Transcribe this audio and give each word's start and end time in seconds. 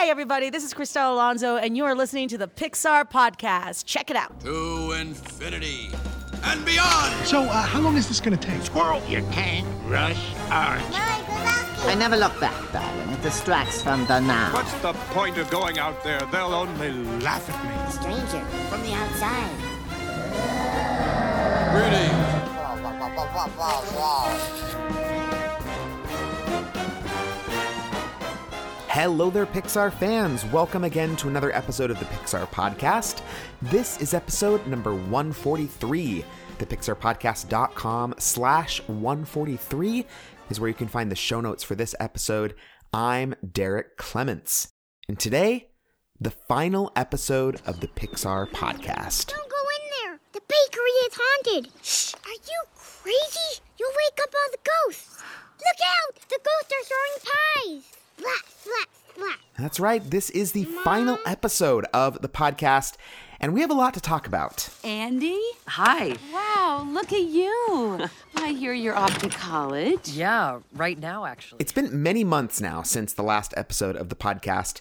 Hey, 0.00 0.08
everybody, 0.08 0.48
this 0.48 0.64
is 0.64 0.72
Christelle 0.72 1.12
Alonso, 1.12 1.58
and 1.58 1.76
you 1.76 1.84
are 1.84 1.94
listening 1.94 2.26
to 2.28 2.38
the 2.38 2.48
Pixar 2.48 3.04
Podcast. 3.10 3.84
Check 3.84 4.08
it 4.08 4.16
out. 4.16 4.40
To 4.40 4.92
infinity 4.92 5.90
and 6.42 6.64
beyond! 6.64 7.26
So, 7.26 7.42
uh, 7.42 7.60
how 7.60 7.80
long 7.80 7.98
is 7.98 8.08
this 8.08 8.18
going 8.18 8.34
to 8.34 8.48
take? 8.48 8.62
Squirrel! 8.62 9.02
You 9.06 9.22
can't 9.30 9.66
rush 9.84 10.32
art. 10.50 10.80
I 10.90 11.94
never 11.98 12.16
look 12.16 12.40
back, 12.40 12.72
darling. 12.72 13.10
It 13.10 13.20
distracts 13.20 13.82
from 13.82 14.06
the 14.06 14.20
now. 14.20 14.54
What's 14.54 14.72
the 14.80 14.94
point 15.12 15.36
of 15.36 15.50
going 15.50 15.78
out 15.78 16.02
there? 16.02 16.20
They'll 16.32 16.54
only 16.54 16.92
laugh 17.20 17.46
at 17.50 17.62
me. 17.62 17.92
Stranger 17.92 18.42
from 18.70 18.80
the 18.80 18.94
outside. 18.94 19.50
Greetings! 21.74 22.40
Hello 28.92 29.30
there, 29.30 29.46
Pixar 29.46 29.92
fans. 29.92 30.44
Welcome 30.46 30.82
again 30.82 31.14
to 31.18 31.28
another 31.28 31.54
episode 31.54 31.92
of 31.92 32.00
the 32.00 32.06
Pixar 32.06 32.48
Podcast. 32.48 33.22
This 33.62 34.00
is 34.00 34.14
episode 34.14 34.66
number 34.66 34.92
143. 34.92 36.24
The 36.58 36.66
pixarpodcast.com 36.66 38.16
slash 38.18 38.80
143 38.88 40.04
is 40.50 40.58
where 40.58 40.66
you 40.66 40.74
can 40.74 40.88
find 40.88 41.08
the 41.08 41.14
show 41.14 41.40
notes 41.40 41.62
for 41.62 41.76
this 41.76 41.94
episode. 42.00 42.56
I'm 42.92 43.36
Derrick 43.48 43.96
Clements. 43.96 44.72
And 45.06 45.20
today, 45.20 45.68
the 46.20 46.32
final 46.32 46.90
episode 46.96 47.60
of 47.66 47.78
the 47.78 47.86
Pixar 47.86 48.50
Podcast. 48.50 49.28
Don't 49.28 49.48
go 49.48 49.62
in 49.78 49.90
there. 50.02 50.20
The 50.32 50.40
bakery 50.48 50.90
is 51.06 51.16
haunted. 51.16 51.72
Shh. 51.84 52.14
Are 52.26 52.32
you 52.32 52.62
crazy? 52.74 53.62
You'll 53.78 53.90
wake 53.90 54.18
up 54.20 54.34
all 54.34 54.50
the 54.50 54.58
ghosts. 54.88 55.22
Look 55.60 55.78
out! 55.80 56.16
The 56.28 56.40
ghosts 56.42 56.72
are 56.72 56.84
throwing 56.84 57.78
pies. 57.78 57.99
That's 59.58 59.78
right, 59.78 60.02
this 60.10 60.30
is 60.30 60.52
the 60.52 60.64
final 60.64 61.18
episode 61.26 61.84
of 61.92 62.22
the 62.22 62.30
podcast, 62.30 62.94
and 63.40 63.52
we 63.52 63.60
have 63.60 63.70
a 63.70 63.74
lot 63.74 63.92
to 63.92 64.00
talk 64.00 64.26
about. 64.26 64.70
Andy? 64.82 65.38
Hi. 65.66 66.16
Wow, 66.32 66.86
look 66.90 67.12
at 67.12 67.24
you. 67.24 68.08
I 68.36 68.52
hear 68.52 68.72
you're 68.72 68.96
off 68.96 69.18
to 69.18 69.28
college. 69.28 70.08
Yeah, 70.08 70.60
right 70.74 70.98
now, 70.98 71.26
actually. 71.26 71.58
It's 71.60 71.72
been 71.72 72.02
many 72.02 72.24
months 72.24 72.58
now 72.58 72.80
since 72.82 73.12
the 73.12 73.22
last 73.22 73.52
episode 73.54 73.96
of 73.96 74.08
the 74.08 74.16
podcast, 74.16 74.80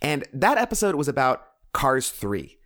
and 0.00 0.24
that 0.32 0.58
episode 0.58 0.94
was 0.94 1.08
about 1.08 1.44
Cars 1.72 2.10
3, 2.10 2.56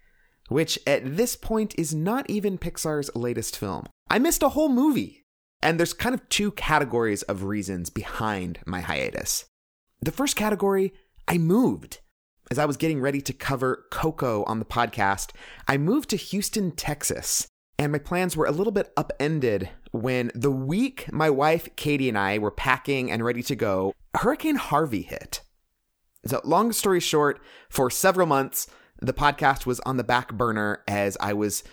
which 0.48 0.78
at 0.86 1.16
this 1.16 1.34
point 1.34 1.74
is 1.78 1.94
not 1.94 2.28
even 2.28 2.58
Pixar's 2.58 3.10
latest 3.14 3.56
film. 3.56 3.86
I 4.10 4.18
missed 4.18 4.42
a 4.42 4.50
whole 4.50 4.68
movie, 4.68 5.24
and 5.62 5.78
there's 5.78 5.94
kind 5.94 6.14
of 6.14 6.28
two 6.28 6.50
categories 6.52 7.22
of 7.22 7.44
reasons 7.44 7.88
behind 7.88 8.58
my 8.66 8.80
hiatus. 8.80 9.46
The 10.04 10.12
first 10.12 10.36
category, 10.36 10.92
I 11.26 11.38
moved. 11.38 12.00
As 12.50 12.58
I 12.58 12.66
was 12.66 12.76
getting 12.76 13.00
ready 13.00 13.22
to 13.22 13.32
cover 13.32 13.86
Coco 13.90 14.44
on 14.44 14.58
the 14.58 14.66
podcast, 14.66 15.30
I 15.66 15.78
moved 15.78 16.10
to 16.10 16.16
Houston, 16.16 16.72
Texas. 16.72 17.48
And 17.78 17.90
my 17.90 17.98
plans 17.98 18.36
were 18.36 18.44
a 18.44 18.50
little 18.50 18.70
bit 18.70 18.92
upended 18.98 19.70
when 19.92 20.30
the 20.34 20.50
week 20.50 21.10
my 21.10 21.30
wife 21.30 21.74
Katie 21.76 22.10
and 22.10 22.18
I 22.18 22.36
were 22.36 22.50
packing 22.50 23.10
and 23.10 23.24
ready 23.24 23.42
to 23.44 23.56
go, 23.56 23.94
Hurricane 24.14 24.56
Harvey 24.56 25.00
hit. 25.00 25.40
So, 26.26 26.42
long 26.44 26.72
story 26.72 27.00
short, 27.00 27.40
for 27.70 27.88
several 27.88 28.26
months, 28.26 28.66
the 29.00 29.14
podcast 29.14 29.64
was 29.64 29.80
on 29.80 29.96
the 29.96 30.04
back 30.04 30.34
burner 30.34 30.82
as 30.86 31.16
I 31.18 31.32
was 31.32 31.64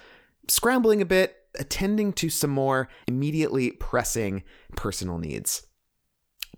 scrambling 0.48 1.02
a 1.02 1.06
bit, 1.06 1.36
attending 1.60 2.14
to 2.14 2.30
some 2.30 2.52
more 2.52 2.88
immediately 3.08 3.72
pressing 3.72 4.44
personal 4.78 5.18
needs. 5.18 5.68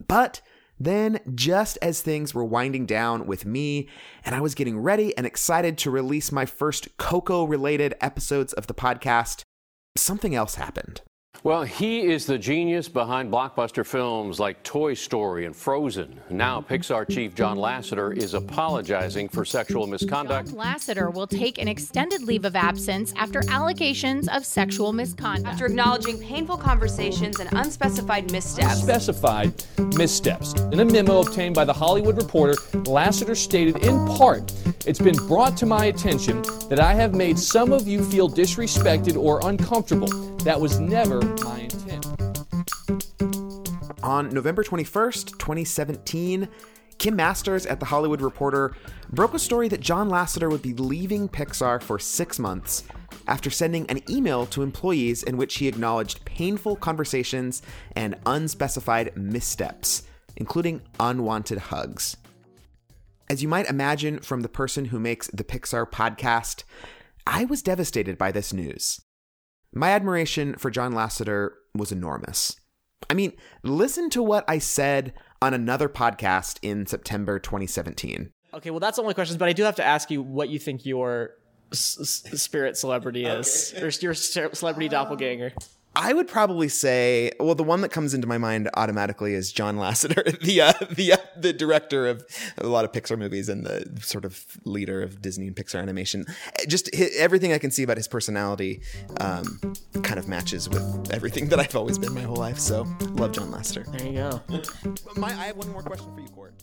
But 0.08 0.42
then, 0.80 1.20
just 1.34 1.78
as 1.82 2.02
things 2.02 2.34
were 2.34 2.44
winding 2.44 2.86
down 2.86 3.26
with 3.26 3.46
me, 3.46 3.88
and 4.26 4.36
I 4.36 4.42
was 4.42 4.56
getting 4.56 4.80
ready 4.80 5.16
and 5.18 5.26
excited 5.26 5.78
to 5.80 5.92
release 5.92 6.32
my 6.32 6.46
first 6.46 6.98
Coco 6.98 7.44
related 7.44 7.94
episodes 8.02 8.54
of 8.54 8.68
the 8.68 8.74
podcast, 8.74 9.44
something 9.96 10.36
else 10.36 10.56
happened. 10.56 11.02
Well, 11.43 11.64
he 11.64 12.09
is 12.09 12.26
the 12.26 12.37
genius 12.37 12.87
behind 12.87 13.30
blockbuster 13.30 13.86
films 13.86 14.39
like 14.39 14.64
Toy 14.64 14.93
Story 14.93 15.45
and 15.45 15.54
Frozen. 15.54 16.17
Now, 16.30 16.61
mm-hmm. 16.61 16.73
Pixar 16.73 17.05
chief 17.09 17.36
John 17.36 17.58
Lasseter 17.58 18.15
is 18.15 18.33
apologizing 18.33 19.27
for 19.27 19.43
sexual 19.43 19.86
misconduct. 19.86 20.52
John 20.52 20.58
Lasseter 20.58 21.14
will 21.14 21.27
take 21.27 21.58
an 21.58 21.67
extended 21.67 22.21
leave 22.21 22.45
of 22.45 22.55
absence 22.55 23.14
after 23.17 23.42
allegations 23.49 24.30
of 24.30 24.45
sexual 24.45 24.93
misconduct. 24.93 25.45
After 25.45 25.65
acknowledging 25.65 26.17
painful 26.17 26.55
conversations 26.55 27.42
and 27.42 27.52
unspecified 27.52 28.32
missteps. 28.32 28.82
Specified 28.82 29.65
missteps. 29.98 30.53
In 30.71 30.80
a 30.80 30.86
memo 30.86 31.20
obtained 31.20 31.55
by 31.55 31.65
The 31.65 31.73
Hollywood 31.73 32.15
Reporter, 32.15 32.53
Lasseter 32.86 33.36
stated 33.36 33.83
in 33.83 34.08
part, 34.08 34.49
It's 34.86 34.99
been 34.99 35.17
brought 35.27 35.58
to 35.58 35.65
my 35.65 35.87
attention 35.87 36.42
that 36.70 36.80
I 36.80 36.93
have 36.93 37.14
made 37.14 37.37
some 37.37 37.73
of 37.73 37.86
you 37.86 38.02
feel 38.02 38.30
disrespected 38.30 39.21
or 39.21 39.45
uncomfortable. 39.45 40.33
That 40.43 40.59
was 40.59 40.77
never 40.77 41.21
my 41.21 41.61
intent. 41.61 42.05
On 44.04 44.30
November 44.30 44.61
21st, 44.61 45.37
2017, 45.39 46.49
Kim 46.98 47.15
Masters 47.15 47.65
at 47.65 47.80
The 47.80 47.86
Hollywood 47.86 48.21
Reporter 48.21 48.76
broke 49.09 49.33
a 49.33 49.39
story 49.39 49.70
that 49.70 49.80
John 49.80 50.09
Lasseter 50.09 50.52
would 50.52 50.61
be 50.61 50.73
leaving 50.73 51.30
Pixar 51.30 51.82
for 51.82 51.98
six 51.98 52.39
months 52.39 52.83
after 53.26 53.49
sending 53.49 53.89
an 53.89 54.02
email 54.09 54.45
to 54.48 54.64
employees 54.64 55.23
in 55.23 55.37
which 55.37 55.55
he 55.55 55.70
acknowledged 55.70 56.26
painful 56.26 56.76
conversations 56.76 57.61
and 57.95 58.17
unspecified 58.26 59.15
missteps, 59.15 60.03
including 60.36 60.82
unwanted 60.99 61.58
hugs. 61.58 62.17
As 63.30 63.42
you 63.42 63.48
might 63.48 63.67
imagine 63.67 64.20
from 64.20 64.42
the 64.42 64.49
person 64.49 64.83
who 64.86 64.99
makes 64.99 65.27
the 65.27 65.45
Pixar 65.45 65.89
podcast, 65.89 66.64
I 67.26 67.45
was 67.45 67.61
devastated 67.61 68.17
by 68.17 68.33
this 68.33 68.52
news. 68.52 68.99
My 69.73 69.89
admiration 69.89 70.56
for 70.58 70.70
John 70.70 70.94
Lasseter 70.94 71.52
was 71.76 71.92
enormous. 71.92 72.56
I 73.10 73.14
mean, 73.16 73.34
listen 73.64 74.10
to 74.11 74.23
what 74.23 74.45
I 74.48 74.60
said 74.60 75.14
on 75.42 75.54
another 75.54 75.89
podcast 75.89 76.58
in 76.61 76.86
September 76.86 77.39
2017. 77.39 78.32
Okay, 78.54 78.70
well, 78.70 78.80
that's 78.80 78.98
all 79.00 79.06
my 79.06 79.14
questions, 79.14 79.38
but 79.38 79.50
I 79.50 79.54
do 79.54 79.64
have 79.64 79.76
to 79.78 79.83
ask 79.83 80.12
you 80.12 80.22
what 80.22 80.50
you 80.50 80.60
think 80.60 80.86
your 80.86 81.32
s- 81.72 81.98
s- 82.00 82.42
spirit 82.42 82.78
celebrity 82.78 83.26
is, 83.26 83.73
or 83.82 83.89
your 84.04 84.14
ce- 84.14 84.38
celebrity 84.58 84.88
doppelganger. 84.89 85.54
I 85.95 86.14
would 86.14 86.27
probably 86.27 86.70
say, 86.70 87.31
well, 87.39 87.54
the 87.54 87.64
one 87.64 87.81
that 87.81 87.89
comes 87.89 88.14
into 88.14 88.26
my 88.26 88.37
mind 88.39 88.70
automatically 88.73 89.33
is 89.36 89.52
John 89.52 89.77
Lasseter, 89.77 90.39
the 90.42 90.61
uh, 90.61 90.73
the 90.89 91.14
uh, 91.14 91.17
the 91.37 91.54
director 91.54 92.08
of 92.08 92.26
a 92.58 92.67
lot 92.67 92.86
of 92.86 92.92
Pixar 92.92 93.17
movies 93.17 93.48
and 93.49 93.65
the 93.65 94.02
sort 94.02 94.26
of 94.26 94.45
leader 94.65 95.02
of 95.02 95.21
Disney 95.21 95.48
and 95.48 95.55
Pixar 95.55 95.80
animation. 95.80 96.26
Just 96.67 96.89
hi 96.95 97.09
everything 97.17 97.53
I 97.53 97.59
can 97.59 97.70
see 97.70 97.83
about 97.83 97.98
his 97.98 98.08
personality 98.08 98.82
um, 99.20 99.59
kind 100.02 100.20
of 100.20 100.27
matches 100.27 100.67
with 100.67 101.11
everything 101.11 101.49
that 101.49 101.59
I've 101.59 101.76
always 101.76 101.99
been 101.99 102.14
my 102.14 102.21
whole 102.21 102.37
life. 102.37 102.59
So, 102.59 102.87
love 103.11 103.33
John 103.33 103.52
Lasseter. 103.52 103.86
There 103.98 104.08
you 104.08 104.14
go. 104.14 105.14
my, 105.20 105.27
I 105.27 105.45
have 105.48 105.58
one 105.58 105.70
more 105.71 105.83
question 105.83 106.14
for 106.14 106.21
you, 106.21 106.27
Court. 106.30 106.53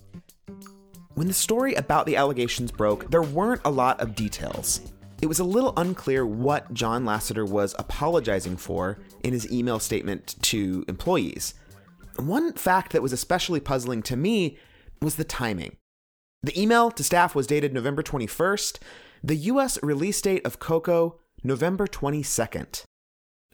When 1.15 1.29
the 1.29 1.35
story 1.35 1.75
about 1.75 2.07
the 2.07 2.17
allegations 2.17 2.73
broke, 2.73 3.11
there 3.11 3.23
weren't 3.23 3.61
a 3.65 3.71
lot 3.71 4.01
of 4.01 4.15
details. 4.15 4.81
It 5.23 5.27
was 5.27 5.39
a 5.39 5.45
little 5.45 5.75
unclear 5.77 6.25
what 6.25 6.73
John 6.73 7.05
Lasseter 7.05 7.47
was 7.47 7.75
apologizing 7.79 8.57
for 8.57 8.99
in 9.23 9.35
his 9.35 9.51
email 9.53 9.79
statement 9.79 10.35
to 10.43 10.85
employees. 10.89 11.53
One 12.17 12.55
fact 12.55 12.93
that 12.93 13.03
was 13.03 13.13
especially 13.13 13.61
puzzling 13.61 14.03
to 14.05 14.17
me 14.17 14.57
was 15.03 15.17
the 15.17 15.25
timing. 15.25 15.77
The 16.43 16.59
email 16.59 16.91
to 16.93 17.05
staff 17.05 17.35
was 17.35 17.47
dated 17.47 17.75
November 17.75 18.03
21st, 18.03 18.79
the 19.23 19.37
US 19.37 19.83
release 19.83 20.23
date 20.23 20.47
of 20.47 20.59
Coco, 20.59 21.21
November 21.45 21.87
22nd. 21.87 22.85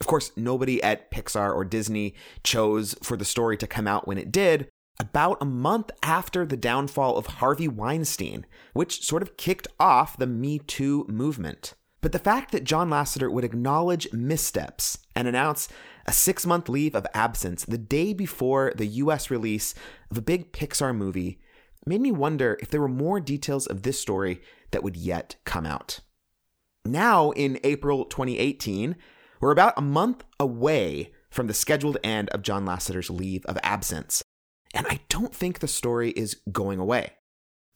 Of 0.01 0.07
course, 0.07 0.31
nobody 0.37 0.81
at 0.85 1.11
Pixar 1.11 1.53
or 1.53 1.65
Disney 1.65 2.15
chose 2.45 2.95
for 3.03 3.17
the 3.17 3.25
story 3.25 3.57
to 3.57 3.67
come 3.67 3.89
out 3.89 4.07
when 4.07 4.19
it 4.19 4.31
did, 4.31 4.69
about 4.99 5.39
a 5.41 5.47
month 5.47 5.91
after 6.03 6.47
the 6.47 6.57
downfall 6.57 7.17
of 7.17 7.27
Harvey 7.27 7.69
Weinstein, 7.69 8.47
which 8.73 9.05
sort 9.05 9.23
of 9.23 9.37
kicked 9.37 9.69
off 9.79 10.17
the 10.17 10.27
Me 10.27 10.59
Too 10.59 11.05
movement. 11.09 11.75
But 12.01 12.13
the 12.13 12.19
fact 12.19 12.53
that 12.53 12.65
John 12.65 12.91
Lasseter 12.91 13.31
would 13.31 13.45
acknowledge 13.45 14.13
missteps 14.13 14.99
and 15.15 15.27
announce 15.27 15.69
a 16.07 16.13
six 16.13 16.47
month 16.47 16.69
leave 16.69 16.95
of 16.95 17.07
absence 17.15 17.65
the 17.65 17.79
day 17.79 18.13
before 18.13 18.73
the 18.77 18.87
US 18.87 19.31
release 19.31 19.75
of 20.11 20.19
a 20.19 20.23
big 20.23 20.53
Pixar 20.53 20.95
movie 20.95 21.41
made 21.85 22.01
me 22.01 22.13
wonder 22.13 22.59
if 22.61 22.71
there 22.71 22.81
were 22.81 22.89
more 22.89 23.21
details 23.21 23.67
of 23.67 23.83
this 23.83 24.01
story 24.01 24.41
that 24.71 24.83
would 24.83 24.97
yet 24.97 25.37
come 25.45 25.67
out. 25.67 26.01
Now, 26.85 27.31
in 27.33 27.59
April 27.65 28.05
2018, 28.05 28.97
we're 29.41 29.51
about 29.51 29.75
a 29.77 29.83
month 29.83 30.25
away 30.39 31.13
from 31.31 31.49
the 31.49 31.55
scheduled 31.55 31.99
end 32.05 32.29
of 32.31 32.43
John 32.43 32.65
Lasseter's 32.65 33.11
leave 33.11 33.45
of 33.47 33.59
absence. 33.63 34.23
And 34.77 34.87
I 34.89 35.01
don't 35.09 35.35
think 35.35 35.59
the 35.59 35.69
story 35.69 36.11
is 36.11 36.37
going 36.53 36.79
away. 36.79 37.15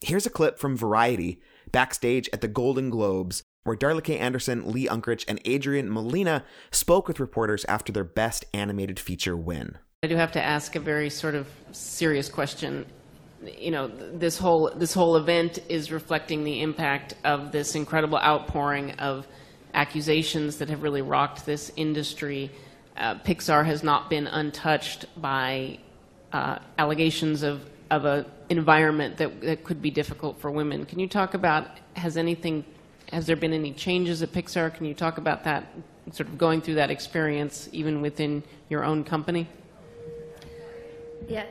Here's 0.02 0.26
a 0.26 0.30
clip 0.30 0.58
from 0.58 0.76
Variety 0.76 1.40
backstage 1.72 2.28
at 2.32 2.42
the 2.42 2.48
Golden 2.48 2.90
Globes, 2.90 3.42
where 3.64 3.76
Darla 3.76 4.04
K. 4.04 4.18
Anderson, 4.18 4.70
Lee 4.70 4.86
Unkrich, 4.86 5.24
and 5.26 5.40
Adrian 5.46 5.90
Molina 5.90 6.44
spoke 6.70 7.08
with 7.08 7.18
reporters 7.18 7.64
after 7.64 7.90
their 7.90 8.04
Best 8.04 8.44
Animated 8.52 9.00
Feature 9.00 9.36
win. 9.36 9.78
I 10.02 10.08
do 10.08 10.16
have 10.16 10.32
to 10.32 10.42
ask 10.42 10.76
a 10.76 10.80
very 10.80 11.08
sort 11.08 11.34
of 11.34 11.48
serious 11.72 12.28
question. 12.28 12.84
you 13.58 13.70
know 13.70 13.88
this 13.88 14.36
whole 14.36 14.70
this 14.76 14.92
whole 14.92 15.16
event 15.16 15.58
is 15.70 15.90
reflecting 15.90 16.44
the 16.44 16.60
impact 16.60 17.14
of 17.24 17.52
this 17.52 17.74
incredible 17.74 18.18
outpouring 18.18 18.92
of 18.92 19.26
accusations 19.72 20.58
that 20.58 20.68
have 20.68 20.82
really 20.82 21.02
rocked 21.02 21.46
this 21.46 21.72
industry. 21.76 22.50
Uh, 22.96 23.14
Pixar 23.14 23.64
has 23.64 23.82
not 23.82 24.10
been 24.10 24.26
untouched 24.26 25.06
by 25.16 25.78
uh, 26.32 26.58
allegations 26.78 27.42
of 27.42 27.68
of 27.90 28.04
an 28.04 28.24
environment 28.48 29.16
that 29.16 29.40
that 29.40 29.64
could 29.64 29.82
be 29.82 29.90
difficult 29.90 30.40
for 30.40 30.50
women. 30.50 30.84
Can 30.84 30.98
you 30.98 31.08
talk 31.08 31.34
about 31.34 31.66
has 31.94 32.16
anything 32.16 32.64
has 33.12 33.26
there 33.26 33.36
been 33.36 33.52
any 33.52 33.72
changes 33.72 34.22
at 34.22 34.32
Pixar? 34.32 34.72
Can 34.72 34.86
you 34.86 34.94
talk 34.94 35.18
about 35.18 35.44
that 35.44 35.66
sort 36.12 36.28
of 36.28 36.38
going 36.38 36.60
through 36.60 36.74
that 36.76 36.90
experience 36.90 37.68
even 37.72 38.00
within 38.00 38.42
your 38.68 38.84
own 38.84 39.02
company? 39.04 39.48
Yeah, 41.28 41.44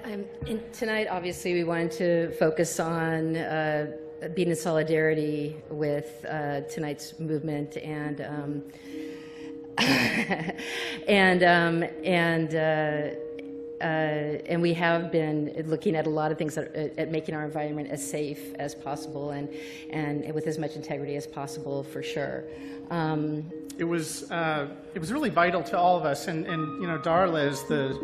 in, 0.48 0.62
tonight, 0.74 1.08
obviously, 1.10 1.54
we 1.54 1.64
wanted 1.64 1.92
to 1.92 2.32
focus 2.38 2.80
on 2.80 3.38
uh, 3.38 3.92
being 4.34 4.50
in 4.50 4.56
solidarity 4.56 5.58
with 5.70 6.26
uh, 6.28 6.62
tonight's 6.62 7.20
movement 7.20 7.78
and 7.78 8.22
um, 8.22 8.64
and 11.08 11.44
um, 11.44 11.84
and. 12.04 12.56
Uh, 12.56 13.20
uh, 13.82 13.84
and 13.84 14.62
we 14.62 14.74
have 14.74 15.12
been 15.12 15.54
looking 15.68 15.96
at 15.96 16.06
a 16.06 16.10
lot 16.10 16.32
of 16.32 16.38
things 16.38 16.56
that, 16.56 16.76
at 16.76 17.12
making 17.12 17.36
our 17.36 17.46
environment 17.46 17.90
as 17.90 18.06
safe 18.06 18.54
as 18.56 18.76
possible 18.76 19.32
and, 19.32 19.50
and 19.90 20.34
with 20.34 20.48
as 20.48 20.58
much 20.58 20.76
integrity 20.76 21.16
as 21.16 21.26
possible 21.26 21.84
for 21.84 22.04
sure. 22.04 22.44
Um, 22.90 23.52
it 23.78 23.86
was 23.86 24.30
uh, 24.32 24.68
it 24.94 25.00
was 25.00 25.14
really 25.14 25.30
vital 25.30 25.64
to 25.64 25.78
all 25.78 25.98
of 25.98 26.06
us, 26.06 26.28
and, 26.28 26.46
and 26.46 26.82
you 26.82 26.88
know 26.88 26.98
Darla 26.98 27.48
is 27.48 27.64
the 27.66 27.98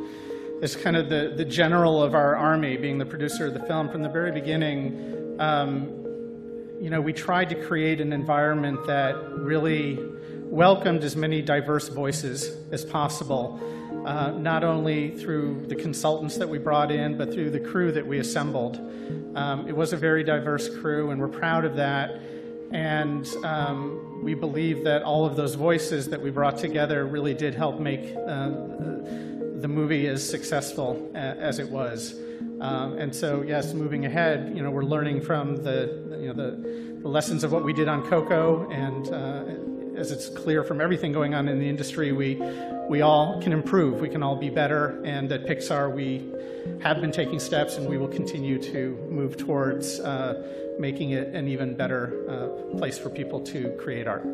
is 0.62 0.75
kind 0.75 0.95
of 0.95 1.10
the, 1.10 1.33
the 1.36 1.44
general 1.44 2.01
of 2.01 2.16
our 2.16 2.36
army, 2.36 2.77
being 2.77 2.98
the 2.98 3.06
producer 3.06 3.48
of 3.48 3.54
the 3.54 3.60
film 3.62 3.89
from 3.89 4.01
the 4.01 4.10
very 4.10 4.31
beginning. 4.31 5.36
Um, 5.39 5.88
you 6.80 6.89
know, 6.89 7.01
we 7.01 7.12
tried 7.12 7.50
to 7.50 7.56
create 7.56 8.00
an 8.00 8.13
environment 8.13 8.86
that 8.88 9.16
really 9.31 10.00
welcomed 10.44 11.04
as 11.04 11.16
many 11.16 11.42
diverse 11.42 11.89
voices 11.89 12.56
as 12.72 12.86
possible 12.86 13.60
uh, 14.06 14.31
not 14.31 14.63
only 14.63 15.12
through 15.18 15.66
the 15.68 15.75
consultants 15.75 16.38
that 16.38 16.48
we 16.48 16.57
brought 16.57 16.92
in, 16.92 17.18
but 17.18 17.34
through 17.34 17.50
the 17.50 17.60
crew 17.60 17.92
that 17.92 18.06
we 18.06 18.19
assembled. 18.19 18.78
Um, 19.36 19.68
it 19.68 19.75
was 19.75 19.94
a 19.94 19.98
very 19.98 20.24
diverse 20.24 20.69
crew, 20.80 21.12
and 21.12 21.19
we're 21.19 21.28
proud 21.28 21.66
of 21.66 21.75
that. 21.75 22.22
And 22.72 23.28
um, 23.44 24.22
we 24.24 24.34
believe 24.34 24.84
that 24.84 25.04
all 25.04 25.25
of 25.25 25.36
those 25.36 25.56
voices 25.56 26.10
that 26.10 26.22
we 26.22 26.30
brought 26.30 26.57
together 26.57 27.06
really 27.06 27.34
did 27.34 27.56
help 27.56 27.80
make 27.80 28.16
uh, 28.16 28.50
the 29.60 29.68
movie 29.68 30.08
as 30.08 30.28
successful 30.28 31.12
as 31.16 31.60
it 31.60 31.69
was. 31.69 32.16
Um, 32.62 32.98
and 32.98 33.13
so, 33.13 33.42
yes, 33.42 33.74
moving 33.74 34.06
ahead, 34.06 34.54
you 34.56 34.63
know, 34.63 34.72
we're 34.72 34.84
learning 34.84 35.22
from 35.22 35.58
the, 35.58 36.18
you 36.19 36.34
know, 36.34 36.34
the, 36.34 37.01
the 37.01 37.08
lessons 37.08 37.44
of 37.44 37.51
what 37.51 37.63
we 37.63 37.74
did 37.74 37.88
on 37.88 38.08
Coco, 38.08 38.69
and 38.69 39.08
uh, 39.10 39.75
as 39.98 40.12
it's 40.12 40.30
clear 40.30 40.64
from 40.64 40.82
everything 40.82 41.12
going 41.12 41.34
on 41.34 41.48
in 41.48 41.60
the 41.60 41.68
industry, 41.68 42.12
we 42.12 42.36
we 42.90 43.02
all 43.02 43.42
can 43.42 43.52
improve. 43.52 44.02
We 44.02 44.10
can 44.10 44.22
all 44.22 44.36
be 44.36 44.50
better. 44.50 45.02
And 45.04 45.32
at 45.32 45.46
Pixar, 45.46 45.94
we 45.94 46.32
have 46.82 47.02
been 47.02 47.12
taking 47.12 47.40
steps 47.40 47.78
and 47.78 47.88
we 47.88 47.98
will 47.98 48.08
continue 48.08 48.62
to 48.62 48.98
move 49.10 49.38
towards 49.38 50.00
uh, 50.00 50.76
making 50.80 51.12
it 51.12 51.30
an 51.30 51.48
even 51.48 51.76
better 51.76 52.26
uh, 52.30 52.78
place 52.78 52.98
for 52.98 53.10
people 53.10 53.40
to 53.42 53.72
create 53.80 54.08
art. 54.08 54.26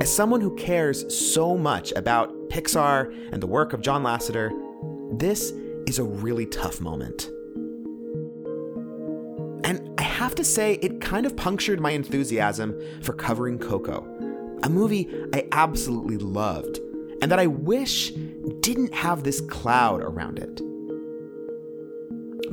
As 0.00 0.14
someone 0.14 0.40
who 0.40 0.54
cares 0.56 1.04
so 1.14 1.56
much 1.56 1.92
about 1.92 2.32
Pixar 2.48 3.12
and 3.32 3.42
the 3.42 3.46
work 3.46 3.72
of 3.72 3.80
John 3.80 4.02
Lasseter, 4.02 4.50
this 5.18 5.52
is 5.86 5.98
a 5.98 6.04
really 6.04 6.46
tough 6.46 6.80
moment. 6.80 7.30
Have 10.26 10.34
to 10.34 10.42
say, 10.42 10.74
it 10.82 11.00
kind 11.00 11.24
of 11.24 11.36
punctured 11.36 11.78
my 11.78 11.92
enthusiasm 11.92 12.74
for 13.00 13.12
covering 13.12 13.60
Coco 13.60 14.02
a 14.64 14.68
movie 14.68 15.08
I 15.32 15.46
absolutely 15.52 16.16
loved, 16.16 16.80
and 17.22 17.30
that 17.30 17.38
I 17.38 17.46
wish 17.46 18.10
didn't 18.58 18.92
have 18.92 19.22
this 19.22 19.40
cloud 19.42 20.02
around 20.02 20.40
it. 20.40 20.60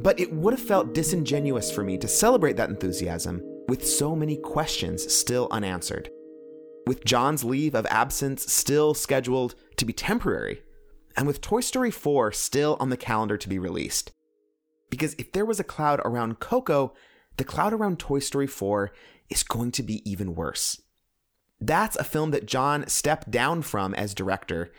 But 0.03 0.19
it 0.19 0.31
would 0.31 0.53
have 0.53 0.61
felt 0.61 0.93
disingenuous 0.93 1.71
for 1.71 1.81
me 1.81 1.97
to 1.97 2.07
celebrate 2.07 2.57
that 2.57 2.69
enthusiasm 2.69 3.41
with 3.67 3.87
so 3.87 4.15
many 4.15 4.37
questions 4.37 5.11
still 5.11 5.47
unanswered. 5.49 6.11
With 6.85 7.03
John's 7.05 7.43
leave 7.43 7.73
of 7.73 7.87
absence 7.87 8.53
still 8.53 8.93
scheduled 8.93 9.55
to 9.77 9.85
be 9.85 9.93
temporary, 9.93 10.61
and 11.17 11.25
with 11.25 11.41
Toy 11.41 11.61
Story 11.61 11.89
4 11.89 12.33
still 12.33 12.77
on 12.79 12.91
the 12.91 12.97
calendar 12.97 13.35
to 13.35 13.49
be 13.49 13.57
released. 13.57 14.11
Because 14.91 15.15
if 15.15 15.31
there 15.31 15.43
was 15.45 15.59
a 15.59 15.63
cloud 15.63 16.01
around 16.05 16.39
Coco, 16.39 16.93
the 17.37 17.43
cloud 17.43 17.73
around 17.73 17.99
Toy 17.99 18.19
Story 18.19 18.47
4 18.47 18.91
is 19.29 19.43
going 19.43 19.71
to 19.71 19.83
be 19.83 20.07
even 20.09 20.35
worse. 20.35 20.81
That's 21.59 21.95
a 21.95 22.03
film 22.03 22.31
that 22.31 22.45
John 22.45 22.87
stepped 22.87 23.31
down 23.31 23.61
from 23.61 23.93
as 23.93 24.13
director, 24.13 24.71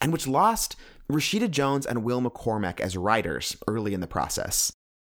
and 0.00 0.12
which 0.12 0.26
lost 0.26 0.76
Rashida 1.10 1.50
Jones 1.50 1.84
and 1.84 2.02
Will 2.02 2.22
McCormack 2.22 2.80
as 2.80 2.96
writers 2.96 3.56
early 3.68 3.94
in 3.94 4.00
the 4.00 4.06
process. 4.06 4.72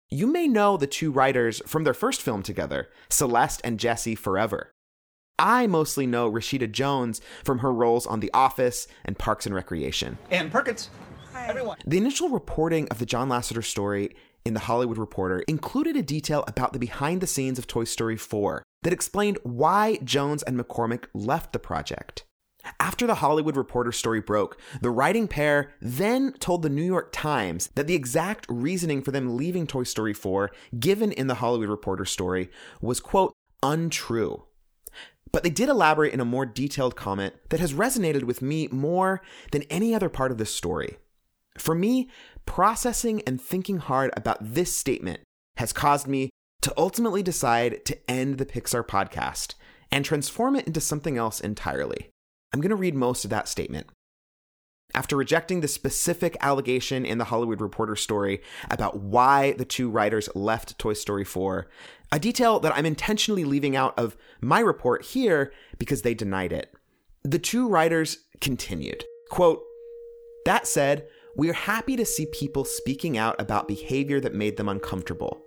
You 0.10 0.28
may 0.28 0.48
know 0.48 0.78
the 0.78 0.88
two 0.88 1.12
writers 1.12 1.62
from 1.66 1.84
their 1.84 1.94
first 1.94 2.22
film 2.22 2.44
together, 2.44 2.88
Celeste 3.10 3.60
and 3.64 3.78
Jesse 3.78 4.16
Forever. 4.16 4.72
I 5.38 5.68
mostly 5.68 6.08
know 6.08 6.32
Rashida 6.32 6.72
Jones 6.72 7.22
from 7.44 7.60
her 7.60 7.74
roles 7.74 8.08
on 8.08 8.22
The 8.22 8.32
Office 8.34 8.88
and 9.04 9.20
Parks 9.20 9.46
and 9.46 9.54
Recreation. 9.54 10.18
Ann 10.32 10.50
Perkins. 10.50 10.90
Hi. 11.34 11.48
Everyone. 11.48 11.78
The 11.86 11.98
initial 11.98 12.30
reporting 12.30 12.88
of 12.88 13.00
the 13.00 13.06
John 13.06 13.30
Lasseter 13.30 13.64
story 13.64 14.16
in 14.48 14.54
The 14.54 14.62
Hollywood 14.62 14.98
Reporter 14.98 15.42
included 15.42 15.98
a 15.98 16.02
detail 16.02 16.46
about 16.48 16.72
the 16.72 16.80
behind 16.80 17.20
the 17.20 17.28
scenes 17.28 17.60
of 17.60 17.68
Toy 17.68 17.84
Story 17.84 18.16
4 18.16 18.64
that 18.84 18.94
explained 18.94 19.38
why 19.44 19.98
Jones 20.04 20.42
and 20.42 20.58
McCormack 20.58 21.06
left 21.14 21.52
the 21.52 21.60
project. 21.60 22.24
After 22.80 23.06
the 23.06 23.16
Hollywood 23.16 23.58
Reporter 23.58 23.92
story 23.92 24.22
broke, 24.22 24.60
the 24.82 24.90
writing 24.90 25.28
pair 25.28 25.72
then 25.82 26.34
told 26.34 26.62
the 26.62 26.70
New 26.70 26.84
York 26.84 27.10
Times 27.12 27.70
that 27.76 27.88
the 27.88 27.96
exact 27.96 28.46
reasoning 28.50 29.02
for 29.02 29.12
them 29.12 29.38
leaving 29.38 29.68
Toy 29.68 29.84
Story 29.84 30.14
4, 30.14 30.50
given 30.80 31.12
in 31.12 31.28
the 31.28 31.36
Hollywood 31.36 31.70
Reporter 31.70 32.06
story, 32.06 32.50
was, 32.82 33.00
quote, 33.00 33.34
untrue. 33.62 34.46
But 35.32 35.44
they 35.44 35.50
did 35.50 35.70
elaborate 35.70 36.14
in 36.14 36.20
a 36.20 36.26
more 36.26 36.46
detailed 36.46 36.96
comment 36.96 37.36
that 37.50 37.60
has 37.60 37.74
resonated 37.74 38.24
with 38.24 38.42
me 38.42 38.68
more 38.72 39.22
than 39.52 39.64
any 39.64 39.94
other 39.94 40.10
part 40.10 40.32
of 40.32 40.38
this 40.38 40.54
story. 40.54 40.98
For 41.58 41.76
me, 41.76 42.10
processing 42.46 43.22
and 43.28 43.42
thinking 43.42 43.78
hard 43.78 44.12
about 44.16 44.38
this 44.42 44.76
statement 44.76 45.22
has 45.58 45.74
caused 45.74 46.08
me 46.08 46.30
to 46.62 46.74
ultimately 46.78 47.24
decide 47.24 47.86
to 47.86 47.98
end 48.10 48.38
the 48.38 48.46
Pixar 48.46 48.86
podcast 48.86 49.56
and 49.92 50.04
transform 50.04 50.56
it 50.56 50.68
into 50.68 50.82
something 50.82 51.18
else 51.18 51.40
entirely. 51.40 52.10
I'm 52.54 52.62
going 52.62 52.70
to 52.70 52.76
read 52.76 52.96
most 52.96 53.24
of 53.24 53.30
that 53.30 53.48
statement. 53.48 53.88
After 54.94 55.18
rejecting 55.18 55.60
the 55.62 55.68
specific 55.68 56.38
allegation 56.40 57.06
in 57.06 57.18
the 57.18 57.26
Hollywood 57.26 57.62
Reporter 57.62 57.96
story 57.96 58.42
about 58.72 59.00
why 59.00 59.52
the 59.54 59.66
two 59.66 59.90
writers 59.90 60.30
left 60.34 60.80
Toy 60.80 60.94
Story 60.94 61.26
4, 61.26 61.68
a 62.12 62.20
detail 62.20 62.60
that 62.62 62.76
I'm 62.76 62.86
intentionally 62.86 63.44
leaving 63.44 63.76
out 63.76 63.98
of 64.00 64.16
my 64.42 64.60
report 64.60 65.04
here 65.04 65.52
because 65.78 66.04
they 66.04 66.14
denied 66.14 66.54
it, 66.54 66.74
the 67.24 67.40
two 67.40 67.68
writers 67.68 68.20
continued. 68.40 69.04
Quote, 69.30 69.62
that 70.46 70.66
said, 70.66 71.06
we 71.38 71.50
are 71.50 71.54
happy 71.54 71.96
to 71.96 72.06
see 72.06 72.26
people 72.26 72.66
speaking 72.66 73.18
out 73.18 73.40
about 73.40 73.68
behavior 73.68 74.20
that 74.20 74.34
made 74.34 74.58
them 74.58 74.68
uncomfortable. 74.68 75.46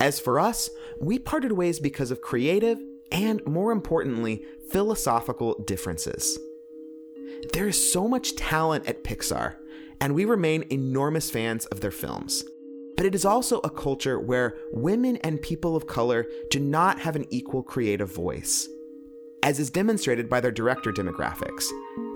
As 0.00 0.18
for 0.18 0.40
us, 0.40 0.68
we 1.00 1.18
parted 1.18 1.52
ways 1.52 1.78
because 1.78 2.10
of 2.10 2.20
creative 2.20 2.78
and, 3.12 3.44
more 3.46 3.70
importantly, 3.70 4.44
philosophical 4.70 5.54
differences. 5.62 6.38
There 7.52 7.68
is 7.68 7.92
so 7.92 8.08
much 8.08 8.34
talent 8.34 8.88
at 8.88 9.04
Pixar, 9.04 9.56
and 10.00 10.14
we 10.14 10.24
remain 10.24 10.64
enormous 10.70 11.30
fans 11.30 11.64
of 11.66 11.80
their 11.80 11.90
films. 11.92 12.44
But 12.96 13.06
it 13.06 13.14
is 13.14 13.24
also 13.24 13.60
a 13.60 13.70
culture 13.70 14.18
where 14.18 14.56
women 14.72 15.16
and 15.18 15.40
people 15.40 15.76
of 15.76 15.86
color 15.86 16.26
do 16.50 16.58
not 16.58 16.98
have 17.00 17.14
an 17.14 17.26
equal 17.30 17.62
creative 17.62 18.12
voice, 18.12 18.68
as 19.44 19.60
is 19.60 19.70
demonstrated 19.70 20.28
by 20.28 20.40
their 20.40 20.50
director 20.50 20.92
demographics. 20.92 21.68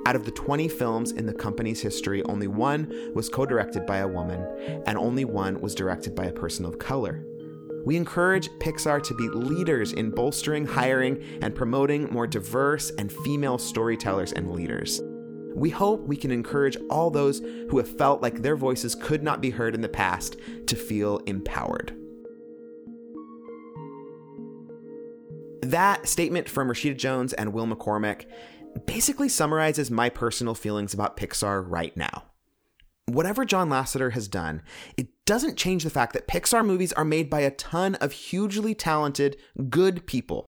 Out 0.07 0.17
of 0.17 0.27
the 0.27 0.31
20 0.33 0.69
films 0.69 1.13
in 1.13 1.25
the 1.25 1.33
company's 1.33 1.81
history, 1.81 2.23
only 2.25 2.47
one 2.47 2.93
was 3.15 3.31
co 3.31 3.47
directed 3.47 3.87
by 3.87 3.99
a 3.99 4.09
woman, 4.09 4.47
and 4.87 4.99
only 4.99 5.25
one 5.25 5.61
was 5.63 5.75
directed 5.75 6.15
by 6.15 6.27
a 6.27 6.33
person 6.33 6.67
of 6.67 6.79
color. 6.79 7.25
We 7.87 7.97
encourage 7.97 8.51
Pixar 8.61 9.03
to 9.03 9.15
be 9.15 9.29
leaders 9.29 9.93
in 9.93 10.11
bolstering, 10.11 10.67
hiring, 10.67 11.23
and 11.41 11.55
promoting 11.55 12.11
more 12.13 12.27
diverse 12.27 12.91
and 12.99 13.11
female 13.11 13.57
storytellers 13.57 14.33
and 14.33 14.53
leaders. 14.53 15.01
We 15.55 15.71
hope 15.71 16.07
we 16.07 16.17
can 16.17 16.31
encourage 16.31 16.77
all 16.91 17.11
those 17.11 17.41
who 17.71 17.79
have 17.79 17.97
felt 17.97 18.21
like 18.21 18.43
their 18.43 18.57
voices 18.57 18.95
could 18.95 19.23
not 19.23 19.41
be 19.41 19.51
heard 19.51 19.75
in 19.75 19.81
the 19.81 19.89
past 19.89 20.37
to 20.67 20.77
feel 20.77 21.19
empowered. 21.27 21.97
That 25.63 26.07
statement 26.07 26.49
from 26.49 26.69
Rashida 26.69 26.97
Jones 26.97 27.33
and 27.33 27.53
Will 27.53 27.67
McCormack 27.67 28.27
basically 28.87 29.29
summarizes 29.29 29.91
my 29.91 30.09
personal 30.09 30.55
feelings 30.55 30.95
about 30.95 31.17
Pixar 31.17 31.65
right 31.67 31.97
now. 31.97 32.25
whatever 33.07 33.45
John 33.45 33.69
Lasseter 33.69 34.13
has 34.13 34.29
done, 34.29 34.63
it 34.97 35.09
doesn't 35.27 35.59
change 35.59 35.85
the 35.85 35.91
fact 35.91 36.13
that 36.15 36.29
Pixar 36.29 36.65
movies 36.65 36.93
are 36.95 37.05
made 37.05 37.29
by 37.29 37.41
a 37.41 37.51
ton 37.51 37.95
of 37.97 38.13
hugely 38.13 38.75
talented, 38.75 39.37
good 39.69 40.07
people. 40.07 40.47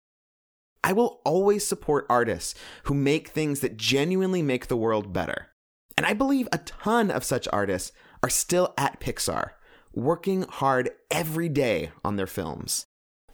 I 0.84 0.92
will 0.92 1.20
always 1.24 1.66
support 1.66 2.06
artists 2.10 2.54
who 2.84 2.94
make 2.94 3.28
things 3.28 3.60
that 3.60 3.76
genuinely 3.76 4.42
make 4.42 4.66
the 4.66 4.76
world 4.76 5.12
better. 5.12 5.48
And 5.96 6.06
I 6.06 6.12
believe 6.12 6.48
a 6.50 6.58
ton 6.58 7.10
of 7.10 7.24
such 7.24 7.46
artists 7.52 7.92
are 8.22 8.30
still 8.30 8.74
at 8.76 9.00
Pixar, 9.00 9.50
working 9.92 10.42
hard 10.42 10.90
every 11.10 11.48
day 11.48 11.92
on 12.04 12.16
their 12.16 12.26
films. 12.26 12.86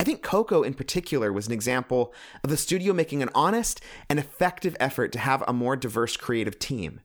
I 0.08 0.10
think 0.10 0.22
Coco 0.22 0.62
in 0.62 0.72
particular 0.72 1.30
was 1.34 1.48
an 1.48 1.52
example 1.52 2.14
of 2.42 2.48
the 2.48 2.56
studio 2.56 2.94
making 2.94 3.22
an 3.22 3.28
honest 3.34 3.82
and 4.08 4.18
effective 4.18 4.74
effort 4.80 5.12
to 5.12 5.18
have 5.18 5.44
a 5.46 5.52
more 5.52 5.76
diverse 5.76 6.16
creative 6.16 6.58
team. 6.58 7.00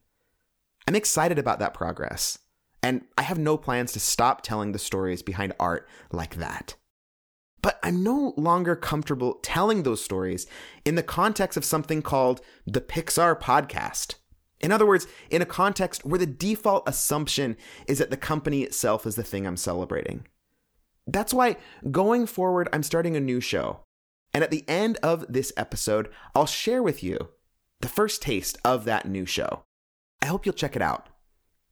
I'm 0.88 0.96
excited 0.96 1.38
about 1.38 1.60
that 1.60 1.74
progress, 1.74 2.40
and 2.82 3.02
I 3.18 3.24
have 3.24 3.38
no 3.38 3.58
plans 3.58 3.92
to 3.92 4.00
stop 4.00 4.42
telling 4.42 4.72
the 4.72 4.80
stories 4.80 5.22
behind 5.22 5.52
art 5.60 5.86
like 6.14 6.36
that. 6.36 6.78
But 7.62 7.78
I'm 7.84 8.04
no 8.04 8.34
longer 8.38 8.74
comfortable 8.74 9.34
telling 9.44 9.84
those 9.84 10.02
stories 10.02 10.48
in 10.86 10.96
the 10.96 11.04
context 11.04 11.58
of 11.58 11.66
something 11.66 12.02
called 12.02 12.40
the 12.66 12.80
Pixar 12.80 13.38
podcast. 13.38 14.16
In 14.62 14.72
other 14.72 14.86
words, 14.86 15.08
in 15.30 15.42
a 15.42 15.46
context 15.46 16.06
where 16.06 16.20
the 16.20 16.26
default 16.26 16.88
assumption 16.88 17.58
is 17.86 17.98
that 17.98 18.12
the 18.12 18.16
company 18.16 18.62
itself 18.62 19.06
is 19.06 19.18
the 19.18 19.24
thing 19.24 19.46
I'm 19.46 19.58
celebrating. 19.58 20.26
That's 21.06 21.34
why 21.34 21.58
going 21.92 22.26
forward, 22.26 22.70
I'm 22.72 22.84
starting 22.84 23.16
a 23.16 23.22
new 23.22 23.42
show. 23.42 23.82
And 24.34 24.44
at 24.44 24.52
the 24.52 24.64
end 24.68 24.98
of 25.04 25.26
this 25.30 25.54
episode, 25.58 26.10
I'll 26.34 26.46
share 26.46 26.82
with 26.82 27.04
you 27.04 27.30
the 27.82 27.88
first 27.88 28.22
taste 28.22 28.58
of 28.64 28.86
that 28.86 29.08
new 29.08 29.26
show. 29.26 29.64
I 30.22 30.28
hope 30.28 30.46
you'll 30.46 30.54
check 30.54 30.76
it 30.76 30.82
out. 30.82 31.10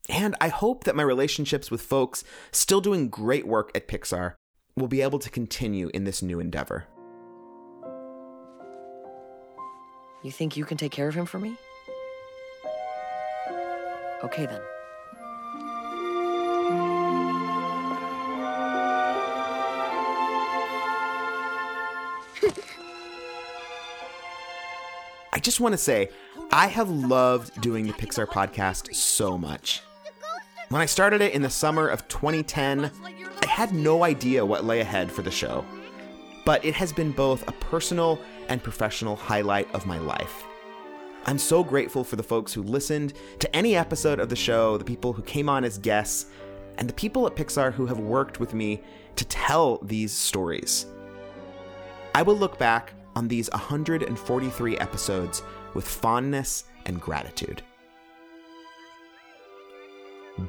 And 0.09 0.35
I 0.41 0.49
hope 0.49 0.83
that 0.83 0.95
my 0.95 1.03
relationships 1.03 1.71
with 1.71 1.81
folks 1.81 2.23
still 2.51 2.81
doing 2.81 3.09
great 3.09 3.47
work 3.47 3.71
at 3.73 3.87
Pixar 3.87 4.33
will 4.75 4.87
be 4.87 5.01
able 5.01 5.19
to 5.19 5.29
continue 5.29 5.89
in 5.93 6.03
this 6.03 6.21
new 6.21 6.39
endeavor. 6.39 6.85
You 10.23 10.31
think 10.31 10.55
you 10.55 10.65
can 10.65 10.77
take 10.77 10.91
care 10.91 11.07
of 11.07 11.15
him 11.15 11.25
for 11.25 11.39
me? 11.39 11.55
Okay 14.23 14.45
then. 14.45 14.61
I 25.33 25.39
just 25.39 25.59
want 25.59 25.73
to 25.73 25.77
say, 25.77 26.09
I 26.51 26.67
have 26.67 26.89
loved 26.89 27.61
doing 27.61 27.87
the 27.87 27.93
Pixar 27.93 28.25
podcast 28.27 28.93
so 28.93 29.37
much. 29.37 29.81
When 30.69 30.81
I 30.81 30.85
started 30.85 31.21
it 31.21 31.33
in 31.33 31.41
the 31.41 31.49
summer 31.49 31.87
of 31.87 32.07
2010, 32.07 32.91
I 33.41 33.47
had 33.47 33.73
no 33.73 34.03
idea 34.03 34.45
what 34.45 34.65
lay 34.65 34.79
ahead 34.79 35.11
for 35.11 35.21
the 35.21 35.31
show. 35.31 35.65
But 36.45 36.63
it 36.65 36.73
has 36.75 36.91
been 36.91 37.11
both 37.11 37.47
a 37.47 37.53
personal 37.53 38.19
and 38.49 38.63
professional 38.63 39.15
highlight 39.15 39.73
of 39.73 39.85
my 39.85 39.99
life. 39.99 40.43
I'm 41.25 41.37
so 41.37 41.63
grateful 41.63 42.03
for 42.03 42.15
the 42.15 42.23
folks 42.23 42.53
who 42.53 42.63
listened 42.63 43.13
to 43.39 43.55
any 43.55 43.75
episode 43.75 44.19
of 44.19 44.29
the 44.29 44.35
show, 44.35 44.77
the 44.77 44.83
people 44.83 45.13
who 45.13 45.21
came 45.21 45.49
on 45.49 45.63
as 45.63 45.77
guests, 45.77 46.25
and 46.77 46.89
the 46.89 46.93
people 46.93 47.27
at 47.27 47.35
Pixar 47.35 47.73
who 47.73 47.85
have 47.85 47.99
worked 47.99 48.39
with 48.39 48.53
me 48.53 48.81
to 49.17 49.25
tell 49.25 49.77
these 49.83 50.11
stories. 50.11 50.87
I 52.13 52.21
will 52.21 52.37
look 52.37 52.57
back 52.57 52.93
on 53.15 53.27
these 53.27 53.49
143 53.51 54.77
episodes 54.77 55.43
with 55.73 55.87
fondness 55.87 56.65
and 56.85 56.99
gratitude. 56.99 57.61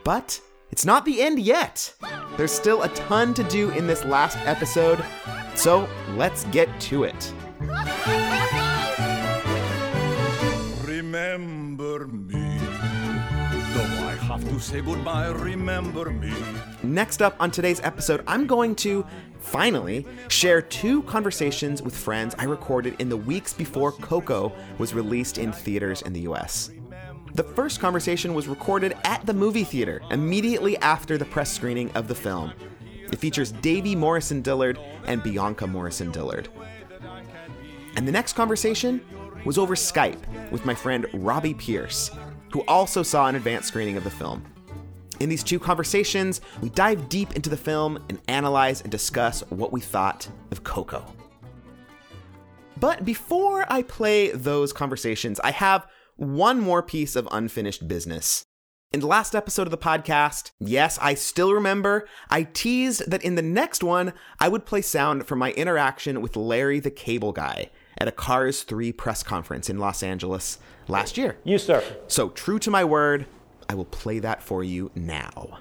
But 0.05 0.41
it's 0.71 0.85
not 0.85 1.05
the 1.05 1.23
end 1.23 1.39
yet. 1.39 1.95
There's 2.37 2.53
still 2.53 2.83
a 2.83 2.89
ton 2.89 3.35
to 3.35 3.45
do 3.45 3.71
in 3.71 3.87
this 3.87 4.05
last 4.05 4.39
episode, 4.39 5.05
so 5.55 5.89
let's 6.17 6.45
get 6.47 6.69
to 6.83 7.05
it. 7.05 7.33
Remember 10.85 12.07
me. 12.09 12.59
Though 13.75 14.09
I 14.09 14.17
have 14.21 14.49
to 14.49 14.59
say 14.59 14.81
goodbye, 14.81 15.29
remember 15.29 16.11
me. 16.11 16.33
Next 16.83 17.23
up 17.23 17.37
on 17.39 17.53
today's 17.53 17.81
episode, 17.81 18.25
I'm 18.27 18.47
going 18.47 18.75
to 18.77 19.07
finally 19.39 20.05
share 20.29 20.61
two 20.61 21.03
conversations 21.05 21.81
with 21.81 21.97
friends 21.97 22.35
I 22.39 22.45
recorded 22.45 22.97
in 23.01 23.09
the 23.09 23.17
weeks 23.17 23.53
before 23.53 23.93
Coco 23.93 24.53
was 24.79 24.93
released 24.93 25.39
in 25.39 25.53
theaters 25.53 26.03
in 26.03 26.13
the 26.13 26.23
US. 26.23 26.71
The 27.35 27.45
first 27.45 27.79
conversation 27.79 28.35
was 28.35 28.49
recorded 28.49 28.95
at 29.05 29.25
the 29.25 29.33
movie 29.33 29.65
theater 29.65 30.03
immediately 30.11 30.77
after 30.79 31.17
the 31.17 31.25
press 31.25 31.53
screening 31.53 31.91
of 31.93 32.09
the 32.09 32.15
film. 32.15 32.53
It 33.13 33.19
features 33.19 33.53
Davey 33.53 33.95
Morrison 33.95 34.43
Dillard 34.43 34.79
and 35.07 35.23
Bianca 35.23 35.67
Morrison 35.67 36.11
Dillard. 36.11 36.49
And 37.95 38.09
the 38.09 38.13
next 38.13 38.33
conversation 38.33 39.01
was 39.45 39.57
over 39.57 39.77
Skype 39.77 40.51
with 40.51 40.65
my 40.65 40.75
friend 40.75 41.07
Robbie 41.15 41.55
Pierce, 41.55 42.11
who 42.53 42.63
also 42.63 43.03
saw 43.03 43.29
an 43.29 43.37
advanced 43.37 43.69
screening 43.69 43.97
of 43.97 44.05
the 44.05 44.11
film. 44.11 44.45
In 45.21 45.29
these 45.29 45.45
two 45.45 45.59
conversations, 45.59 46.41
we 46.61 46.71
dive 46.71 47.09
deep 47.09 47.37
into 47.37 47.51
the 47.51 47.57
film 47.57 48.03
and 48.09 48.21
analyze 48.29 48.81
and 48.81 48.91
discuss 48.91 49.43
what 49.51 49.73
we 49.73 49.81
thought 49.81 50.29
of 50.51 50.65
Coco. 50.65 51.05
But 52.79 53.05
before 53.05 53.65
I 53.73 53.83
play 53.83 54.31
those 54.31 54.73
conversations, 54.73 55.39
I 55.41 55.53
have 55.53 55.87
one 56.17 56.61
more 56.61 56.83
piece 56.83 57.15
of 57.15 57.29
unfinished 57.31 57.87
business. 57.87 58.45
In 58.93 59.01
the 59.01 59.07
last 59.07 59.35
episode 59.35 59.67
of 59.67 59.71
the 59.71 59.79
podcast, 59.79 60.51
yes, 60.61 60.99
I 61.01 61.15
still 61.15 61.55
remember, 61.55 62.07
I 62.29 62.43
teased 62.43 63.11
that 63.11 63.23
in 63.23 63.37
the 63.37 63.43
next 63.43 63.83
one, 63.83 64.13
I 64.39 64.49
would 64.49 64.67
play 64.67 64.83
sound 64.83 65.27
from 65.27 65.39
my 65.39 65.53
interaction 65.53 66.21
with 66.21 66.37
Larry 66.37 66.79
the 66.79 66.91
Cable 66.91 67.33
Guy 67.33 67.71
at 67.97 68.09
a 68.09 68.13
Cars 68.13 68.65
3 68.65 68.93
press 68.93 69.23
conference 69.23 69.71
in 69.71 69.79
Los 69.79 70.03
Angeles 70.03 70.59
last 70.89 71.17
year. 71.17 71.39
You, 71.45 71.57
sir. 71.57 71.83
So, 72.09 72.31
true 72.31 72.59
to 72.59 72.71
my 72.71 72.85
word, 72.85 73.27
I 73.73 73.75
will 73.75 73.87
play 73.87 74.19
that 74.19 74.43
for 74.43 74.63
you 74.63 74.91
now. 74.95 75.61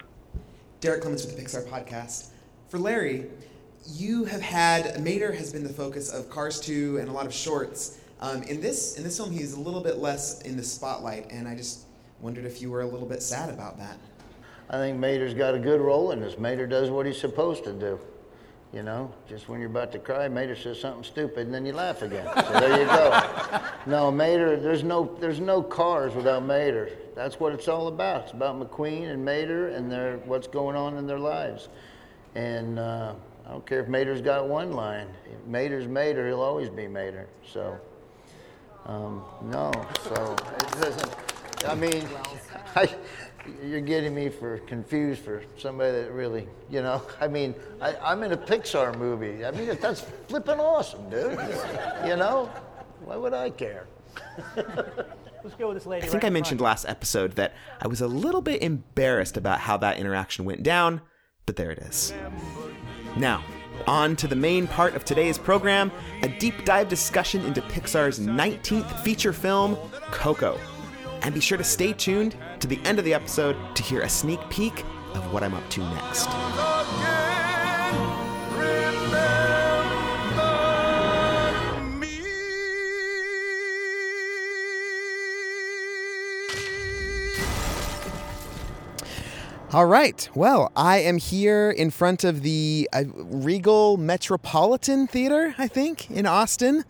Derrick 0.81 0.99
Clements 0.99 1.25
with 1.25 1.33
the 1.33 1.41
Pixar 1.41 1.65
Podcast. 1.65 2.31
For 2.67 2.77
Larry, 2.77 3.27
you 3.87 4.25
have 4.25 4.41
had 4.41 5.01
Mater 5.01 5.31
has 5.31 5.53
been 5.53 5.63
the 5.63 5.71
focus 5.71 6.11
of 6.11 6.29
Cars 6.29 6.59
2 6.59 6.97
and 6.97 7.07
a 7.07 7.13
lot 7.13 7.25
of 7.25 7.33
shorts. 7.33 7.99
Um, 8.19 8.43
in 8.43 8.59
this 8.59 8.97
in 8.97 9.05
this 9.05 9.15
film, 9.15 9.31
he's 9.31 9.53
a 9.53 9.59
little 9.61 9.79
bit 9.79 9.99
less 9.99 10.41
in 10.41 10.57
the 10.57 10.63
spotlight, 10.63 11.31
and 11.31 11.47
I 11.47 11.55
just 11.55 11.85
wondered 12.19 12.43
if 12.43 12.61
you 12.61 12.69
were 12.69 12.81
a 12.81 12.85
little 12.85 13.07
bit 13.07 13.23
sad 13.23 13.49
about 13.49 13.77
that. 13.77 13.97
I 14.69 14.75
think 14.75 14.99
Mater's 14.99 15.33
got 15.33 15.55
a 15.55 15.59
good 15.59 15.79
role 15.79 16.11
in 16.11 16.19
this. 16.19 16.37
Mater 16.37 16.67
does 16.67 16.89
what 16.89 17.05
he's 17.05 17.17
supposed 17.17 17.63
to 17.63 17.71
do. 17.71 17.97
You 18.73 18.83
know, 18.83 19.13
just 19.29 19.47
when 19.47 19.61
you're 19.61 19.69
about 19.69 19.93
to 19.93 19.99
cry, 19.99 20.27
Mater 20.27 20.57
says 20.57 20.81
something 20.81 21.05
stupid, 21.05 21.45
and 21.45 21.53
then 21.53 21.65
you 21.65 21.71
laugh 21.71 22.01
again. 22.01 22.27
So 22.35 22.59
there 22.59 22.77
you 22.77 22.87
go. 22.87 23.61
no, 23.85 24.11
Mater. 24.11 24.59
There's 24.59 24.83
no 24.83 25.15
there's 25.21 25.39
no 25.39 25.63
cars 25.63 26.13
without 26.13 26.43
Mater. 26.43 26.89
That's 27.15 27.39
what 27.39 27.53
it's 27.53 27.67
all 27.67 27.87
about. 27.87 28.23
It's 28.23 28.31
about 28.33 28.59
McQueen 28.59 29.11
and 29.11 29.23
Mater 29.23 29.69
and 29.69 29.91
their 29.91 30.17
what's 30.25 30.47
going 30.47 30.75
on 30.75 30.97
in 30.97 31.07
their 31.07 31.19
lives. 31.19 31.69
And 32.35 32.79
uh, 32.79 33.13
I 33.45 33.51
don't 33.51 33.65
care 33.65 33.81
if 33.81 33.87
Mater's 33.87 34.21
got 34.21 34.47
one 34.47 34.71
line. 34.71 35.07
If 35.25 35.45
Mater's 35.45 35.87
Mater. 35.87 36.27
He'll 36.27 36.41
always 36.41 36.69
be 36.69 36.87
Mater. 36.87 37.27
So. 37.45 37.79
Um, 38.85 39.23
no, 39.43 39.71
so 40.03 40.33
it 40.33 40.71
doesn't. 40.81 41.15
I 41.67 41.75
mean, 41.75 42.07
I, 42.75 42.89
you're 43.63 43.81
getting 43.81 44.15
me 44.15 44.29
for 44.29 44.57
confused 44.59 45.21
for 45.21 45.43
somebody 45.57 45.91
that 45.91 46.11
really, 46.11 46.47
you 46.69 46.81
know. 46.81 47.03
I 47.19 47.27
mean, 47.27 47.53
I, 47.79 47.95
I'm 47.97 48.23
in 48.23 48.31
a 48.31 48.37
Pixar 48.37 48.97
movie. 48.97 49.45
I 49.45 49.51
mean, 49.51 49.77
that's 49.79 50.01
flipping 50.27 50.59
awesome, 50.59 51.09
dude. 51.09 51.39
You 52.05 52.15
know, 52.15 52.49
why 53.03 53.17
would 53.17 53.33
I 53.33 53.49
care? 53.51 53.85
Let's 55.43 55.55
go 55.55 55.67
with 55.69 55.77
this 55.77 55.85
lady. 55.85 56.05
I 56.05 56.09
think 56.09 56.23
right 56.23 56.29
I 56.29 56.33
mentioned 56.33 56.61
last 56.61 56.85
episode 56.87 57.33
that 57.33 57.53
I 57.81 57.87
was 57.87 58.01
a 58.01 58.07
little 58.07 58.41
bit 58.41 58.61
embarrassed 58.61 59.37
about 59.37 59.59
how 59.59 59.77
that 59.77 59.97
interaction 59.97 60.45
went 60.45 60.63
down, 60.63 61.01
but 61.45 61.55
there 61.55 61.71
it 61.71 61.79
is. 61.79 62.13
Now, 63.17 63.43
on 63.87 64.15
to 64.17 64.27
the 64.27 64.35
main 64.35 64.67
part 64.67 64.95
of 64.95 65.03
today's 65.03 65.37
program 65.37 65.91
a 66.21 66.27
deep 66.27 66.65
dive 66.65 66.87
discussion 66.89 67.43
into 67.45 67.61
Pixar's 67.61 68.19
19th 68.19 69.01
feature 69.01 69.33
film, 69.33 69.75
Coco. 70.11 70.59
And 71.23 71.33
be 71.33 71.39
sure 71.41 71.57
to 71.57 71.63
stay 71.63 71.93
tuned 71.93 72.35
to 72.59 72.67
the 72.67 72.79
end 72.83 72.99
of 72.99 73.05
the 73.05 73.13
episode 73.13 73.55
to 73.75 73.83
hear 73.83 74.01
a 74.01 74.09
sneak 74.09 74.39
peek 74.49 74.83
of 75.13 75.33
what 75.33 75.43
I'm 75.43 75.53
up 75.53 75.67
to 75.71 75.79
next. 75.81 77.30
All 89.73 89.85
right. 89.85 90.27
Well, 90.35 90.69
I 90.75 90.97
am 90.97 91.17
here 91.17 91.71
in 91.71 91.91
front 91.91 92.25
of 92.25 92.41
the 92.41 92.89
uh, 92.91 93.05
Regal 93.15 93.95
Metropolitan 93.95 95.07
Theater, 95.07 95.55
I 95.57 95.69
think, 95.69 96.11
in 96.11 96.25
Austin, 96.25 96.83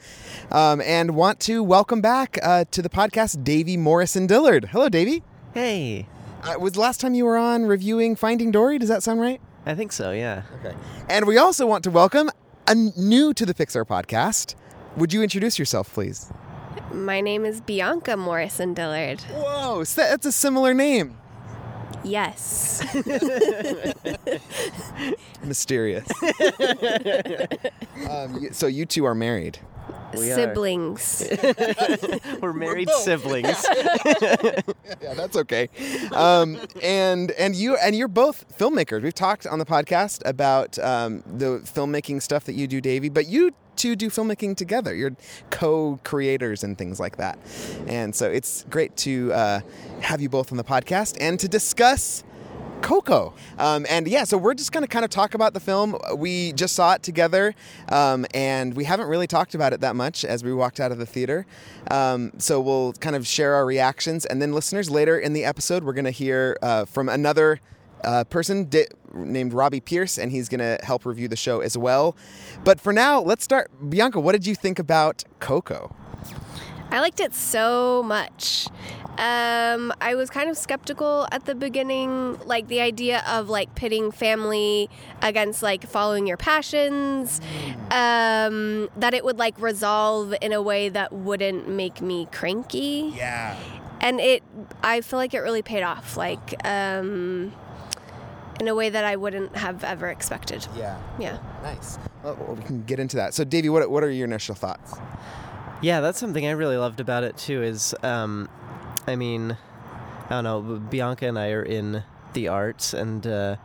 um, 0.52 0.82
and 0.82 1.16
want 1.16 1.40
to 1.42 1.62
welcome 1.62 2.02
back 2.02 2.40
uh, 2.42 2.66
to 2.72 2.82
the 2.82 2.90
podcast 2.90 3.44
Davey 3.44 3.78
Morrison 3.78 4.26
Dillard. 4.26 4.70
Hello, 4.72 4.90
Davey. 4.90 5.22
Hey. 5.54 6.08
Uh, 6.42 6.56
was 6.58 6.74
the 6.74 6.80
last 6.80 7.00
time 7.00 7.14
you 7.14 7.24
were 7.24 7.38
on 7.38 7.68
reviewing 7.68 8.16
Finding 8.16 8.50
Dory? 8.50 8.80
Does 8.80 8.90
that 8.90 9.04
sound 9.04 9.22
right? 9.22 9.40
I 9.68 9.76
think 9.76 9.92
so, 9.92 10.12
yeah. 10.12 10.42
Okay. 10.60 10.76
And 11.08 11.28
we 11.28 11.38
also 11.38 11.68
want 11.68 11.84
to 11.84 11.92
welcome 11.92 12.32
a 12.66 12.74
new 12.74 13.32
to 13.36 13.46
the 13.46 13.54
Pixar 13.54 13.86
podcast. 13.86 14.56
Would 14.98 15.14
you 15.14 15.22
introduce 15.22 15.60
yourself, 15.60 15.94
please? 15.94 16.34
My 16.92 17.22
name 17.22 17.46
is 17.46 17.62
Bianca 17.62 18.18
Morrison 18.18 18.74
Dillard. 18.74 19.22
Whoa, 19.22 19.84
that's 19.84 20.26
a 20.26 20.32
similar 20.32 20.74
name. 20.74 21.21
Yes. 22.04 22.84
Mysterious. 25.44 26.08
um, 28.10 28.48
so 28.52 28.68
you 28.68 28.86
two 28.86 29.06
are 29.06 29.16
married. 29.16 29.60
We. 30.14 30.30
Siblings. 30.30 31.28
We're 32.42 32.54
married 32.54 32.88
both. 32.88 33.02
siblings. 33.04 33.66
yeah, 34.22 35.14
that's 35.16 35.38
okay. 35.38 35.70
Um, 36.12 36.60
and 36.82 37.32
and 37.32 37.56
you 37.56 37.78
and 37.78 37.96
you're 37.96 38.08
both 38.08 38.46
filmmakers. 38.58 39.04
We've 39.04 39.14
talked 39.14 39.48
on 39.48 39.60
the 39.60 39.66
podcast 39.66 40.22
about 40.26 40.78
um, 40.80 41.24
the 41.26 41.60
filmmaking 41.64 42.22
stuff 42.22 42.46
that 42.46 42.54
you 42.54 42.68
do, 42.68 42.82
Davey. 42.82 43.10
But 43.10 43.28
you 43.28 43.52
two 43.76 43.96
do 43.96 44.10
filmmaking 44.10 44.56
together. 44.58 44.94
You're 44.94 45.16
co-creators 45.50 46.64
and 46.64 46.78
things 46.78 47.00
like 47.00 47.18
that. 47.18 47.40
And 47.88 48.16
so 48.16 48.30
it's 48.30 48.64
great 48.70 48.96
to 48.98 49.34
uh, 49.34 49.62
have 50.02 50.22
you 50.22 50.30
both 50.30 50.52
on 50.52 50.58
the 50.58 50.64
podcast 50.64 51.18
and 51.20 51.40
to 51.40 51.48
discuss. 51.48 52.24
Coco. 52.82 53.34
Um, 53.58 53.86
and 53.90 54.08
yeah, 54.08 54.24
so 54.24 54.38
we're 54.38 54.54
just 54.54 54.72
going 54.72 54.84
to 54.84 54.88
kind 54.88 55.06
of 55.06 55.12
talk 55.12 55.34
about 55.34 55.54
the 55.54 55.60
film. 55.60 55.98
We 56.16 56.54
just 56.54 56.76
saw 56.76 56.94
it 56.94 57.04
together, 57.04 57.54
um, 57.90 58.26
and 58.34 58.76
we 58.76 58.84
haven't 58.84 59.08
really 59.08 59.28
talked 59.28 59.56
about 59.56 59.74
it 59.74 59.82
that 59.82 59.96
much 59.96 60.26
as 60.26 60.44
we 60.44 60.54
walked 60.54 60.80
out 60.80 60.92
of 60.92 60.98
the 60.98 61.06
theater. 61.06 61.46
Um, 61.90 62.32
so 62.38 62.60
we'll 62.60 62.94
kind 62.94 63.16
of 63.16 63.26
share 63.28 63.54
our 63.56 63.66
reactions. 63.66 64.26
And 64.26 64.42
then, 64.42 64.54
listeners, 64.54 64.90
later 64.90 65.18
in 65.18 65.34
the 65.34 65.46
episode, 65.46 65.84
we're 65.84 65.94
going 65.94 66.06
to 66.06 66.12
hear 66.12 66.58
uh, 66.62 66.86
from 66.86 67.10
another 67.10 67.60
uh, 68.04 68.24
person 68.26 68.66
di- 68.66 68.88
named 69.14 69.54
Robbie 69.54 69.82
Pierce, 69.82 70.18
and 70.18 70.32
he's 70.32 70.50
going 70.50 70.60
to 70.60 70.84
help 70.84 71.06
review 71.06 71.28
the 71.28 71.36
show 71.36 71.62
as 71.62 71.78
well. 71.78 72.16
But 72.64 72.80
for 72.80 72.94
now, 72.94 73.22
let's 73.22 73.44
start. 73.44 73.72
Bianca, 73.90 74.20
what 74.20 74.34
did 74.34 74.48
you 74.48 74.56
think 74.56 74.80
about 74.80 75.24
Coco? 75.40 75.96
I 76.92 77.00
liked 77.00 77.20
it 77.22 77.34
so 77.34 78.04
much. 78.04 78.68
Um, 79.18 79.94
I 80.02 80.16
was 80.16 80.30
kind 80.30 80.50
of 80.50 80.58
skeptical 80.58 81.28
at 81.32 81.46
the 81.46 81.56
beginning, 81.56 82.40
like 82.46 82.68
the 82.68 82.82
idea 82.82 83.24
of 83.28 83.50
like 83.50 83.76
pitting 83.76 84.12
family 84.12 84.90
against 85.22 85.62
like 85.62 85.88
following 85.88 86.28
your 86.28 86.38
passions, 86.38 87.40
um, 87.92 88.90
that 88.98 89.14
it 89.14 89.24
would 89.24 89.38
like 89.38 89.60
resolve 89.60 90.34
in 90.42 90.52
a 90.54 90.62
way 90.62 90.90
that 90.90 91.14
wouldn't 91.14 91.70
make 91.70 92.02
me 92.02 92.28
cranky. 92.32 93.14
Yeah. 93.16 93.58
And 94.00 94.20
it, 94.20 94.44
I 94.82 95.02
feel 95.02 95.20
like 95.20 95.34
it 95.34 95.40
really 95.40 95.62
paid 95.62 95.84
off, 95.84 96.18
like 96.18 96.56
um, 96.66 97.54
in 98.60 98.68
a 98.68 98.76
way 98.76 98.90
that 98.90 99.06
I 99.06 99.16
wouldn't 99.16 99.56
have 99.56 99.84
ever 99.84 100.08
expected. 100.08 100.66
Yeah. 100.76 101.00
Yeah. 101.20 101.38
Nice. 101.62 102.00
Well, 102.24 102.56
we 102.58 102.64
can 102.64 102.84
get 102.84 103.00
into 103.00 103.18
that. 103.18 103.34
So, 103.34 103.44
Davey, 103.44 103.70
what, 103.70 103.90
what 103.92 104.04
are 104.04 104.10
your 104.10 104.26
initial 104.26 104.56
thoughts? 104.56 104.96
Yeah, 105.82 106.00
that's 106.00 106.20
something 106.20 106.46
I 106.46 106.52
really 106.52 106.78
loved 106.78 107.00
about 107.00 107.24
it 107.24 107.38
too. 107.38 107.64
Is 107.64 107.96
um, 108.04 108.48
I 109.08 109.16
mean, 109.16 109.58
I 110.26 110.30
don't 110.30 110.44
know. 110.44 110.62
Bianca 110.62 111.28
and 111.28 111.40
I 111.40 111.50
are 111.50 111.64
in 111.64 112.04
the 112.34 112.50
arts, 112.50 112.94
and 112.94 113.26
uh, 113.26 113.56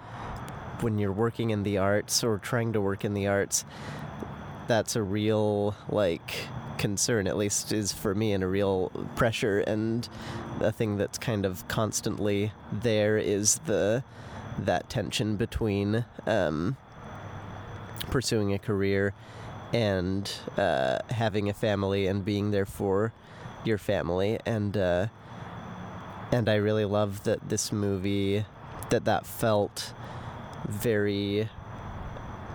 when 0.81 0.99
you're 0.99 1.13
working 1.13 1.51
in 1.51 1.63
the 1.63 1.77
arts 1.77 2.25
or 2.25 2.39
trying 2.39 2.73
to 2.73 2.81
work 2.81 3.05
in 3.05 3.13
the 3.13 3.27
arts, 3.27 3.67
that's 4.67 4.97
a 4.97 5.03
real 5.03 5.77
like 5.91 6.49
concern. 6.79 7.27
At 7.27 7.37
least 7.37 7.71
is 7.71 7.93
for 7.93 8.15
me, 8.15 8.33
and 8.33 8.43
a 8.43 8.49
real 8.49 8.91
pressure, 9.15 9.61
and 9.61 10.09
a 10.61 10.73
thing 10.73 10.97
that's 10.97 11.19
kind 11.19 11.45
of 11.45 11.69
constantly 11.69 12.53
there 12.73 13.19
is 13.19 13.59
the 13.67 14.03
that 14.59 14.89
tension 14.89 15.37
between 15.37 16.07
um, 16.27 16.79
pursuing 18.09 18.55
a 18.55 18.59
career 18.59 19.13
and 19.73 20.31
uh, 20.57 20.99
having 21.11 21.49
a 21.49 21.55
family 21.55 22.07
and 22.07 22.25
being 22.25 22.51
there 22.51 22.67
for 22.67 23.13
your 23.65 23.79
family. 23.79 24.39
And 24.47 24.77
uh, 24.77 25.07
and 26.33 26.49
I 26.49 26.57
really 26.57 26.85
love 26.85 27.25
that 27.25 27.49
this 27.49 27.73
movie 27.73 28.45
that 28.91 29.05
that 29.05 29.27
felt 29.27 29.93
very 30.67 31.49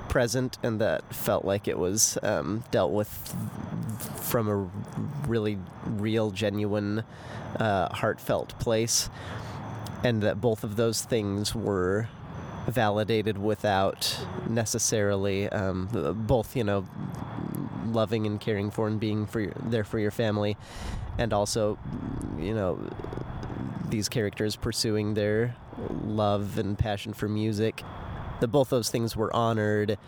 present 0.10 0.58
and 0.62 0.80
that 0.82 1.14
felt 1.14 1.46
like 1.46 1.68
it 1.68 1.80
was 1.80 2.18
um, 2.22 2.64
dealt 2.72 2.92
with 2.92 3.36
from 4.22 4.48
a 4.48 4.70
really 5.28 5.58
real 5.86 6.32
genuine 6.32 7.04
uh, 7.58 7.94
heartfelt 7.96 8.58
place. 8.60 9.10
And 10.04 10.24
that 10.24 10.42
both 10.42 10.64
of 10.64 10.78
those 10.78 11.04
things 11.04 11.54
were 11.54 12.10
validated 12.72 13.38
without 13.38 14.20
necessarily 14.50 15.50
um, 15.50 15.88
both 16.28 16.56
you 16.56 16.64
know 16.64 16.86
loving 17.88 18.26
and 18.26 18.40
caring 18.40 18.72
for 18.72 18.88
and 18.88 19.00
being 19.00 19.26
for 19.26 19.42
your, 19.42 19.54
there 19.64 19.84
for 19.84 20.00
your 20.00 20.12
family 20.12 20.56
and 21.18 21.34
also 21.34 21.78
you 22.40 22.54
know 22.54 22.80
these 23.90 24.08
characters 24.10 24.56
pursuing 24.56 25.14
their 25.14 25.56
love 26.06 26.58
and 26.58 26.78
passion 26.78 27.14
for 27.14 27.28
music. 27.28 27.84
That 28.40 28.48
both 28.48 28.70
those 28.70 28.90
things 28.90 29.16
were 29.16 29.36
honored 29.36 30.00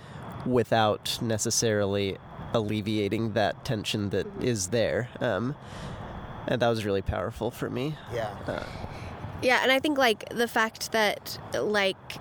without 0.46 1.20
necessarily 1.22 2.18
alleviating 2.54 3.34
that 3.34 3.64
tension 3.64 4.10
that 4.10 4.26
is 4.42 4.68
there 4.68 5.10
um, 5.20 5.56
and 6.48 6.62
that 6.62 6.68
was 6.68 6.86
really 6.86 7.02
powerful 7.02 7.52
for 7.52 7.70
me. 7.70 7.96
Yeah. 8.14 8.36
Uh, 8.48 8.64
Yeah, 9.42 9.60
and 9.62 9.72
I 9.72 9.80
think 9.80 9.98
like 9.98 10.28
the 10.30 10.48
fact 10.48 10.92
that 10.92 11.38
like 11.54 12.18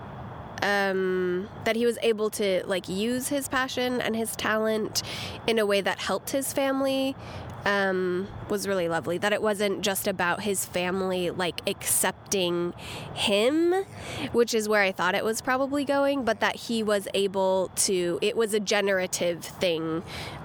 um, 0.62 1.48
that 1.64 1.76
he 1.76 1.84
was 1.84 1.98
able 2.02 2.30
to 2.30 2.62
like 2.66 2.88
use 2.88 3.28
his 3.28 3.48
passion 3.48 4.00
and 4.00 4.16
his 4.16 4.34
talent 4.36 5.02
in 5.46 5.58
a 5.58 5.66
way 5.66 5.80
that 5.80 5.98
helped 5.98 6.30
his 6.30 6.52
family 6.52 7.16
um, 7.64 8.28
was 8.48 8.66
really 8.66 8.88
lovely. 8.88 9.18
That 9.18 9.32
it 9.32 9.42
wasn't 9.42 9.82
just 9.82 10.06
about 10.06 10.42
his 10.42 10.64
family 10.64 11.30
like 11.30 11.60
accepting 11.68 12.74
him, 13.14 13.84
which 14.32 14.54
is 14.54 14.68
where 14.68 14.82
I 14.82 14.92
thought 14.92 15.14
it 15.14 15.24
was 15.24 15.40
probably 15.40 15.84
going, 15.84 16.24
but 16.24 16.40
that 16.40 16.56
he 16.56 16.82
was 16.82 17.08
able 17.14 17.70
to. 17.76 18.18
It 18.22 18.36
was 18.36 18.54
a 18.54 18.60
generative 18.60 19.44
thing. 19.44 20.02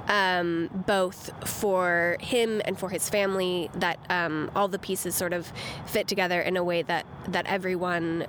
Um, 0.08 0.70
both 0.88 1.32
for 1.46 2.16
him 2.22 2.62
and 2.64 2.80
for 2.80 2.88
his 2.88 3.10
family, 3.10 3.70
that 3.74 4.00
um, 4.10 4.50
all 4.56 4.70
the 4.70 4.80
pieces 4.80 5.16
sort 5.16 5.34
of 5.34 5.52
fit 5.86 6.08
together 6.08 6.40
in 6.40 6.56
a 6.56 6.64
way 6.64 6.82
that 6.84 7.06
that 7.28 7.46
everyone 7.48 8.26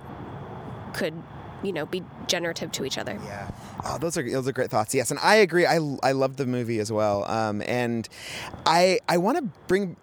could, 0.92 1.14
you 1.62 1.72
know, 1.72 1.86
be 1.86 2.02
generative 2.26 2.72
to 2.72 2.84
each 2.84 2.98
other. 2.98 3.18
Yeah. 3.24 3.50
Oh, 3.84 3.98
those 3.98 4.16
are 4.16 4.28
those 4.28 4.46
are 4.48 4.52
great 4.52 4.70
thoughts. 4.70 4.94
Yes, 4.94 5.10
and 5.10 5.20
I 5.20 5.36
agree. 5.36 5.66
I 5.66 5.78
I 6.02 6.12
loved 6.12 6.36
the 6.36 6.46
movie 6.46 6.78
as 6.78 6.90
well. 6.92 7.24
Um, 7.24 7.62
and 7.66 8.08
I 8.66 9.00
I 9.08 9.18
want 9.18 9.38
to 9.38 9.44
bring 9.66 9.96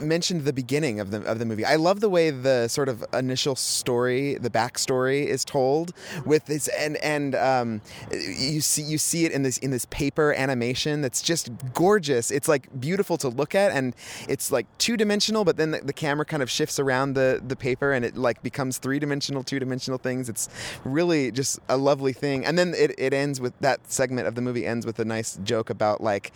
mentioned 0.00 0.44
the 0.44 0.52
beginning 0.52 1.00
of 1.00 1.10
the 1.10 1.22
of 1.22 1.38
the 1.38 1.44
movie. 1.44 1.64
I 1.64 1.76
love 1.76 2.00
the 2.00 2.08
way 2.08 2.30
the 2.30 2.68
sort 2.68 2.88
of 2.88 3.04
initial 3.12 3.56
story, 3.56 4.34
the 4.34 4.50
backstory, 4.50 5.26
is 5.26 5.44
told 5.44 5.92
with 6.24 6.46
this, 6.46 6.68
and 6.68 6.96
and 6.98 7.34
um, 7.34 7.80
you 8.12 8.60
see 8.60 8.82
you 8.82 8.98
see 8.98 9.24
it 9.24 9.32
in 9.32 9.42
this 9.42 9.58
in 9.58 9.70
this 9.70 9.86
paper 9.86 10.32
animation 10.32 11.00
that's 11.00 11.22
just 11.22 11.50
gorgeous. 11.74 12.30
It's 12.30 12.48
like 12.48 12.68
beautiful 12.80 13.16
to 13.18 13.28
look 13.28 13.54
at, 13.54 13.72
and 13.72 13.94
it's 14.28 14.50
like 14.52 14.66
two 14.78 14.96
dimensional, 14.96 15.44
but 15.44 15.56
then 15.56 15.70
the, 15.72 15.80
the 15.80 15.92
camera 15.92 16.24
kind 16.24 16.42
of 16.42 16.50
shifts 16.50 16.78
around 16.78 17.14
the 17.14 17.40
the 17.46 17.56
paper, 17.56 17.92
and 17.92 18.04
it 18.04 18.16
like 18.16 18.42
becomes 18.42 18.78
three 18.78 18.98
dimensional, 18.98 19.42
two 19.42 19.58
dimensional 19.58 19.98
things. 19.98 20.28
It's 20.28 20.48
really 20.84 21.30
just 21.30 21.58
a 21.68 21.76
lovely 21.76 22.12
thing. 22.12 22.44
And 22.44 22.58
then 22.58 22.74
it, 22.76 22.94
it 22.98 23.12
ends 23.12 23.40
with 23.40 23.58
that 23.60 23.90
segment 23.90 24.28
of 24.28 24.34
the 24.34 24.42
movie 24.42 24.66
ends 24.66 24.86
with 24.86 24.98
a 24.98 25.04
nice 25.04 25.38
joke 25.42 25.70
about 25.70 26.00
like, 26.02 26.32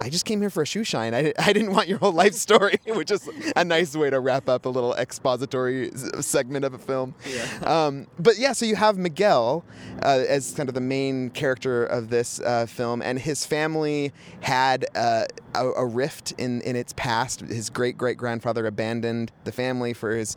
I 0.00 0.10
just 0.10 0.24
came 0.24 0.40
here 0.40 0.50
for 0.50 0.62
a 0.62 0.66
shoe 0.66 0.84
shine. 0.84 1.14
I, 1.14 1.32
I 1.38 1.52
didn't 1.52 1.72
want 1.72 1.88
your 1.88 1.98
whole 1.98 2.12
life 2.12 2.34
story, 2.34 2.78
which 3.08 3.12
is 3.12 3.30
a 3.54 3.64
nice 3.64 3.94
way 3.94 4.10
to 4.10 4.18
wrap 4.18 4.48
up 4.48 4.66
a 4.66 4.68
little 4.68 4.92
expository 4.94 5.92
segment 6.20 6.64
of 6.64 6.74
a 6.74 6.78
film. 6.78 7.14
Um, 7.62 8.08
but 8.18 8.38
yeah, 8.38 8.52
so 8.52 8.66
you 8.66 8.74
have 8.74 8.98
Miguel 8.98 9.64
uh, 10.02 10.24
as 10.28 10.52
kind 10.52 10.68
of 10.68 10.74
the 10.74 10.80
main 10.80 11.30
character 11.30 11.84
of 11.84 12.10
this 12.10 12.40
uh, 12.40 12.66
film, 12.66 13.00
and 13.00 13.20
his 13.20 13.46
family 13.46 14.12
had 14.40 14.84
uh, 14.96 15.26
a, 15.54 15.68
a 15.68 15.86
rift 15.86 16.32
in, 16.38 16.60
in 16.62 16.74
its 16.74 16.92
past. 16.94 17.40
His 17.40 17.70
great 17.70 17.96
great 17.96 18.16
grandfather 18.16 18.66
abandoned 18.66 19.30
the 19.44 19.52
family 19.52 19.94
for 19.94 20.16
his 20.16 20.36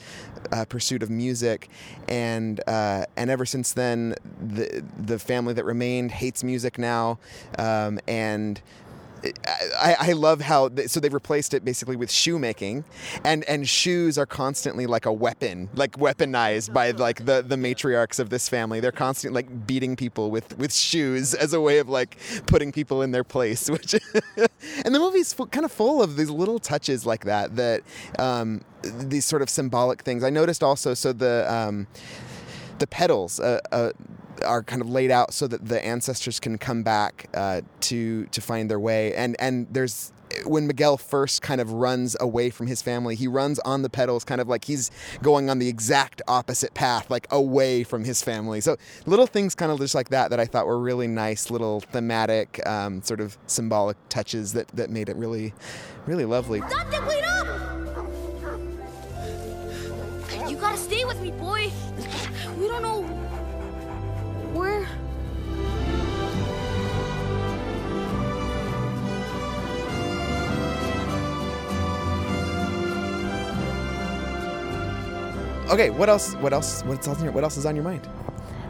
uh, 0.52 0.66
pursuit 0.66 1.02
of 1.02 1.10
music, 1.10 1.68
and 2.08 2.62
uh, 2.68 3.06
and 3.18 3.32
ever 3.32 3.46
since 3.46 3.74
then, 3.74 4.14
the 4.40 4.84
the 5.00 5.18
family 5.18 5.56
that 5.56 5.66
remained 5.66 6.12
hates 6.12 6.44
music 6.44 6.78
now, 6.78 7.18
um, 7.58 8.00
and 8.08 8.62
I, 9.24 9.96
I 10.00 10.12
love 10.14 10.42
how 10.42 10.70
they, 10.70 10.88
so 10.88 11.00
they've 11.00 11.14
replaced 11.14 11.54
it 11.54 11.64
basically 11.64 11.96
with 11.96 12.12
shoemaking, 12.12 12.84
and 13.24 13.44
and 13.46 13.68
shoes 13.68 14.18
are 14.18 14.26
constantly 14.26 14.88
like 14.88 15.06
a 15.06 15.14
weapon, 15.14 15.70
like 15.76 15.94
weaponized 15.94 16.74
by 16.74 16.92
like 16.92 17.26
the 17.26 17.42
the 17.42 17.56
matriarchs 17.56 18.20
of 18.20 18.30
this 18.30 18.50
family. 18.50 18.80
They're 18.80 18.92
constantly 18.92 19.44
like 19.44 19.68
beating 19.68 19.96
people 19.96 20.32
with 20.32 20.58
with 20.58 20.74
shoes 20.74 21.34
as 21.34 21.54
a 21.54 21.62
way 21.62 21.80
of 21.80 21.90
like 21.90 22.18
putting 22.48 22.72
people 22.72 23.02
in 23.02 23.12
their 23.12 23.24
place. 23.24 23.70
Which 23.70 23.94
and 23.94 24.96
the 24.96 25.00
movie's 25.00 25.34
kind 25.52 25.66
of 25.66 25.72
full 25.72 26.02
of 26.02 26.16
these 26.16 26.30
little 26.30 26.60
touches 26.60 27.06
like 27.06 27.26
that 27.26 27.56
that 27.56 27.82
um, 28.20 28.62
these 28.84 29.26
sort 29.26 29.42
of 29.42 29.50
symbolic 29.50 30.02
things. 30.02 30.24
I 30.24 30.30
noticed 30.30 30.64
also 30.64 30.94
so 30.94 31.14
the. 31.14 31.52
Um, 31.52 31.88
the 32.82 32.88
petals 32.88 33.40
uh, 33.40 33.60
uh, 33.72 33.92
are 34.44 34.64
kind 34.64 34.82
of 34.82 34.90
laid 34.90 35.12
out 35.12 35.34
so 35.34 35.48
that 35.48 35.66
the 35.66 35.84
ancestors 35.86 36.40
can 36.40 36.58
come 36.58 36.82
back 36.84 37.30
uh, 37.34 37.62
to 37.80 38.26
to 38.26 38.42
find 38.42 38.70
their 38.70 38.80
way. 38.80 39.14
And 39.14 39.36
and 39.40 39.68
there's 39.72 40.12
when 40.46 40.66
Miguel 40.66 40.98
first 40.98 41.42
kind 41.42 41.62
of 41.62 41.72
runs 41.72 42.16
away 42.20 42.50
from 42.50 42.66
his 42.66 42.82
family, 42.82 43.16
he 43.16 43.28
runs 43.28 43.60
on 43.60 43.84
the 43.84 43.90
petals, 43.90 44.24
kind 44.24 44.42
of 44.42 44.48
like 44.48 44.66
he's 44.66 44.90
going 45.22 45.50
on 45.50 45.60
the 45.60 45.68
exact 45.68 46.22
opposite 46.28 46.74
path, 46.74 47.10
like 47.12 47.28
away 47.30 47.84
from 47.84 48.04
his 48.04 48.24
family. 48.24 48.62
So 48.62 48.78
little 49.06 49.28
things, 49.28 49.54
kind 49.54 49.72
of 49.72 49.80
just 49.80 49.94
like 49.94 50.10
that, 50.10 50.32
that 50.32 50.40
I 50.40 50.46
thought 50.46 50.66
were 50.66 50.80
really 50.80 51.08
nice, 51.08 51.52
little 51.52 51.82
thematic, 51.82 52.66
um, 52.66 53.04
sort 53.04 53.22
of 53.22 53.38
symbolic 53.46 53.98
touches 54.10 54.54
that 54.54 54.70
that 54.70 54.90
made 54.90 55.08
it 55.08 55.18
really, 55.18 55.54
really 56.08 56.26
lovely. 56.26 56.60
You 60.48 60.58
gotta 60.58 60.78
stay 60.78 61.06
with 61.06 61.22
me, 61.22 61.32
boy. 61.32 61.72
We 62.62 62.68
don't 62.68 62.84
know 62.84 63.02
where. 64.54 64.88
Okay, 75.72 75.90
what 75.90 76.08
else? 76.08 76.36
What 76.36 76.54
else? 76.54 76.84
What's 76.84 77.08
on 77.08 77.24
your, 77.24 77.32
what 77.32 77.44
else 77.44 77.58
is 77.58 77.66
on 77.66 77.76
your 77.76 77.84
mind? 77.84 78.08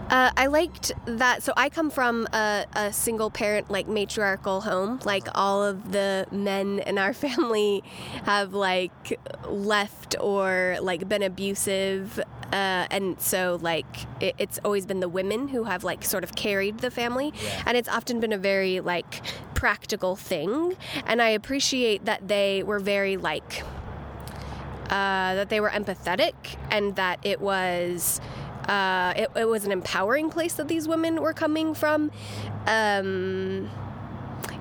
Uh, 0.10 0.32
I 0.38 0.45
liked 0.45 0.93
that. 1.06 1.43
So 1.43 1.51
I 1.58 1.67
come 1.67 1.89
from 1.89 2.27
a, 2.34 2.65
a 2.73 2.93
single 2.93 3.30
parent, 3.30 3.69
like 3.69 3.89
matriarchal 3.89 4.62
home. 4.62 5.01
Like 5.04 5.27
all 5.36 5.65
of 5.65 5.91
the 5.91 6.27
men 6.32 6.80
in 6.80 6.97
our 6.97 7.13
family 7.25 7.84
have 8.23 8.54
like 8.54 9.19
left 9.49 10.15
or 10.17 10.77
like 10.82 11.10
been 11.10 11.23
abusive. 11.23 12.21
Uh, 12.51 12.85
and 12.91 13.19
so 13.21 13.57
like 13.61 13.85
it, 14.21 14.35
it's 14.37 14.59
always 14.65 14.85
been 14.85 14.99
the 14.99 15.09
women 15.09 15.47
who 15.47 15.63
have 15.63 15.83
like 15.83 16.03
sort 16.03 16.23
of 16.23 16.35
carried 16.35 16.79
the 16.79 16.91
family. 16.91 17.33
And 17.65 17.77
it's 17.77 17.89
often 17.89 18.19
been 18.19 18.33
a 18.33 18.37
very 18.37 18.79
like 18.81 19.21
practical 19.53 20.15
thing. 20.15 20.75
And 21.05 21.21
i 21.21 21.29
appreciate 21.29 22.05
that 22.05 22.27
they 22.27 22.63
were 22.63 22.79
very 22.79 23.15
like 23.17 23.63
uh, 24.89 25.35
that 25.35 25.49
they 25.49 25.59
were 25.61 25.69
empathetic 25.69 26.33
and 26.69 26.95
that 26.97 27.19
it 27.23 27.39
was 27.39 28.19
uh, 28.67 29.13
it, 29.15 29.29
it 29.35 29.45
was 29.47 29.65
an 29.65 29.71
empowering 29.71 30.29
place 30.29 30.53
that 30.53 30.67
these 30.67 30.87
women 30.87 31.21
were 31.21 31.33
coming 31.33 31.73
from. 31.73 32.11
Um, 32.67 33.69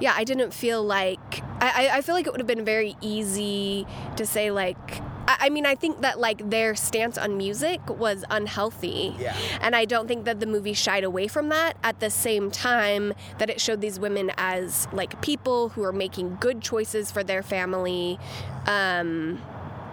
yeah, 0.00 0.14
I 0.16 0.24
didn't 0.24 0.54
feel 0.54 0.82
like 0.82 1.42
I- 1.60 1.90
I 1.94 2.00
feel 2.02 2.14
like 2.14 2.26
it 2.26 2.32
would 2.32 2.40
have 2.40 2.46
been 2.46 2.64
very 2.64 2.96
easy 3.00 3.86
to 4.16 4.24
say 4.24 4.50
like 4.50 5.02
I 5.30 5.46
I 5.46 5.48
mean, 5.50 5.66
I 5.66 5.74
think 5.74 6.00
that 6.02 6.18
like 6.18 6.48
their 6.50 6.74
stance 6.74 7.18
on 7.18 7.36
music 7.36 7.80
was 7.88 8.24
unhealthy. 8.30 9.14
Yeah. 9.18 9.36
And 9.60 9.74
I 9.74 9.84
don't 9.84 10.06
think 10.06 10.24
that 10.24 10.40
the 10.40 10.46
movie 10.46 10.74
shied 10.74 11.04
away 11.04 11.28
from 11.28 11.48
that 11.48 11.76
at 11.82 12.00
the 12.00 12.10
same 12.10 12.50
time 12.50 13.14
that 13.38 13.50
it 13.50 13.60
showed 13.60 13.80
these 13.80 13.98
women 13.98 14.30
as 14.36 14.88
like 14.92 15.20
people 15.22 15.70
who 15.70 15.82
are 15.84 15.92
making 15.92 16.36
good 16.40 16.60
choices 16.60 17.10
for 17.10 17.22
their 17.24 17.42
family. 17.42 18.18
Um, 18.66 19.40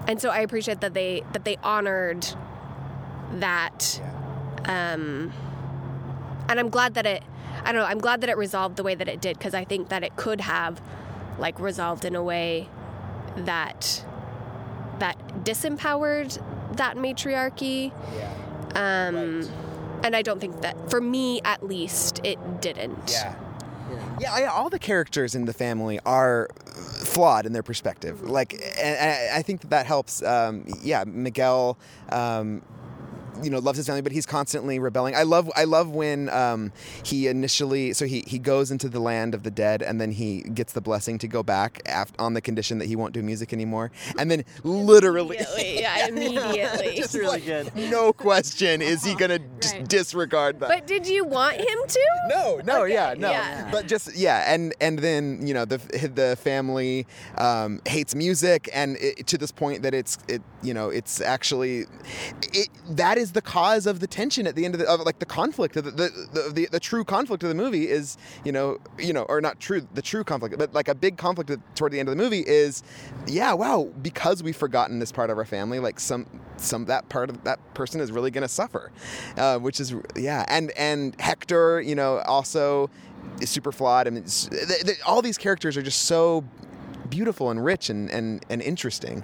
and 0.08 0.22
so 0.22 0.30
I 0.30 0.40
appreciate 0.40 0.82
that 0.82 0.94
they 0.94 1.24
that 1.34 1.44
they 1.46 1.58
honored 1.64 2.28
that. 3.34 4.02
Um, 4.66 5.34
and 6.50 6.60
I'm 6.60 6.70
glad 6.70 6.94
that 6.96 7.06
it 7.06 7.24
I 7.64 7.72
don't 7.72 7.82
know, 7.82 7.88
I'm 7.88 8.00
glad 8.00 8.22
that 8.22 8.30
it 8.30 8.38
resolved 8.38 8.78
the 8.78 8.84
way 8.84 8.96
that 8.96 9.08
it 9.08 9.20
did 9.20 9.38
because 9.38 9.54
I 9.54 9.66
think 9.66 9.90
that 9.90 10.04
it 10.04 10.16
could 10.16 10.42
have 10.42 10.82
like 11.40 11.60
resolved 11.60 12.06
in 12.06 12.16
a 12.16 12.24
way 12.24 12.70
that 13.36 14.06
that 15.00 15.18
disempowered 15.44 16.42
that 16.78 16.98
matriarchy. 16.98 17.92
Um, 18.76 19.50
and 20.04 20.16
I 20.16 20.22
don't 20.22 20.40
think 20.40 20.62
that, 20.62 20.90
for 20.90 21.02
me 21.02 21.42
at 21.44 21.64
least, 21.64 22.22
it 22.24 22.62
didn't. 22.62 23.10
Yeah. 23.10 23.36
Yeah, 24.20 24.34
I, 24.34 24.46
all 24.46 24.70
the 24.70 24.80
characters 24.80 25.34
in 25.34 25.46
the 25.46 25.54
family 25.54 26.00
are 26.06 26.50
flawed 26.56 27.46
in 27.46 27.54
their 27.54 27.64
perspective. 27.64 28.22
Like, 28.22 28.54
and, 28.54 28.98
and 28.98 29.34
I 29.34 29.42
think 29.42 29.62
that 29.62 29.70
that 29.70 29.86
helps. 29.86 30.22
Um, 30.22 30.66
yeah, 30.82 31.06
Miguel. 31.08 31.78
Um, 32.10 32.64
you 33.44 33.50
know, 33.50 33.60
loves 33.60 33.78
his 33.78 33.88
family, 33.88 34.02
but 34.02 34.12
he's 34.12 34.26
constantly 34.26 34.80
rebelling. 34.80 35.16
I 35.16 35.24
love, 35.24 35.52
I 35.56 35.64
love 35.66 35.90
when 35.92 36.30
um, 36.30 36.72
he 37.04 37.28
initially, 37.28 37.94
so 37.94 38.06
he 38.06 38.24
he 38.28 38.40
goes 38.40 38.72
into 38.72 38.90
the 38.90 39.00
land 39.00 39.34
of 39.34 39.44
the 39.44 39.52
dead, 39.52 39.82
and 39.82 40.00
then 40.02 40.12
he 40.12 40.42
gets 40.42 40.74
the 40.74 40.82
blessing 40.82 41.18
to 41.20 41.28
go 41.28 41.44
back 41.44 41.82
af- 41.88 42.12
on 42.20 42.34
the 42.34 42.42
condition 42.42 42.78
that 42.80 42.86
he 42.88 42.96
won't 42.96 43.14
do 43.14 43.22
music 43.22 43.54
anymore, 43.54 43.92
and 44.18 44.30
then 44.32 44.44
literally, 44.64 45.38
yeah, 45.58 46.08
immediately. 46.10 46.96
Just 46.96 47.14
really 47.14 47.42
good. 47.42 47.74
No 47.76 48.14
question, 48.14 48.82
is 48.82 49.04
he 49.04 49.16
gonna 49.16 49.40
just 49.62 49.84
disregard 49.86 50.60
that? 50.60 50.70
But 50.70 50.88
did 50.88 51.08
you 51.08 51.24
want 51.26 51.56
him 51.58 51.78
to? 51.88 52.06
No, 52.30 52.62
no, 52.66 52.84
Okay, 52.84 52.94
yeah, 52.94 53.14
no. 53.18 53.30
yeah. 53.32 53.70
But 53.72 53.88
just 53.88 54.16
yeah, 54.16 54.54
and 54.54 54.74
and 54.82 55.00
then 55.00 55.46
you 55.46 55.54
know 55.54 55.66
the 55.66 55.78
the 56.14 56.36
family 56.42 57.06
um, 57.38 57.82
hates 57.86 58.16
music, 58.16 58.70
and 58.74 58.98
it, 58.98 59.28
to 59.28 59.38
this 59.38 59.52
point 59.52 59.84
that 59.84 59.94
it's 59.94 60.18
it 60.28 60.42
you 60.64 60.74
know 60.74 60.90
it's 60.90 61.22
actually 61.22 61.86
it 62.54 62.70
that 62.90 63.18
is 63.18 63.27
the 63.32 63.42
cause 63.42 63.86
of 63.86 64.00
the 64.00 64.08
tension 64.08 64.48
at 64.48 64.56
the 64.56 64.66
end 64.66 64.76
of 64.76 64.80
the 64.80 64.90
of 64.90 65.02
like 65.02 65.20
the 65.20 65.26
conflict 65.26 65.74
the 65.76 65.82
the, 65.82 66.52
the 66.54 66.68
the 66.72 66.80
true 66.80 67.04
conflict 67.04 67.44
of 67.44 67.50
the 67.50 67.56
movie 67.56 67.88
is 67.88 68.18
you 68.44 68.52
know 68.52 68.78
you 68.98 69.14
know 69.14 69.24
or 69.24 69.42
not 69.42 69.60
true 69.60 69.86
the 69.94 70.02
true 70.02 70.24
conflict 70.24 70.58
but 70.58 70.74
like 70.74 70.88
a 70.88 70.96
big 70.96 71.18
conflict 71.18 71.52
toward 71.76 71.92
the 71.92 72.00
end 72.00 72.10
of 72.10 72.16
the 72.16 72.22
movie 72.22 72.44
is 72.48 72.84
yeah 73.28 73.54
wow 73.54 73.90
because 74.02 74.44
we've 74.44 74.56
forgotten 74.56 75.00
this 75.00 75.12
part 75.12 75.30
of 75.30 75.38
our 75.38 75.46
family 75.46 75.80
like 75.80 76.00
some 76.00 76.26
some 76.58 76.86
that 76.86 77.08
part 77.10 77.30
of 77.30 77.44
that 77.44 77.60
person 77.74 78.02
is 78.02 78.12
really 78.12 78.32
to 78.32 78.48
suffer 78.48 78.92
uh, 79.38 79.58
which 79.58 79.80
is 79.80 79.96
yeah 80.16 80.46
and 80.48 80.72
and 80.72 81.20
hector 81.20 81.82
you 81.82 81.96
know 81.96 82.20
also 82.20 82.90
is 83.42 83.50
super 83.50 83.72
flawed. 83.72 84.08
I 84.08 84.12
mean, 84.12 84.26
all 85.06 85.22
these 85.22 85.38
characters 85.38 85.78
are 85.78 85.82
just 85.82 86.04
so 86.04 86.44
beautiful 87.10 87.50
and 87.52 87.64
rich 87.64 87.90
and 87.90 88.10
and, 88.12 88.46
and 88.50 88.62
interesting 88.62 89.24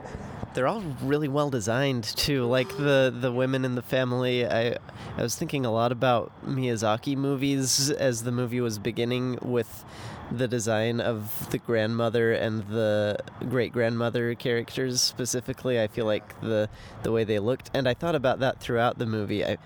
They're 0.54 0.68
all 0.68 0.82
really 1.02 1.28
well 1.28 1.50
designed 1.50 2.04
too. 2.04 2.46
Like 2.46 2.70
the 2.78 3.14
the 3.16 3.32
women 3.32 3.66
in 3.66 3.76
the 3.76 3.82
family. 3.82 4.46
I 4.46 4.78
I 5.18 5.22
was 5.22 5.36
thinking 5.36 5.66
a 5.66 5.72
lot 5.72 5.92
about 5.92 6.32
Miyazaki 6.46 7.16
movies 7.18 7.90
as 7.92 8.24
the 8.24 8.32
movie 8.32 8.62
was 8.62 8.80
beginning 8.80 9.40
with 9.42 9.84
the 10.32 10.48
design 10.48 11.00
of 11.00 11.50
the 11.52 11.58
grandmother 11.58 12.34
and 12.34 12.64
the 12.68 13.18
great 13.50 13.72
grandmother 13.74 14.36
characters 14.36 15.02
specifically. 15.02 15.82
I 15.82 15.88
feel 15.88 16.06
like 16.06 16.40
the 16.42 16.70
the 17.04 17.12
way 17.12 17.24
they 17.24 17.40
looked, 17.40 17.72
and 17.74 17.88
I 17.88 17.94
thought 17.94 18.16
about 18.16 18.40
that 18.40 18.60
throughout 18.60 19.00
the 19.00 19.06
movie. 19.06 19.44
I 19.46 19.58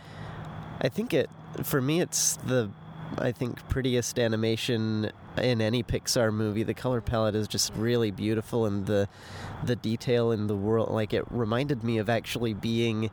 I 0.82 0.89
think 0.89 1.13
it 1.13 1.30
for 1.63 1.82
me 1.82 2.01
it's 2.01 2.38
the 2.38 2.69
I 3.17 3.31
think 3.31 3.67
prettiest 3.69 4.19
animation 4.19 5.11
in 5.37 5.61
any 5.61 5.83
Pixar 5.83 6.33
movie. 6.33 6.63
The 6.63 6.73
color 6.73 7.01
palette 7.01 7.35
is 7.35 7.47
just 7.47 7.73
really 7.75 8.11
beautiful 8.11 8.65
and 8.65 8.85
the 8.85 9.07
the 9.63 9.75
detail 9.75 10.31
in 10.31 10.47
the 10.47 10.55
world 10.55 10.91
like 10.91 11.13
it 11.13 11.25
reminded 11.31 11.83
me 11.83 11.97
of 11.97 12.09
actually 12.09 12.53
being 12.53 13.09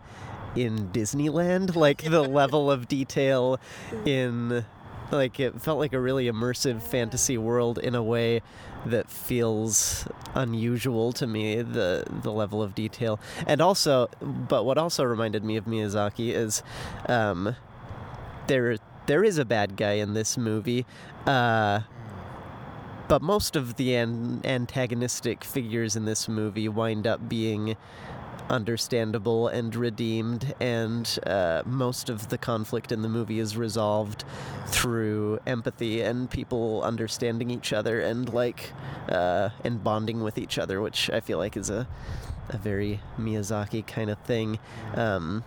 in 0.55 0.91
Disneyland 0.91 1.75
like 1.77 2.03
the 2.03 2.23
level 2.23 2.71
of 2.71 2.89
detail 2.89 3.59
in 4.05 4.65
like 5.11 5.39
it 5.39 5.61
felt 5.61 5.79
like 5.79 5.93
a 5.93 6.01
really 6.01 6.27
immersive 6.27 6.83
fantasy 6.83 7.39
world 7.39 7.79
in 7.79 7.95
a 7.95 8.03
way 8.03 8.43
that 8.87 9.11
feels 9.11 10.07
unusual 10.35 11.13
to 11.13 11.27
me 11.27 11.63
the 11.63 12.05
the 12.23 12.33
level 12.33 12.63
of 12.63 12.75
detail 12.75 13.21
and 13.47 13.61
also 13.61 14.09
but 14.21 14.65
what 14.65 14.77
also 14.79 15.05
reminded 15.05 15.45
me 15.45 15.57
of 15.57 15.65
Miyazaki 15.65 16.33
is 16.33 16.63
um 17.09 17.55
there 18.47 18.77
there 19.07 19.25
is 19.25 19.39
a 19.39 19.45
bad 19.45 19.77
guy 19.77 19.93
in 19.93 20.15
this 20.15 20.37
movie 20.37 20.87
uh 21.27 21.81
but 23.07 23.21
most 23.21 23.55
of 23.55 23.77
the 23.77 23.95
an- 23.95 24.41
antagonistic 24.45 25.45
figures 25.45 25.95
in 25.95 26.05
this 26.05 26.29
movie 26.29 26.69
wind 26.69 27.07
up 27.07 27.29
being 27.29 27.77
understandable 28.51 29.49
and 29.49 29.75
redeemed, 29.75 30.55
and 30.61 31.19
uh, 31.27 31.63
most 31.65 32.09
of 32.09 32.29
the 32.29 32.39
conflict 32.39 32.93
in 32.93 33.03
the 33.03 33.09
movie 33.09 33.39
is 33.39 33.57
resolved 33.57 34.25
through 34.67 35.39
empathy 35.47 36.03
and 36.03 36.31
people 36.31 36.83
understanding 36.83 37.51
each 37.51 37.73
other 37.73 38.01
and 38.01 38.33
like 38.33 38.73
uh, 39.09 39.51
and 39.65 39.83
bonding 39.83 40.23
with 40.23 40.39
each 40.39 40.59
other, 40.59 40.81
which 40.81 41.11
I 41.11 41.21
feel 41.21 41.39
like 41.39 41.57
is 41.57 41.71
a 41.71 41.87
a 42.51 42.59
very 42.59 43.01
Miyazaki 43.19 43.87
kind 43.87 44.11
of 44.11 44.19
thing. 44.19 44.59
Um, 44.95 45.45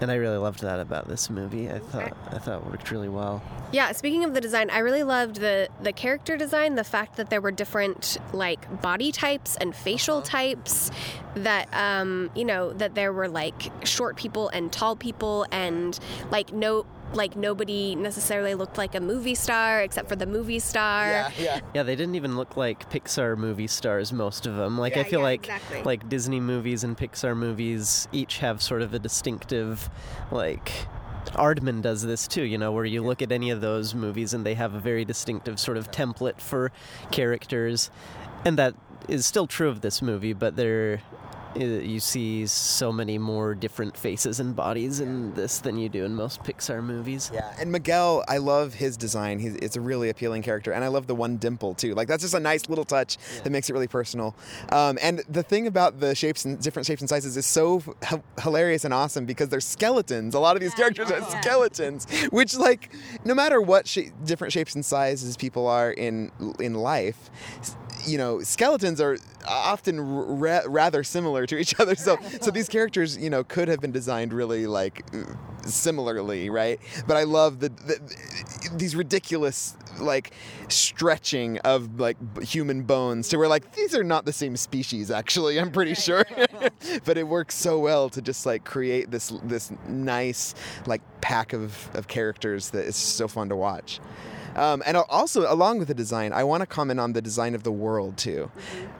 and 0.00 0.10
I 0.10 0.16
really 0.16 0.36
loved 0.36 0.60
that 0.60 0.80
about 0.80 1.08
this 1.08 1.30
movie. 1.30 1.70
I 1.70 1.78
thought 1.78 2.16
I 2.30 2.38
thought 2.38 2.62
it 2.62 2.66
worked 2.66 2.90
really 2.90 3.08
well. 3.08 3.42
Yeah, 3.72 3.92
speaking 3.92 4.24
of 4.24 4.34
the 4.34 4.40
design, 4.40 4.70
I 4.70 4.78
really 4.78 5.02
loved 5.02 5.36
the 5.36 5.68
the 5.82 5.92
character 5.92 6.36
design, 6.36 6.74
the 6.74 6.84
fact 6.84 7.16
that 7.16 7.30
there 7.30 7.40
were 7.40 7.52
different 7.52 8.18
like 8.32 8.82
body 8.82 9.12
types 9.12 9.56
and 9.56 9.74
facial 9.74 10.22
types 10.22 10.90
that 11.36 11.68
um, 11.72 12.30
you 12.34 12.44
know, 12.44 12.72
that 12.72 12.94
there 12.94 13.12
were 13.12 13.28
like 13.28 13.70
short 13.86 14.16
people 14.16 14.48
and 14.48 14.72
tall 14.72 14.96
people 14.96 15.46
and 15.50 15.98
like 16.30 16.52
no 16.52 16.86
like 17.14 17.36
nobody 17.36 17.94
necessarily 17.94 18.54
looked 18.54 18.76
like 18.78 18.94
a 18.94 19.00
movie 19.00 19.34
star 19.34 19.80
except 19.80 20.08
for 20.08 20.16
the 20.16 20.26
movie 20.26 20.58
star. 20.58 21.06
yeah. 21.08 21.30
Yeah, 21.38 21.60
Yeah, 21.74 21.82
they 21.82 21.96
didn't 21.96 22.14
even 22.14 22.36
look 22.36 22.56
like 22.56 22.90
Pixar 22.90 23.36
movie 23.36 23.66
stars. 23.66 24.12
Most 24.12 24.46
of 24.46 24.56
them. 24.56 24.78
Like 24.78 24.96
I 24.96 25.00
Yeah, 25.00 25.04
feel 25.04 25.20
yeah, 25.20 25.24
like 25.24 25.40
exactly. 25.44 25.82
like 25.82 26.08
Disney 26.08 26.40
movies 26.40 26.84
and 26.84 26.96
Pixar 26.96 27.36
movies 27.36 28.08
each 28.12 28.38
have 28.38 28.60
sort 28.62 28.82
of 28.82 28.94
a 28.94 28.98
distinctive, 28.98 29.88
like. 30.30 30.70
Aardman 31.32 31.80
does 31.80 32.02
this 32.02 32.28
too, 32.28 32.42
you 32.42 32.58
know, 32.58 32.70
where 32.70 32.84
you 32.84 33.02
look 33.02 33.22
at 33.22 33.32
any 33.32 33.48
of 33.50 33.62
those 33.62 33.94
movies 33.94 34.34
and 34.34 34.44
they 34.44 34.54
have 34.54 34.74
a 34.74 34.78
very 34.78 35.06
distinctive 35.06 35.58
sort 35.58 35.78
of 35.78 35.90
template 35.90 36.38
for 36.38 36.70
characters, 37.10 37.90
and 38.44 38.58
that 38.58 38.74
is 39.08 39.24
still 39.24 39.46
true 39.46 39.68
of 39.68 39.80
this 39.80 40.02
movie. 40.02 40.34
But 40.34 40.56
there, 40.56 41.00
uh, 41.22 41.23
you 41.56 42.00
see 42.00 42.46
so 42.46 42.92
many 42.92 43.18
more 43.18 43.54
different 43.54 43.96
faces 43.96 44.40
and 44.40 44.56
bodies 44.56 45.00
in 45.00 45.32
this 45.34 45.58
than 45.58 45.78
you 45.78 45.88
do 45.88 46.04
in 46.04 46.14
most 46.14 46.42
Pixar 46.42 46.82
movies. 46.82 47.30
Yeah, 47.32 47.54
and 47.58 47.70
Miguel, 47.70 48.24
I 48.28 48.38
love 48.38 48.74
his 48.74 48.96
design. 48.96 49.38
He's, 49.38 49.54
it's 49.56 49.76
a 49.76 49.80
really 49.80 50.08
appealing 50.08 50.42
character, 50.42 50.72
and 50.72 50.84
I 50.84 50.88
love 50.88 51.06
the 51.06 51.14
one 51.14 51.36
dimple 51.36 51.74
too. 51.74 51.94
Like 51.94 52.08
that's 52.08 52.22
just 52.22 52.34
a 52.34 52.40
nice 52.40 52.68
little 52.68 52.84
touch 52.84 53.18
that 53.42 53.50
makes 53.50 53.70
it 53.70 53.72
really 53.72 53.86
personal. 53.88 54.34
Um, 54.70 54.98
and 55.00 55.22
the 55.28 55.42
thing 55.42 55.66
about 55.66 56.00
the 56.00 56.14
shapes 56.14 56.44
and 56.44 56.60
different 56.60 56.86
shapes 56.86 57.02
and 57.02 57.08
sizes 57.08 57.36
is 57.36 57.46
so 57.46 57.82
h- 58.10 58.20
hilarious 58.40 58.84
and 58.84 58.92
awesome 58.92 59.24
because 59.24 59.48
they're 59.48 59.60
skeletons. 59.60 60.34
A 60.34 60.40
lot 60.40 60.56
of 60.56 60.60
these 60.62 60.74
characters 60.74 61.10
are 61.10 61.22
skeletons, 61.40 62.06
which 62.30 62.56
like 62.56 62.92
no 63.24 63.34
matter 63.34 63.60
what 63.60 63.86
sha- 63.86 64.10
different 64.24 64.52
shapes 64.52 64.74
and 64.74 64.84
sizes 64.84 65.36
people 65.36 65.66
are 65.66 65.90
in 65.92 66.30
in 66.58 66.74
life. 66.74 67.30
You 68.06 68.18
know, 68.18 68.40
skeletons 68.40 69.00
are 69.00 69.16
often 69.46 70.00
ra- 70.00 70.62
rather 70.66 71.02
similar 71.04 71.46
to 71.46 71.56
each 71.56 71.78
other. 71.80 71.94
So, 71.94 72.18
so 72.40 72.50
these 72.50 72.68
characters, 72.68 73.16
you 73.16 73.30
know, 73.30 73.44
could 73.44 73.68
have 73.68 73.80
been 73.80 73.92
designed 73.92 74.32
really 74.32 74.66
like 74.66 75.04
uh, 75.14 75.24
similarly, 75.66 76.50
right? 76.50 76.80
But 77.06 77.16
I 77.16 77.24
love 77.24 77.60
the, 77.60 77.68
the 77.70 78.70
these 78.74 78.96
ridiculous 78.96 79.76
like 79.98 80.32
stretching 80.68 81.58
of 81.58 82.00
like 82.00 82.16
b- 82.34 82.44
human 82.44 82.82
bones 82.82 83.28
to 83.28 83.38
where 83.38 83.48
like 83.48 83.72
these 83.74 83.94
are 83.94 84.04
not 84.04 84.24
the 84.24 84.32
same 84.32 84.56
species 84.56 85.10
actually. 85.10 85.58
I'm 85.58 85.70
pretty 85.70 85.94
sure, 85.94 86.24
but 87.04 87.16
it 87.18 87.26
works 87.26 87.54
so 87.54 87.78
well 87.78 88.08
to 88.10 88.22
just 88.22 88.46
like 88.46 88.64
create 88.64 89.10
this 89.10 89.32
this 89.44 89.72
nice 89.88 90.54
like 90.86 91.02
pack 91.20 91.52
of 91.52 91.88
of 91.94 92.08
characters 92.08 92.70
that 92.70 92.84
is 92.84 92.96
so 92.96 93.28
fun 93.28 93.48
to 93.48 93.56
watch. 93.56 94.00
Um, 94.56 94.82
and 94.86 94.96
also, 94.96 95.52
along 95.52 95.78
with 95.78 95.88
the 95.88 95.94
design, 95.94 96.32
I 96.32 96.44
want 96.44 96.60
to 96.60 96.66
comment 96.66 97.00
on 97.00 97.12
the 97.12 97.22
design 97.22 97.54
of 97.54 97.62
the 97.62 97.72
world 97.72 98.16
too. 98.16 98.50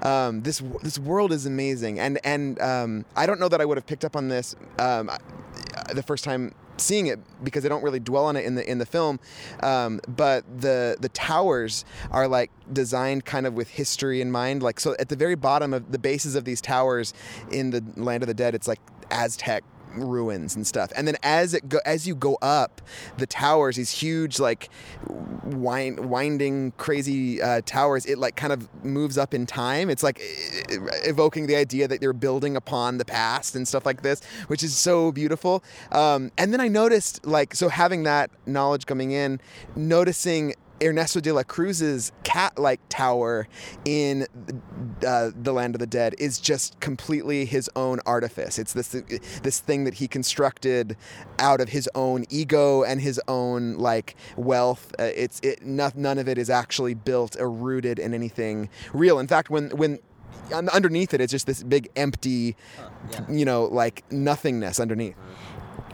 Um, 0.02 0.42
this 0.42 0.62
this 0.82 0.98
world 0.98 1.32
is 1.32 1.46
amazing, 1.46 1.98
and 1.98 2.18
and 2.24 2.60
um, 2.60 3.04
I 3.16 3.26
don't 3.26 3.40
know 3.40 3.48
that 3.48 3.60
I 3.60 3.64
would 3.64 3.76
have 3.76 3.86
picked 3.86 4.04
up 4.04 4.16
on 4.16 4.28
this 4.28 4.56
um, 4.78 5.10
the 5.92 6.02
first 6.02 6.24
time 6.24 6.54
seeing 6.76 7.06
it 7.06 7.20
because 7.44 7.62
they 7.62 7.68
don't 7.68 7.84
really 7.84 8.00
dwell 8.00 8.26
on 8.26 8.36
it 8.36 8.44
in 8.44 8.54
the 8.54 8.68
in 8.68 8.78
the 8.78 8.86
film. 8.86 9.20
Um, 9.62 10.00
but 10.08 10.44
the 10.60 10.96
the 11.00 11.08
towers 11.10 11.84
are 12.10 12.28
like 12.28 12.50
designed 12.72 13.24
kind 13.24 13.46
of 13.46 13.54
with 13.54 13.68
history 13.68 14.20
in 14.20 14.30
mind. 14.30 14.62
Like 14.62 14.80
so, 14.80 14.94
at 14.98 15.08
the 15.08 15.16
very 15.16 15.34
bottom 15.34 15.72
of 15.72 15.92
the 15.92 15.98
bases 15.98 16.34
of 16.34 16.44
these 16.44 16.60
towers 16.60 17.14
in 17.50 17.70
the 17.70 17.84
Land 17.96 18.22
of 18.22 18.26
the 18.26 18.34
Dead, 18.34 18.54
it's 18.54 18.68
like 18.68 18.80
Aztec 19.10 19.64
ruins 19.96 20.56
and 20.56 20.66
stuff. 20.66 20.92
And 20.96 21.06
then 21.06 21.16
as 21.22 21.54
it 21.54 21.68
go 21.68 21.78
as 21.84 22.06
you 22.06 22.14
go 22.14 22.38
up 22.42 22.80
the 23.18 23.26
towers, 23.26 23.76
these 23.76 23.90
huge 23.90 24.38
like 24.38 24.68
wind, 25.44 26.10
winding 26.10 26.72
crazy 26.72 27.40
uh, 27.40 27.60
towers, 27.64 28.06
it 28.06 28.18
like 28.18 28.36
kind 28.36 28.52
of 28.52 28.68
moves 28.84 29.18
up 29.18 29.34
in 29.34 29.46
time. 29.46 29.90
It's 29.90 30.02
like 30.02 30.20
evoking 31.04 31.46
the 31.46 31.56
idea 31.56 31.88
that 31.88 32.02
you're 32.02 32.12
building 32.12 32.56
upon 32.56 32.98
the 32.98 33.04
past 33.04 33.54
and 33.54 33.66
stuff 33.66 33.86
like 33.86 34.02
this, 34.02 34.22
which 34.46 34.62
is 34.62 34.76
so 34.76 35.12
beautiful. 35.12 35.62
Um, 35.92 36.30
and 36.38 36.52
then 36.52 36.60
I 36.60 36.68
noticed 36.68 37.26
like 37.26 37.54
so 37.54 37.68
having 37.68 38.04
that 38.04 38.30
knowledge 38.46 38.86
coming 38.86 39.12
in, 39.12 39.40
noticing 39.76 40.54
Ernesto 40.84 41.20
de 41.20 41.32
la 41.32 41.42
Cruz's 41.42 42.12
cat-like 42.22 42.80
tower 42.88 43.48
in 43.84 44.26
uh, 45.06 45.30
the 45.34 45.52
Land 45.52 45.74
of 45.74 45.78
the 45.78 45.86
Dead 45.86 46.14
is 46.18 46.38
just 46.38 46.78
completely 46.80 47.44
his 47.44 47.70
own 47.74 48.00
artifice. 48.06 48.58
It's 48.58 48.72
this 48.74 48.88
this 49.42 49.60
thing 49.60 49.84
that 49.84 49.94
he 49.94 50.08
constructed 50.08 50.96
out 51.38 51.60
of 51.60 51.70
his 51.70 51.88
own 51.94 52.24
ego 52.28 52.82
and 52.82 53.00
his 53.00 53.20
own 53.28 53.74
like 53.74 54.16
wealth. 54.36 54.94
Uh, 54.98 55.04
it's 55.14 55.40
it 55.40 55.64
no, 55.64 55.90
none 55.94 56.18
of 56.18 56.28
it 56.28 56.38
is 56.38 56.50
actually 56.50 56.94
built 56.94 57.36
or 57.40 57.50
rooted 57.50 57.98
in 57.98 58.14
anything 58.14 58.68
real. 58.92 59.18
In 59.18 59.26
fact, 59.26 59.50
when 59.50 59.70
when 59.70 59.98
underneath 60.52 61.14
it, 61.14 61.20
it's 61.20 61.30
just 61.30 61.46
this 61.46 61.62
big 61.62 61.88
empty, 61.96 62.56
you 63.28 63.44
know, 63.44 63.64
like 63.64 64.04
nothingness 64.10 64.78
underneath. 64.78 65.16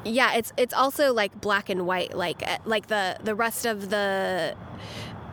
Yeah, 0.05 0.35
it's 0.35 0.53
it's 0.57 0.75
also 0.75 1.13
like 1.13 1.41
black 1.41 1.69
and 1.69 1.87
white. 1.87 2.17
Like 2.17 2.43
uh, 2.47 2.59
like 2.65 2.87
the 2.89 3.19
the 3.23 3.35
rest 3.35 3.67
of 3.67 3.91
the 3.91 4.57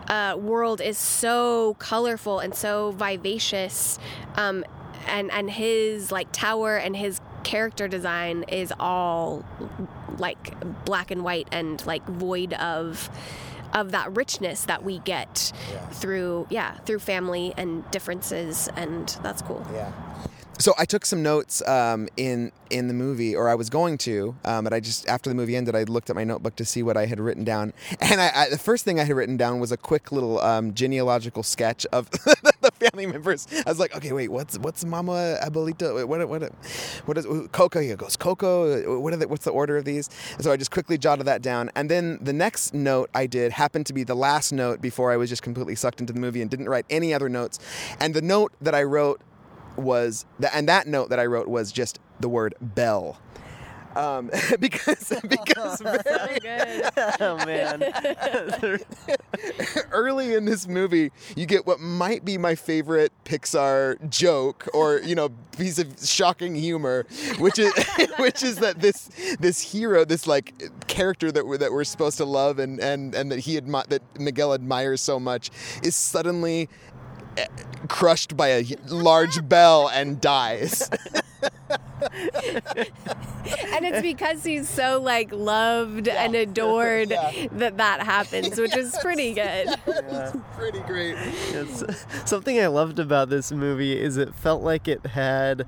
uh, 0.08 0.36
world 0.40 0.82
is 0.82 0.98
so 0.98 1.76
colorful 1.80 2.40
and 2.40 2.54
so 2.54 2.92
vivacious, 2.92 3.98
um, 4.36 4.66
and 5.08 5.32
and 5.32 5.50
his 5.50 6.12
like 6.12 6.32
tower 6.32 6.78
and 6.78 6.96
his 6.96 7.22
character 7.44 7.88
design 7.88 8.44
is 8.50 8.74
all 8.78 9.46
like 10.18 10.54
black 10.86 11.12
and 11.12 11.24
white 11.24 11.48
and 11.52 11.86
like 11.86 12.06
void 12.06 12.54
of 12.54 13.10
of 13.74 13.92
that 13.92 14.14
richness 14.16 14.66
that 14.66 14.84
we 14.84 15.00
get 15.00 15.54
through 15.92 16.46
yeah 16.50 16.74
through 16.80 17.00
family 17.00 17.54
and 17.58 17.90
differences 17.92 18.70
and 18.76 19.18
that's 19.24 19.42
cool 19.42 19.66
yeah 19.74 19.92
so 20.58 20.74
I 20.78 20.86
took 20.86 21.06
some 21.06 21.22
notes 21.22 21.66
um, 21.68 22.08
in 22.18 22.52
in 22.70 22.88
the 22.88 22.94
movie, 22.94 23.36
or 23.36 23.48
I 23.48 23.56
was 23.56 23.70
going 23.70 23.98
to, 24.00 24.36
um, 24.44 24.64
but 24.64 24.74
I 24.74 24.80
just 24.80 25.08
after 25.08 25.30
the 25.30 25.36
movie 25.36 25.56
ended, 25.56 25.76
I 25.76 25.84
looked 25.84 26.10
at 26.10 26.16
my 26.16 26.24
notebook 26.24 26.56
to 26.58 26.66
see 26.66 26.84
what 26.84 26.98
I 26.98 27.06
had 27.06 27.20
written 27.20 27.44
down, 27.44 27.74
and 28.02 28.20
I, 28.20 28.32
I, 28.34 28.50
the 28.50 28.58
first 28.58 28.84
thing 28.84 29.00
I 29.00 29.04
had 29.04 29.16
written 29.16 29.38
down 29.38 29.60
was 29.60 29.72
a 29.72 29.78
quick 29.78 30.12
little 30.12 30.40
um, 30.42 30.74
genealogical 30.74 31.44
sketch 31.44 31.86
of 31.92 32.10
the 32.12 32.72
family 32.80 33.06
members. 33.06 33.48
I 33.66 33.70
was 33.70 33.80
like, 33.80 33.96
okay, 33.96 34.12
wait, 34.12 34.30
what's 34.30 34.58
what's 34.60 34.84
Mama 34.84 35.38
Abuelita? 35.44 36.08
What 36.08 36.28
what 36.28 36.52
what 37.06 37.18
is 37.18 37.26
Coco? 37.52 37.80
Here 37.80 37.96
goes 37.96 38.18
Coco. 38.18 39.00
What 39.00 39.14
are 39.14 39.18
the, 39.18 39.28
what's 39.28 39.46
the 39.46 39.52
order 39.52 39.78
of 39.78 39.86
these? 39.86 40.10
And 40.34 40.44
so 40.44 40.52
I 40.52 40.58
just 40.58 40.72
quickly 40.72 40.98
jotted 40.98 41.28
that 41.28 41.42
down, 41.42 41.70
and 41.76 41.90
then 41.90 42.18
the 42.22 42.34
next 42.34 42.74
note 42.74 43.10
I 43.14 43.28
did 43.28 43.52
happened 43.52 43.86
to 43.88 43.94
be 43.94 44.04
the 44.04 44.16
last 44.16 44.52
note 44.52 44.82
before 44.82 45.12
I 45.12 45.18
was 45.18 45.30
just 45.30 45.44
completely 45.44 45.76
sucked 45.76 46.02
into 46.02 46.14
the 46.14 46.20
movie 46.20 46.42
and 46.42 46.50
didn't 46.50 46.70
write 46.70 46.86
any 46.90 47.14
other 47.14 47.30
notes, 47.30 47.60
and 48.00 48.14
the 48.14 48.22
note 48.22 48.54
that 48.62 48.74
I 48.74 48.84
wrote 48.84 49.22
was 49.78 50.26
that, 50.40 50.56
and 50.56 50.68
that 50.68 50.88
note 50.88 51.10
that 51.10 51.20
I 51.20 51.26
wrote 51.26 51.48
was 51.48 51.72
just 51.72 52.00
the 52.20 52.30
word 52.30 52.56
bell. 52.62 53.18
Um, 53.98 54.30
because 54.60 55.12
because 55.28 55.82
very, 55.82 56.82
oh 57.20 57.44
man 57.46 57.84
early 59.92 60.36
in 60.36 60.46
this 60.46 60.68
movie 60.68 61.12
you 61.36 61.48
get 61.48 61.66
what 61.66 61.80
might 61.80 62.24
be 62.24 62.38
my 62.38 62.54
favorite 62.54 63.12
Pixar 63.26 63.98
joke 64.10 64.68
or 64.74 65.00
you 65.00 65.16
know 65.16 65.30
piece 65.58 65.80
of 65.80 65.96
shocking 66.00 66.54
humor 66.54 67.08
which 67.40 67.58
is 67.58 67.74
which 68.20 68.44
is 68.44 68.58
that 68.58 68.82
this 68.82 69.10
this 69.40 69.62
hero 69.62 70.06
this 70.06 70.28
like 70.28 70.54
character 70.88 71.32
that 71.32 71.48
we're, 71.48 71.58
that 71.58 71.72
we're 71.72 71.84
supposed 71.84 72.18
to 72.18 72.26
love 72.26 72.60
and 72.60 72.80
and 72.80 73.16
and 73.16 73.32
that 73.32 73.40
he 73.40 73.60
admi- 73.60 73.88
that 73.88 74.04
Miguel 74.20 74.54
admires 74.54 75.02
so 75.02 75.20
much 75.20 75.50
is 75.82 75.96
suddenly 75.96 76.70
crushed 77.88 78.36
by 78.36 78.48
a 78.50 78.66
large 78.88 79.48
bell 79.48 79.90
and 79.90 80.20
dies. 80.22 80.90
And 83.74 83.86
it's 83.86 84.02
because 84.02 84.44
he's 84.44 84.68
so 84.68 85.00
like 85.02 85.32
loved 85.32 86.08
and 86.08 86.36
adored 86.36 87.10
that 87.10 87.78
that 87.78 88.02
happens 88.02 88.60
which 88.60 88.76
is 88.76 88.96
pretty 89.02 89.34
good. 89.34 89.68
It's 89.88 90.38
pretty 90.56 90.80
great. 90.82 91.16
Yes. 91.52 92.06
Something 92.26 92.60
I 92.60 92.68
loved 92.68 93.00
about 93.00 93.30
this 93.30 93.52
movie 93.52 94.00
is 94.00 94.18
it 94.18 94.34
felt 94.36 94.62
like 94.64 94.88
it 94.88 95.06
had 95.08 95.66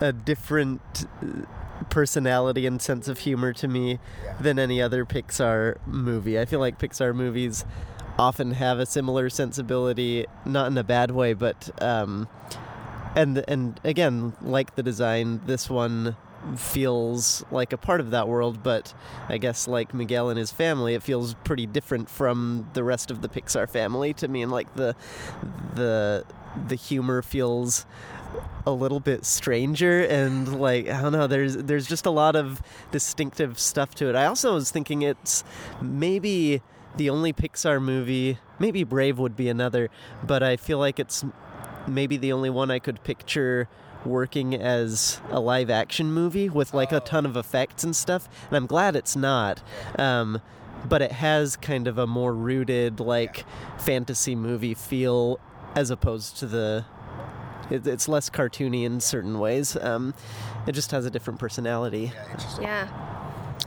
a 0.00 0.12
different 0.12 1.06
uh, 1.22 1.44
personality 1.90 2.66
and 2.66 2.80
sense 2.80 3.08
of 3.08 3.20
humor 3.20 3.52
to 3.54 3.68
me 3.68 3.98
than 4.40 4.58
any 4.58 4.80
other 4.80 5.04
Pixar 5.04 5.76
movie. 5.86 6.38
I 6.38 6.44
feel 6.44 6.60
like 6.60 6.78
Pixar 6.78 7.14
movies 7.14 7.64
often 8.18 8.52
have 8.52 8.78
a 8.78 8.86
similar 8.86 9.28
sensibility, 9.30 10.26
not 10.44 10.68
in 10.70 10.78
a 10.78 10.84
bad 10.84 11.10
way, 11.10 11.32
but 11.32 11.70
um, 11.82 12.28
and 13.14 13.44
and 13.48 13.80
again, 13.84 14.34
like 14.42 14.74
the 14.74 14.82
design, 14.82 15.40
this 15.46 15.68
one 15.68 16.16
feels 16.56 17.42
like 17.50 17.72
a 17.72 17.76
part 17.76 18.00
of 18.00 18.10
that 18.10 18.28
world, 18.28 18.62
but 18.62 18.92
I 19.28 19.38
guess 19.38 19.66
like 19.66 19.94
Miguel 19.94 20.28
and 20.28 20.38
his 20.38 20.52
family, 20.52 20.94
it 20.94 21.02
feels 21.02 21.34
pretty 21.44 21.66
different 21.66 22.08
from 22.10 22.68
the 22.74 22.84
rest 22.84 23.10
of 23.10 23.22
the 23.22 23.28
Pixar 23.28 23.68
family 23.68 24.12
to 24.14 24.28
me, 24.28 24.42
and 24.42 24.52
like 24.52 24.74
the 24.74 24.94
the 25.74 26.24
the 26.68 26.76
humor 26.76 27.22
feels 27.22 27.86
a 28.66 28.70
little 28.70 29.00
bit 29.00 29.24
stranger 29.24 30.02
and 30.04 30.60
like 30.60 30.88
I 30.88 31.02
don't 31.02 31.12
know 31.12 31.26
there's 31.26 31.56
there's 31.56 31.86
just 31.86 32.06
a 32.06 32.10
lot 32.10 32.34
of 32.34 32.62
distinctive 32.90 33.58
stuff 33.58 33.94
to 33.96 34.08
it. 34.08 34.16
I 34.16 34.26
also 34.26 34.54
was 34.54 34.70
thinking 34.70 35.02
it's 35.02 35.44
maybe 35.80 36.62
the 36.96 37.10
only 37.10 37.32
Pixar 37.32 37.82
movie, 37.82 38.38
maybe 38.58 38.84
Brave 38.84 39.18
would 39.18 39.36
be 39.36 39.48
another, 39.48 39.90
but 40.22 40.42
I 40.42 40.56
feel 40.56 40.78
like 40.78 40.98
it's 40.98 41.24
maybe 41.86 42.16
the 42.16 42.32
only 42.32 42.50
one 42.50 42.70
I 42.70 42.78
could 42.78 43.02
picture 43.04 43.68
working 44.04 44.54
as 44.54 45.20
a 45.30 45.40
live 45.40 45.70
action 45.70 46.12
movie 46.12 46.48
with 46.48 46.74
like 46.74 46.92
a 46.92 47.00
ton 47.00 47.24
of 47.24 47.36
effects 47.36 47.84
and 47.84 47.96
stuff. 47.96 48.28
And 48.48 48.56
I'm 48.56 48.66
glad 48.66 48.96
it's 48.96 49.16
not. 49.16 49.62
Um, 49.98 50.40
but 50.86 51.00
it 51.00 51.12
has 51.12 51.56
kind 51.56 51.88
of 51.88 51.98
a 51.98 52.06
more 52.06 52.34
rooted 52.34 53.00
like 53.00 53.44
fantasy 53.78 54.34
movie 54.34 54.74
feel 54.74 55.40
as 55.74 55.90
opposed 55.90 56.36
to 56.38 56.46
the 56.46 56.84
it, 57.70 57.86
it's 57.86 58.06
less 58.08 58.28
cartoony 58.28 58.84
in 58.84 59.00
certain 59.00 59.38
ways 59.38 59.76
um, 59.76 60.12
it 60.66 60.72
just 60.72 60.90
has 60.90 61.06
a 61.06 61.10
different 61.10 61.40
personality 61.40 62.12
Yeah. 62.60 63.23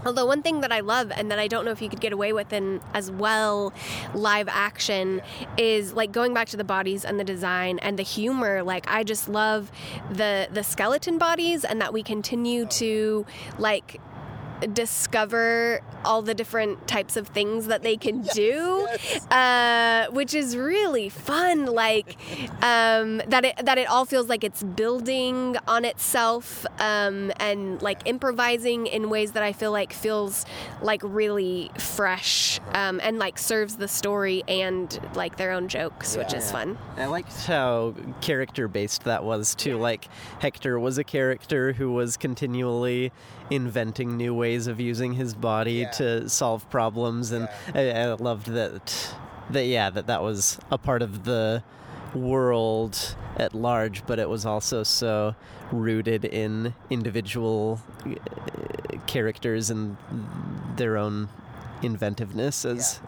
Although 0.07 0.25
one 0.25 0.41
thing 0.41 0.61
that 0.61 0.71
I 0.71 0.79
love 0.79 1.11
and 1.11 1.29
that 1.31 1.37
I 1.37 1.49
don't 1.49 1.65
know 1.65 1.71
if 1.71 1.81
you 1.81 1.89
could 1.89 1.99
get 1.99 2.13
away 2.13 2.31
with 2.31 2.53
in 2.53 2.79
as 2.93 3.11
well 3.11 3.73
live 4.13 4.47
action 4.47 5.21
is 5.57 5.91
like 5.91 6.13
going 6.13 6.33
back 6.33 6.47
to 6.49 6.57
the 6.57 6.63
bodies 6.63 7.03
and 7.03 7.19
the 7.19 7.25
design 7.25 7.77
and 7.79 7.99
the 7.99 8.03
humor. 8.03 8.63
Like 8.63 8.85
I 8.87 9.03
just 9.03 9.27
love 9.27 9.69
the 10.09 10.47
the 10.49 10.63
skeleton 10.63 11.17
bodies 11.17 11.65
and 11.65 11.81
that 11.81 11.91
we 11.91 12.03
continue 12.03 12.65
to 12.67 13.25
like 13.59 13.99
discover 14.73 15.81
all 16.03 16.21
the 16.21 16.33
different 16.33 16.87
types 16.87 17.17
of 17.17 17.27
things 17.27 17.67
that 17.67 17.83
they 17.83 17.97
can 17.97 18.21
do, 18.33 18.87
uh, 19.31 20.07
which 20.11 20.33
is 20.33 20.55
really 20.55 21.09
fun. 21.09 21.65
Like 21.65 22.17
um, 22.63 23.21
that 23.27 23.45
it 23.45 23.65
that 23.65 23.77
it 23.77 23.87
all 23.87 24.05
feels 24.05 24.27
like 24.27 24.43
it's 24.43 24.63
building 24.63 25.57
on 25.67 25.85
itself 25.85 26.65
um, 26.79 27.31
and 27.39 27.81
like 27.81 28.01
improvising 28.05 28.87
in 28.87 29.09
ways 29.09 29.33
that 29.33 29.43
I 29.43 29.53
feel 29.53 29.71
like 29.71 29.93
feels 29.93 30.45
like 30.81 31.01
really 31.03 31.71
fresh 31.77 32.59
um, 32.73 32.99
and 33.03 33.19
like 33.19 33.37
serves 33.37 33.77
the 33.77 33.87
story 33.87 34.43
and 34.47 34.99
like 35.15 35.37
their 35.37 35.51
own 35.51 35.67
jokes, 35.67 36.15
which 36.17 36.33
is 36.33 36.51
fun. 36.51 36.77
I 36.95 37.05
liked 37.05 37.45
how 37.45 37.95
character 38.21 38.67
based 38.67 39.03
that 39.03 39.23
was 39.23 39.55
too. 39.55 39.77
Like 39.77 40.07
Hector 40.39 40.79
was 40.79 40.97
a 40.97 41.03
character 41.03 41.73
who 41.73 41.91
was 41.91 42.17
continually 42.17 43.11
inventing 43.49 44.17
new 44.17 44.33
ways 44.33 44.67
of 44.67 44.79
using 44.79 45.13
his 45.13 45.33
body 45.33 45.87
to 45.93 46.29
solve 46.29 46.69
problems, 46.69 47.31
and 47.31 47.47
I, 47.73 47.91
I 47.91 48.13
loved 48.13 48.47
that. 48.47 49.15
That 49.49 49.65
yeah, 49.65 49.89
that 49.89 50.07
that 50.07 50.21
was 50.21 50.59
a 50.69 50.77
part 50.77 51.01
of 51.01 51.23
the 51.23 51.63
world 52.13 53.15
at 53.37 53.53
large, 53.53 54.05
but 54.05 54.19
it 54.19 54.29
was 54.29 54.45
also 54.45 54.83
so 54.83 55.35
rooted 55.71 56.25
in 56.25 56.73
individual 56.89 57.81
uh, 58.05 58.15
characters 59.05 59.69
and 59.69 59.97
their 60.75 60.97
own 60.97 61.29
inventiveness 61.81 62.65
as 62.65 62.99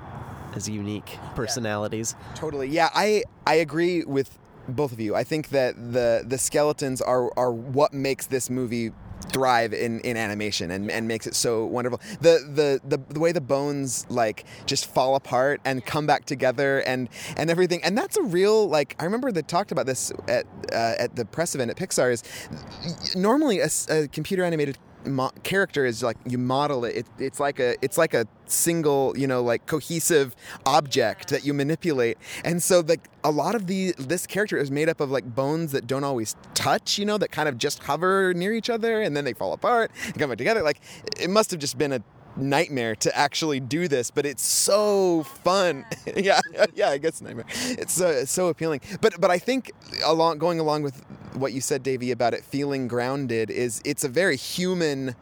as 0.55 0.67
unique 0.69 1.17
personalities. 1.35 2.15
Totally. 2.35 2.69
Yeah, 2.69 2.89
I 2.93 3.23
I 3.45 3.55
agree 3.55 4.03
with 4.03 4.37
both 4.67 4.91
of 4.91 4.99
you. 4.99 5.15
I 5.15 5.23
think 5.23 5.49
that 5.49 5.75
the 5.75 6.23
the 6.25 6.37
skeletons 6.37 7.01
are 7.01 7.31
are 7.37 7.51
what 7.51 7.93
makes 7.93 8.27
this 8.27 8.49
movie 8.49 8.91
thrive 9.31 9.73
in, 9.73 9.99
in 10.01 10.17
animation 10.17 10.71
and, 10.71 10.89
and 10.89 11.07
makes 11.07 11.27
it 11.27 11.35
so 11.35 11.65
wonderful. 11.65 11.99
The, 12.21 12.39
the 12.49 12.97
the 12.97 13.13
the 13.13 13.19
way 13.19 13.31
the 13.31 13.41
bones 13.41 14.05
like 14.09 14.45
just 14.65 14.91
fall 14.91 15.15
apart 15.15 15.61
and 15.65 15.85
come 15.85 16.05
back 16.05 16.25
together 16.25 16.79
and 16.79 17.09
and 17.37 17.49
everything. 17.49 17.83
And 17.83 17.97
that's 17.97 18.17
a 18.17 18.23
real 18.23 18.67
like 18.67 18.95
I 18.99 19.05
remember 19.05 19.31
they 19.31 19.41
talked 19.41 19.71
about 19.71 19.85
this 19.85 20.11
at 20.27 20.45
uh, 20.71 20.95
at 20.99 21.15
the 21.15 21.25
press 21.25 21.55
event 21.55 21.71
at 21.71 21.77
Pixar 21.77 22.11
is 22.11 23.15
normally 23.15 23.59
a 23.59 24.07
computer 24.07 24.43
animated 24.43 24.77
mo- 25.09 25.31
character 25.43 25.85
is 25.85 26.03
like 26.03 26.17
you 26.27 26.37
model 26.37 26.85
it. 26.85 26.97
it. 26.97 27.07
It's 27.19 27.39
like 27.39 27.59
a 27.59 27.75
it's 27.81 27.97
like 27.97 28.13
a 28.13 28.25
single 28.45 29.13
you 29.17 29.27
know 29.27 29.43
like 29.43 29.65
cohesive 29.65 30.35
object 30.65 31.29
that 31.29 31.45
you 31.45 31.53
manipulate. 31.53 32.17
And 32.43 32.61
so 32.61 32.81
like 32.81 33.07
a 33.23 33.31
lot 33.31 33.55
of 33.55 33.67
the 33.67 33.93
this 33.97 34.25
character 34.25 34.57
is 34.57 34.71
made 34.71 34.89
up 34.89 34.99
of 35.01 35.11
like 35.11 35.35
bones 35.35 35.71
that 35.71 35.87
don't 35.87 36.03
always 36.03 36.35
touch. 36.53 36.97
You 36.97 37.05
know 37.05 37.17
that 37.17 37.31
kind 37.31 37.49
of 37.49 37.57
just 37.57 37.83
hover 37.83 38.33
near 38.33 38.53
each 38.53 38.69
other 38.69 39.01
and 39.01 39.15
then 39.15 39.25
they 39.25 39.33
fall 39.33 39.53
apart 39.53 39.91
and 40.05 40.17
come 40.17 40.29
back 40.29 40.37
together. 40.37 40.61
Like 40.61 40.81
it 41.19 41.29
must 41.29 41.51
have 41.51 41.59
just 41.59 41.77
been 41.77 41.93
a 41.93 42.03
nightmare 42.39 42.95
to 42.95 43.15
actually 43.17 43.59
do 43.59 43.87
this 43.87 44.11
but 44.11 44.25
it's 44.25 44.43
so 44.45 45.23
fun. 45.23 45.85
Yeah 46.15 46.41
yeah 46.73 46.89
i 46.89 46.97
guess 46.97 47.21
nightmare. 47.21 47.45
It's 47.49 47.93
so 47.93 48.07
it's 48.09 48.31
so 48.31 48.47
appealing. 48.47 48.81
But 49.01 49.19
but 49.21 49.31
i 49.31 49.37
think 49.37 49.71
along 50.05 50.37
going 50.39 50.59
along 50.59 50.83
with 50.83 51.03
what 51.33 51.53
you 51.53 51.61
said 51.61 51.83
davey 51.83 52.11
about 52.11 52.33
it 52.33 52.43
feeling 52.43 52.87
grounded 52.87 53.49
is 53.49 53.81
it's 53.85 54.03
a 54.03 54.09
very 54.09 54.35
human 54.35 55.15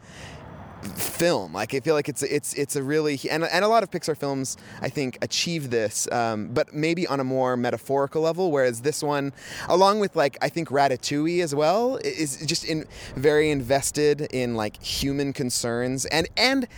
film. 0.96 1.52
Like 1.52 1.74
i 1.74 1.80
feel 1.80 1.94
like 1.94 2.08
it's 2.08 2.22
it's 2.22 2.54
it's 2.54 2.76
a 2.76 2.82
really 2.82 3.18
and, 3.30 3.44
and 3.44 3.64
a 3.64 3.68
lot 3.68 3.82
of 3.82 3.90
pixar 3.90 4.16
films 4.16 4.56
i 4.80 4.88
think 4.88 5.18
achieve 5.22 5.70
this 5.70 6.10
um, 6.12 6.48
but 6.48 6.72
maybe 6.72 7.06
on 7.06 7.18
a 7.20 7.24
more 7.24 7.56
metaphorical 7.56 8.22
level 8.22 8.52
whereas 8.52 8.82
this 8.82 9.02
one 9.02 9.32
along 9.68 9.98
with 9.98 10.14
like 10.14 10.38
i 10.40 10.48
think 10.48 10.68
ratatouille 10.68 11.42
as 11.42 11.54
well 11.54 11.96
is 12.04 12.46
just 12.46 12.64
in 12.64 12.86
very 13.16 13.50
invested 13.50 14.22
in 14.32 14.54
like 14.54 14.80
human 14.82 15.32
concerns. 15.32 16.06
And 16.06 16.28
and 16.36 16.68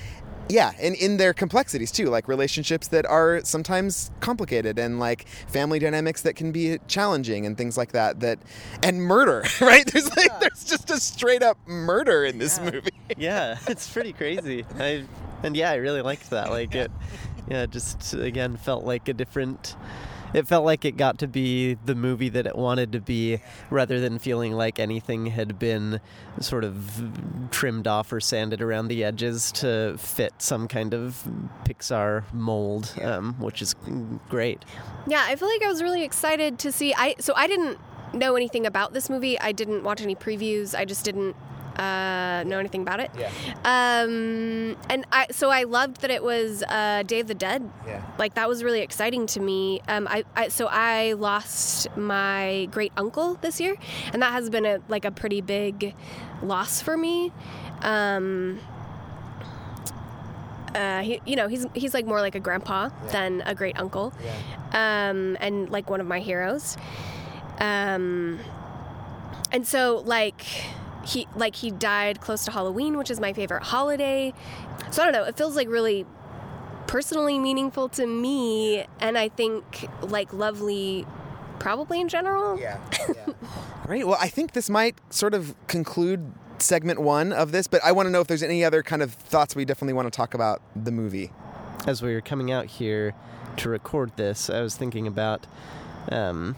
yeah, 0.51 0.73
and 0.81 0.95
in 0.97 1.17
their 1.17 1.33
complexities 1.33 1.91
too, 1.91 2.07
like 2.07 2.29
relationships 2.29 2.89
that 2.89 3.07
are 3.07 3.41
sometimes 3.45 4.11
complicated 4.21 4.79
and 4.79 4.99
like 4.99 5.27
family 5.49 5.79
dynamics 5.79 6.23
that 6.23 6.37
can 6.37 6.53
be 6.53 6.79
challenging 6.89 7.47
and 7.47 7.57
things 7.57 7.77
like 7.77 7.93
that. 7.93 8.21
That 8.21 8.39
and 8.83 9.03
murder, 9.03 9.45
right? 9.61 9.87
There's 9.87 10.15
like 10.17 10.41
there's 10.41 10.65
just 10.65 10.91
a 10.91 10.99
straight 10.99 11.43
up 11.43 11.59
murder 11.67 12.25
in 12.25 12.39
this 12.39 12.61
movie. 12.61 12.91
yeah, 13.17 13.59
it's 13.67 13.91
pretty 13.91 14.13
crazy. 14.13 14.65
I 14.79 15.05
and 15.43 15.57
yeah, 15.57 15.71
I 15.71 15.77
really 15.77 16.03
liked 16.03 16.31
that. 16.31 16.51
Like 16.51 16.75
it, 16.75 16.91
yeah, 17.49 17.67
just 17.67 18.15
again 18.15 18.57
felt 18.57 18.85
like 18.85 19.09
a 19.09 19.15
different. 19.15 19.77
It 20.33 20.47
felt 20.47 20.65
like 20.65 20.85
it 20.85 20.97
got 20.97 21.19
to 21.19 21.27
be 21.27 21.75
the 21.85 21.95
movie 21.95 22.29
that 22.29 22.47
it 22.47 22.57
wanted 22.57 22.93
to 22.93 23.01
be, 23.01 23.41
rather 23.71 24.01
than 24.01 24.19
feeling 24.19 24.53
like 24.53 24.79
anything 24.79 25.27
had 25.27 25.59
been 25.59 26.01
sort 26.41 26.65
of 26.65 27.03
trimmed 27.51 27.87
off 27.87 28.13
or 28.13 28.21
sanded 28.21 28.63
around 28.63 28.89
the 28.89 29.05
edges 29.05 29.51
to 29.53 29.97
fit 29.99 30.33
some 30.39 30.69
kind 30.69 30.95
of 30.95 31.27
Pixar 31.65 32.25
mold, 32.33 32.95
um, 33.03 33.35
which 33.41 33.63
is 33.63 33.75
great. 34.29 34.65
Yeah, 35.07 35.25
I 35.27 35.37
feel 35.37 35.49
like 35.49 35.63
I 35.63 35.69
was 35.69 35.83
really 35.83 36.05
excited 36.05 36.59
to 36.61 36.73
see. 36.73 36.95
I 36.95 37.17
so 37.19 37.35
I 37.37 37.47
didn't 37.47 37.79
know 38.13 38.35
anything 38.37 38.67
about 38.67 38.93
this 38.93 39.09
movie. 39.09 39.39
I 39.39 39.53
didn't 39.53 39.85
watch 39.85 40.01
any 40.01 40.15
previews. 40.15 40.79
I 40.79 40.85
just 40.85 41.05
didn't 41.05 41.37
uh, 41.81 42.45
know 42.45 42.59
anything 42.59 42.83
about 42.83 43.01
it. 43.01 43.11
Yeah. 43.19 43.31
Um, 43.65 44.77
and 44.91 45.07
I 45.11 45.27
so 45.31 45.51
I 45.51 45.65
loved 45.65 46.03
that 46.03 46.11
it 46.11 46.23
was 46.23 46.63
uh, 46.69 47.03
Day 47.05 47.21
of 47.21 47.27
the 47.27 47.35
Dead. 47.35 47.69
Yeah. 47.87 48.03
Like 48.19 48.35
that 48.35 48.49
was 48.49 48.63
really 48.63 48.81
exciting 48.81 49.27
to 49.29 49.41
me. 49.41 49.81
Um, 49.89 50.07
I, 50.07 50.25
I 50.37 50.49
so 50.49 50.67
I 50.67 51.15
lost 51.15 51.89
my 51.97 52.69
great 52.71 52.93
uncle 52.97 53.35
this 53.41 53.61
year, 53.61 53.77
and 54.13 54.21
that 54.23 54.33
has 54.33 54.51
been 54.51 54.67
a 54.67 54.81
like 54.89 55.07
a 55.07 55.11
pretty 55.11 55.41
big 55.41 55.95
loss 56.43 56.83
for 56.83 56.97
me. 56.97 57.33
Um, 57.81 58.61
uh, 60.75 61.01
he, 61.01 61.21
you 61.25 61.37
know, 61.37 61.49
he's 61.49 61.67
he's 61.75 61.95
like 61.95 62.05
more 62.05 62.21
like 62.21 62.35
a 62.35 62.41
grandpa 62.41 62.91
than 63.11 63.43
a 63.47 63.55
great 63.55 63.81
uncle, 63.81 64.13
yeah. 64.23 65.09
um, 65.09 65.37
and 65.41 65.71
like 65.71 65.89
one 65.89 66.01
of 66.01 66.07
my 66.07 66.21
heroes. 66.21 66.77
Um, 67.59 68.39
and 69.51 69.67
so 69.67 70.03
like 70.05 70.45
he 71.05 71.27
like 71.35 71.57
he 71.57 71.71
died 71.71 72.21
close 72.21 72.45
to 72.45 72.51
Halloween, 72.51 72.97
which 72.97 73.11
is 73.11 73.21
my 73.21 73.33
favorite 73.33 73.63
holiday. 73.63 74.33
So 74.91 75.03
I 75.03 75.05
don't 75.07 75.15
know. 75.15 75.25
It 75.25 75.37
feels 75.37 75.57
like 75.57 75.69
really 75.69 76.07
personally 76.87 77.39
meaningful 77.39 77.89
to 77.91 78.07
me, 78.07 78.85
and 79.01 79.17
I 79.17 79.29
think 79.29 79.89
like 80.03 80.33
lovely, 80.33 81.07
probably 81.59 82.01
in 82.01 82.09
general. 82.09 82.59
Yeah. 82.59 82.79
Great. 83.85 84.07
Well, 84.07 84.19
I 84.21 84.29
think 84.29 84.53
this 84.53 84.69
might 84.71 84.97
sort 85.11 85.35
of 85.35 85.55
conclude 85.67 86.33
segment 86.59 87.01
one 87.01 87.33
of 87.33 87.53
this, 87.53 87.67
but 87.67 87.81
I 87.85 87.93
want 87.93 88.07
to 88.07 88.11
know 88.11 88.21
if 88.21 88.27
there's 88.27 88.43
any 88.43 88.65
other 88.65 88.83
kind 88.83 89.03
of 89.03 89.13
thoughts 89.15 89.57
we 89.57 89.65
definitely 89.65 89.95
want 89.95 90.07
to 90.13 90.17
talk 90.17 90.35
about 90.35 90.63
the 90.77 90.93
movie. 90.93 91.33
As 91.87 92.03
we 92.03 92.13
were 92.13 92.21
coming 92.21 92.51
out 92.51 92.67
here 92.67 93.15
to 93.57 93.69
record 93.71 94.13
this, 94.17 94.51
I 94.51 94.61
was 94.61 94.77
thinking 94.77 95.07
about. 95.07 95.47
Um, 96.11 96.57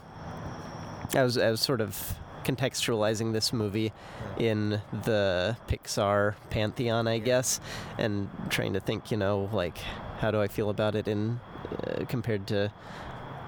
I 1.14 1.22
was 1.22 1.36
I 1.36 1.50
was 1.50 1.60
sort 1.60 1.80
of 1.80 2.14
contextualizing 2.44 3.32
this 3.32 3.52
movie 3.52 3.92
in 4.38 4.80
the 4.92 5.56
Pixar 5.68 6.34
pantheon, 6.50 7.06
I 7.06 7.18
guess, 7.18 7.60
and 7.98 8.28
trying 8.50 8.72
to 8.74 8.80
think, 8.80 9.10
you 9.10 9.16
know, 9.16 9.48
like 9.52 9.78
how 10.18 10.30
do 10.30 10.40
I 10.40 10.48
feel 10.48 10.70
about 10.70 10.94
it 10.94 11.08
in 11.08 11.40
uh, 11.86 12.04
compared 12.08 12.46
to 12.48 12.72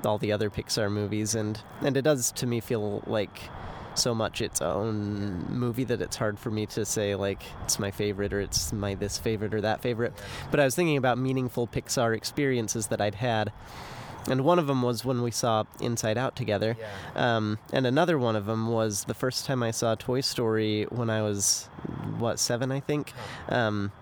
all 0.04 0.18
the 0.18 0.32
other 0.32 0.50
Pixar 0.50 0.90
movies, 0.90 1.34
and 1.34 1.60
and 1.82 1.96
it 1.96 2.02
does 2.02 2.32
to 2.32 2.46
me 2.46 2.60
feel 2.60 3.02
like 3.06 3.40
so 3.96 4.14
much 4.14 4.40
its 4.40 4.60
own 4.60 5.46
movie 5.48 5.84
that 5.84 6.02
it's 6.02 6.16
hard 6.16 6.36
for 6.36 6.50
me 6.50 6.66
to 6.66 6.84
say 6.84 7.14
like 7.14 7.40
it's 7.62 7.78
my 7.78 7.92
favorite 7.92 8.32
or 8.32 8.40
it's 8.40 8.72
my 8.72 8.94
this 8.94 9.18
favorite 9.18 9.54
or 9.54 9.60
that 9.60 9.80
favorite. 9.80 10.12
But 10.50 10.60
I 10.60 10.64
was 10.64 10.74
thinking 10.74 10.96
about 10.96 11.18
meaningful 11.18 11.66
Pixar 11.66 12.16
experiences 12.16 12.88
that 12.88 13.00
I'd 13.00 13.14
had 13.16 13.52
and 14.28 14.42
one 14.42 14.58
of 14.58 14.66
them 14.66 14.82
was 14.82 15.04
when 15.04 15.22
we 15.22 15.30
saw 15.30 15.64
Inside 15.80 16.18
Out 16.18 16.36
together. 16.36 16.76
Um, 17.14 17.58
and 17.72 17.86
another 17.86 18.18
one 18.18 18.36
of 18.36 18.46
them 18.46 18.68
was 18.68 19.04
the 19.04 19.14
first 19.14 19.46
time 19.46 19.62
I 19.62 19.70
saw 19.70 19.94
Toy 19.94 20.20
Story 20.20 20.84
when 20.84 21.10
I 21.10 21.22
was, 21.22 21.68
what, 22.18 22.38
seven, 22.38 22.72
I 22.72 22.80
think. 22.80 23.12
Um, 23.48 23.92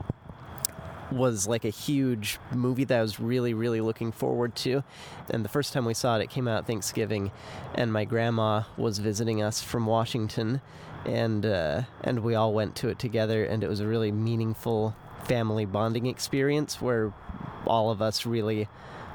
was 1.10 1.46
like 1.46 1.64
a 1.64 1.70
huge 1.70 2.38
movie 2.52 2.84
that 2.84 2.98
I 2.98 3.02
was 3.02 3.20
really, 3.20 3.54
really 3.54 3.80
looking 3.80 4.12
forward 4.12 4.54
to. 4.56 4.82
And 5.30 5.44
the 5.44 5.48
first 5.48 5.72
time 5.72 5.84
we 5.84 5.94
saw 5.94 6.16
it, 6.18 6.22
it 6.22 6.30
came 6.30 6.48
out 6.48 6.66
Thanksgiving, 6.66 7.30
and 7.74 7.92
my 7.92 8.04
grandma 8.04 8.62
was 8.76 8.98
visiting 8.98 9.42
us 9.42 9.62
from 9.62 9.86
Washington, 9.86 10.60
and 11.04 11.44
uh, 11.44 11.82
and 12.02 12.20
we 12.20 12.34
all 12.34 12.52
went 12.52 12.76
to 12.76 12.88
it 12.88 12.98
together, 12.98 13.44
and 13.44 13.62
it 13.62 13.68
was 13.68 13.80
a 13.80 13.86
really 13.86 14.10
meaningful 14.10 14.96
family 15.24 15.64
bonding 15.64 16.06
experience 16.06 16.80
where 16.80 17.12
all 17.66 17.90
of 17.90 18.02
us 18.02 18.26
really 18.26 18.68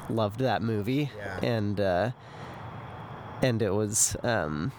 loved 0.10 0.40
that 0.40 0.62
movie, 0.62 1.12
and 1.44 1.80
uh, 1.80 2.12
and 3.42 3.62
it 3.62 3.72
was. 3.72 4.16
Um, 4.24 4.72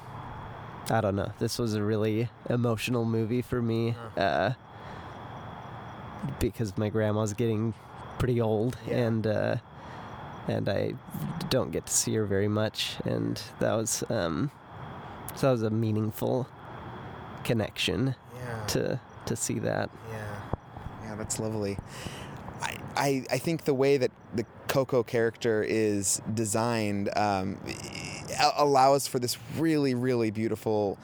I 0.90 1.02
don't 1.02 1.16
know. 1.16 1.32
This 1.38 1.58
was 1.58 1.74
a 1.74 1.82
really 1.82 2.30
emotional 2.48 3.04
movie 3.04 3.42
for 3.42 3.60
me. 3.60 3.94
Uh, 4.16 4.52
because 6.38 6.76
my 6.76 6.88
grandma's 6.88 7.32
getting 7.32 7.74
pretty 8.18 8.40
old 8.40 8.76
and 8.90 9.26
uh, 9.26 9.56
and 10.48 10.68
I 10.68 10.94
don't 11.50 11.70
get 11.70 11.86
to 11.86 11.92
see 11.92 12.14
her 12.14 12.24
very 12.24 12.48
much 12.48 12.96
and 13.04 13.40
that 13.60 13.72
was 13.74 14.02
um, 14.08 14.50
so 15.36 15.46
that 15.48 15.52
was 15.52 15.62
a 15.62 15.70
meaningful 15.70 16.48
connection 17.44 18.14
Yeah. 18.36 18.64
to 18.68 19.00
to 19.26 19.36
see 19.36 19.58
that. 19.60 19.90
Yeah, 20.10 20.40
yeah, 21.04 21.14
that's 21.16 21.38
lovely. 21.38 21.78
I, 22.98 23.24
I, 23.30 23.38
think 23.38 23.64
the 23.64 23.74
way 23.74 23.96
that 23.96 24.10
the 24.34 24.44
Coco 24.66 25.02
character 25.02 25.62
is 25.62 26.20
designed 26.34 27.08
um, 27.16 27.58
allows 28.56 29.06
for 29.06 29.18
this 29.18 29.38
really, 29.56 29.94
really 29.94 30.30
beautiful 30.30 30.98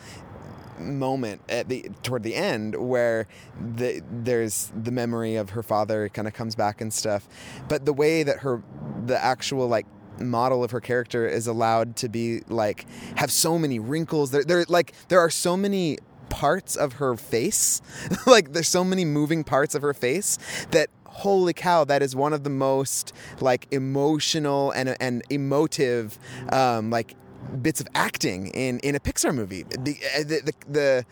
moment 0.78 1.40
at 1.48 1.68
the 1.68 1.88
toward 2.02 2.24
the 2.24 2.34
end 2.34 2.74
where 2.74 3.28
the, 3.76 4.02
there's 4.10 4.72
the 4.74 4.90
memory 4.90 5.36
of 5.36 5.50
her 5.50 5.62
father 5.62 6.08
kind 6.08 6.26
of 6.26 6.34
comes 6.34 6.54
back 6.54 6.80
and 6.80 6.92
stuff. 6.92 7.28
But 7.68 7.84
the 7.84 7.92
way 7.92 8.22
that 8.24 8.40
her 8.40 8.62
the 9.06 9.22
actual 9.22 9.68
like 9.68 9.86
model 10.18 10.62
of 10.62 10.70
her 10.70 10.80
character 10.80 11.26
is 11.26 11.46
allowed 11.46 11.96
to 11.96 12.08
be 12.08 12.40
like 12.48 12.86
have 13.16 13.32
so 13.32 13.58
many 13.58 13.78
wrinkles 13.78 14.30
there 14.30 14.44
there 14.44 14.64
like 14.68 14.92
there 15.08 15.18
are 15.18 15.30
so 15.30 15.56
many 15.56 15.98
parts 16.28 16.76
of 16.76 16.94
her 16.94 17.16
face 17.16 17.82
like 18.26 18.52
there's 18.52 18.68
so 18.68 18.84
many 18.84 19.04
moving 19.04 19.42
parts 19.42 19.74
of 19.74 19.82
her 19.82 19.94
face 19.94 20.38
that 20.70 20.88
holy 21.14 21.52
cow 21.52 21.84
that 21.84 22.02
is 22.02 22.14
one 22.16 22.32
of 22.32 22.44
the 22.44 22.50
most 22.50 23.12
like 23.40 23.66
emotional 23.70 24.70
and 24.72 24.96
and 25.00 25.22
emotive 25.30 26.18
um 26.50 26.90
like 26.90 27.14
bits 27.62 27.80
of 27.80 27.88
acting 27.94 28.48
in 28.48 28.78
in 28.80 28.94
a 28.94 29.00
Pixar 29.00 29.34
movie. 29.34 29.62
The 29.62 29.96
uh, 30.14 30.18
the, 30.18 30.40
the, 30.44 30.52
the 30.68 31.06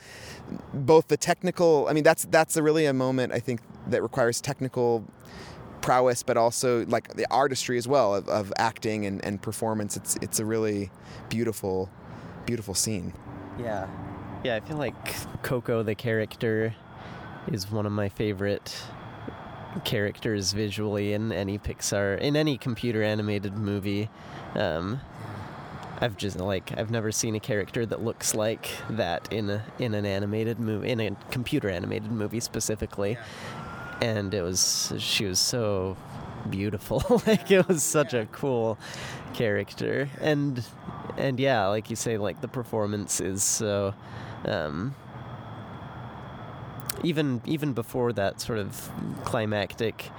both 0.74 1.08
the 1.08 1.16
technical 1.16 1.86
I 1.88 1.92
mean 1.92 2.04
that's 2.04 2.24
that's 2.26 2.56
really 2.56 2.86
a 2.86 2.92
moment 2.92 3.32
I 3.32 3.40
think 3.40 3.60
that 3.88 4.02
requires 4.02 4.40
technical 4.40 5.04
prowess 5.80 6.22
but 6.22 6.36
also 6.36 6.86
like 6.86 7.14
the 7.14 7.26
artistry 7.30 7.76
as 7.76 7.88
well 7.88 8.14
of, 8.14 8.28
of 8.28 8.52
acting 8.56 9.06
and, 9.06 9.24
and 9.24 9.40
performance. 9.40 9.96
It's 9.96 10.16
it's 10.22 10.38
a 10.38 10.44
really 10.44 10.90
beautiful 11.28 11.88
beautiful 12.46 12.74
scene. 12.74 13.12
Yeah. 13.58 13.88
Yeah, 14.44 14.56
I 14.56 14.60
feel 14.60 14.76
like 14.76 15.42
Coco 15.42 15.82
the 15.82 15.94
character 15.94 16.74
is 17.50 17.70
one 17.70 17.86
of 17.86 17.92
my 17.92 18.08
favorite 18.08 18.82
characters 19.84 20.52
visually 20.52 21.12
in 21.12 21.32
any 21.32 21.58
Pixar 21.58 22.18
in 22.18 22.36
any 22.36 22.58
computer 22.58 23.02
animated 23.02 23.56
movie. 23.56 24.08
Um, 24.54 25.00
I've 26.00 26.16
just 26.16 26.38
like 26.38 26.76
I've 26.76 26.90
never 26.90 27.12
seen 27.12 27.34
a 27.36 27.40
character 27.40 27.86
that 27.86 28.02
looks 28.02 28.34
like 28.34 28.68
that 28.90 29.32
in 29.32 29.48
a 29.50 29.64
in 29.78 29.94
an 29.94 30.04
animated 30.04 30.58
movie 30.58 30.90
in 30.90 31.00
a 31.00 31.10
computer 31.30 31.68
animated 31.68 32.10
movie 32.10 32.40
specifically. 32.40 33.16
And 34.00 34.34
it 34.34 34.42
was 34.42 34.92
she 34.98 35.26
was 35.26 35.38
so 35.38 35.96
beautiful. 36.50 37.22
like 37.26 37.50
it 37.50 37.68
was 37.68 37.84
such 37.84 38.14
a 38.14 38.26
cool 38.32 38.78
character. 39.32 40.08
And 40.20 40.64
and 41.16 41.38
yeah, 41.38 41.68
like 41.68 41.88
you 41.88 41.96
say 41.96 42.18
like 42.18 42.40
the 42.40 42.48
performance 42.48 43.20
is 43.20 43.44
so 43.44 43.94
um 44.44 44.96
even 47.02 47.40
even 47.44 47.72
before 47.72 48.12
that 48.12 48.40
sort 48.40 48.58
of 48.58 48.90
climactic 49.24 50.10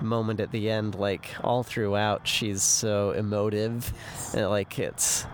moment 0.00 0.40
at 0.40 0.50
the 0.50 0.68
end 0.68 0.96
like 0.96 1.30
all 1.44 1.62
throughout 1.62 2.26
she's 2.26 2.62
so 2.62 3.10
emotive. 3.12 3.92
And, 4.34 4.48
like 4.50 4.78
it's 4.78 5.24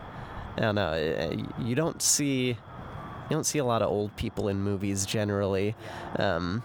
i 0.57 0.61
don't 0.61 0.75
know 0.75 0.93
uh, 0.93 1.63
you 1.63 1.75
don't 1.75 2.03
see 2.03 2.49
you 2.49 3.31
don't 3.31 3.45
see 3.45 3.59
a 3.59 3.65
lot 3.65 3.83
of 3.83 3.91
old 3.91 4.17
people 4.17 4.49
in 4.49 4.61
movies 4.61 5.05
generally. 5.07 5.75
Um, 6.17 6.63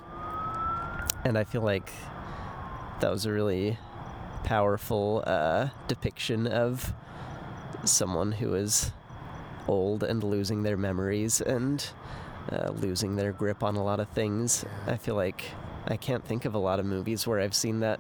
and 1.26 1.38
i 1.38 1.44
feel 1.44 1.62
like 1.62 1.92
that 3.00 3.12
was 3.12 3.26
a 3.26 3.32
really 3.32 3.78
powerful 4.44 5.24
uh, 5.26 5.70
depiction 5.88 6.48
of 6.48 6.94
someone 7.86 8.34
who 8.34 8.54
is 8.54 8.92
old 9.68 10.04
and 10.04 10.24
losing 10.24 10.64
their 10.64 10.78
memories. 10.78 11.42
And 11.42 11.86
uh, 12.52 12.72
losing 12.72 13.16
their 13.16 13.32
grip 13.32 13.64
on 13.64 13.76
a 13.76 13.84
lot 13.84 14.00
of 14.00 14.10
things. 14.10 14.66
I 14.88 14.98
feel 14.98 15.16
like 15.16 15.44
I 15.86 15.98
can't 15.98 16.26
think 16.26 16.46
of 16.46 16.54
a 16.54 16.60
lot 16.60 16.80
of 16.80 16.86
movies 16.86 17.28
where 17.28 17.40
I've 17.40 17.56
seen 17.56 17.82
that 17.82 18.00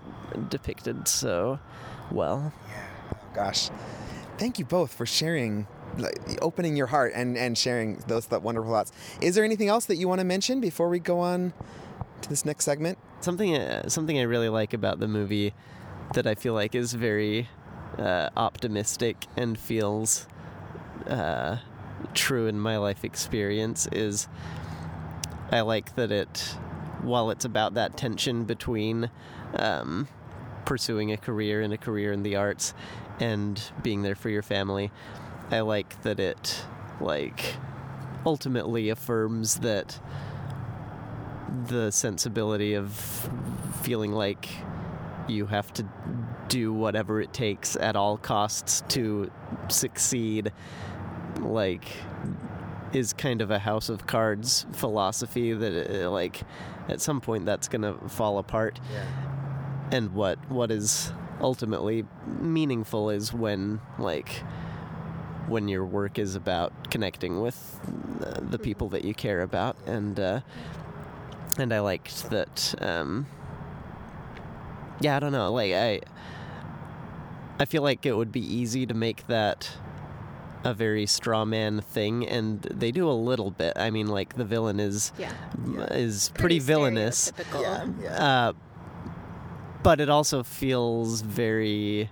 depicted 0.49 1.07
so 1.07 1.59
well. 2.11 2.53
gosh 3.33 3.69
thank 4.37 4.59
you 4.59 4.65
both 4.65 4.93
for 4.93 5.05
sharing 5.05 5.67
like, 5.97 6.19
opening 6.41 6.75
your 6.75 6.87
heart 6.87 7.13
and 7.15 7.37
and 7.37 7.57
sharing 7.57 7.97
those 8.07 8.27
that 8.27 8.41
wonderful 8.41 8.71
thoughts 8.71 8.91
is 9.21 9.35
there 9.35 9.43
anything 9.43 9.69
else 9.69 9.85
that 9.85 9.95
you 9.95 10.07
want 10.07 10.19
to 10.19 10.25
mention 10.25 10.59
before 10.59 10.89
we 10.89 10.99
go 10.99 11.19
on 11.19 11.53
to 12.21 12.29
this 12.29 12.45
next 12.45 12.65
segment 12.65 12.97
Something 13.21 13.55
uh, 13.55 13.87
something 13.87 14.19
I 14.19 14.23
really 14.23 14.49
like 14.49 14.73
about 14.73 14.99
the 14.99 15.07
movie 15.07 15.53
that 16.13 16.27
I 16.27 16.35
feel 16.35 16.53
like 16.53 16.75
is 16.75 16.93
very 16.93 17.47
uh, 17.97 18.29
optimistic 18.35 19.27
and 19.37 19.57
feels 19.57 20.27
uh, 21.07 21.57
true 22.13 22.47
in 22.47 22.59
my 22.59 22.77
life 22.77 23.03
experience 23.03 23.87
is 23.91 24.27
I 25.51 25.61
like 25.61 25.95
that 25.95 26.11
it 26.11 26.57
while 27.01 27.29
it's 27.29 27.45
about 27.45 27.73
that 27.73 27.97
tension 27.97 28.45
between 28.45 29.09
um, 29.55 30.07
pursuing 30.65 31.11
a 31.11 31.17
career 31.17 31.61
and 31.61 31.73
a 31.73 31.77
career 31.77 32.11
in 32.11 32.23
the 32.23 32.35
arts 32.35 32.73
and 33.19 33.61
being 33.81 34.01
there 34.01 34.15
for 34.15 34.29
your 34.29 34.41
family 34.41 34.91
I 35.51 35.59
like 35.61 36.01
that 36.03 36.19
it 36.19 36.65
like 36.99 37.55
ultimately 38.25 38.89
affirms 38.89 39.55
that 39.59 39.99
the 41.67 41.91
sensibility 41.91 42.73
of 42.73 42.93
feeling 43.83 44.13
like 44.13 44.49
you 45.27 45.45
have 45.45 45.71
to 45.73 45.85
do 46.47 46.73
whatever 46.73 47.21
it 47.21 47.33
takes 47.33 47.75
at 47.75 47.95
all 47.95 48.17
costs 48.17 48.83
to 48.89 49.31
succeed 49.69 50.51
like 51.39 51.85
is 52.93 53.13
kind 53.13 53.41
of 53.41 53.49
a 53.49 53.59
house 53.59 53.89
of 53.89 54.05
cards 54.05 54.65
philosophy 54.71 55.53
that 55.53 56.05
uh, 56.05 56.11
like 56.11 56.41
at 56.87 57.01
some 57.01 57.21
point 57.21 57.45
that's 57.45 57.67
going 57.67 57.81
to 57.81 57.93
fall 58.09 58.37
apart. 58.37 58.79
And 59.91 60.13
what 60.13 60.37
what 60.49 60.71
is 60.71 61.11
ultimately 61.41 62.05
meaningful 62.39 63.09
is 63.09 63.33
when 63.33 63.81
like 63.97 64.43
when 65.47 65.67
your 65.67 65.85
work 65.85 66.17
is 66.17 66.35
about 66.35 66.89
connecting 66.89 67.41
with 67.41 67.79
uh, 68.25 68.39
the 68.41 68.57
people 68.57 68.89
that 68.89 69.03
you 69.03 69.13
care 69.13 69.41
about. 69.41 69.75
And 69.85 70.19
uh, 70.19 70.41
and 71.57 71.73
I 71.73 71.79
liked 71.79 72.29
that 72.29 72.75
um, 72.79 73.27
yeah 74.99 75.17
I 75.17 75.19
don't 75.19 75.31
know 75.31 75.51
like 75.51 75.73
I 75.73 76.01
I 77.59 77.65
feel 77.65 77.83
like 77.83 78.05
it 78.05 78.15
would 78.15 78.31
be 78.31 78.41
easy 78.41 78.85
to 78.85 78.93
make 78.93 79.27
that 79.27 79.77
a 80.63 80.73
very 80.73 81.05
straw 81.05 81.43
man 81.45 81.81
thing 81.81 82.25
and 82.27 82.61
they 82.63 82.91
do 82.91 83.09
a 83.09 83.11
little 83.11 83.51
bit 83.51 83.73
I 83.75 83.89
mean 83.89 84.07
like 84.07 84.35
the 84.35 84.45
villain 84.45 84.79
is 84.79 85.11
Yeah. 85.17 85.31
is 85.91 86.29
pretty, 86.35 86.59
villainous 86.59 87.31
stereotypical. 87.31 88.19
uh, 88.19 88.53
but 89.83 89.99
it 89.99 90.09
also 90.09 90.41
feels 90.43 91.21
very 91.21 92.09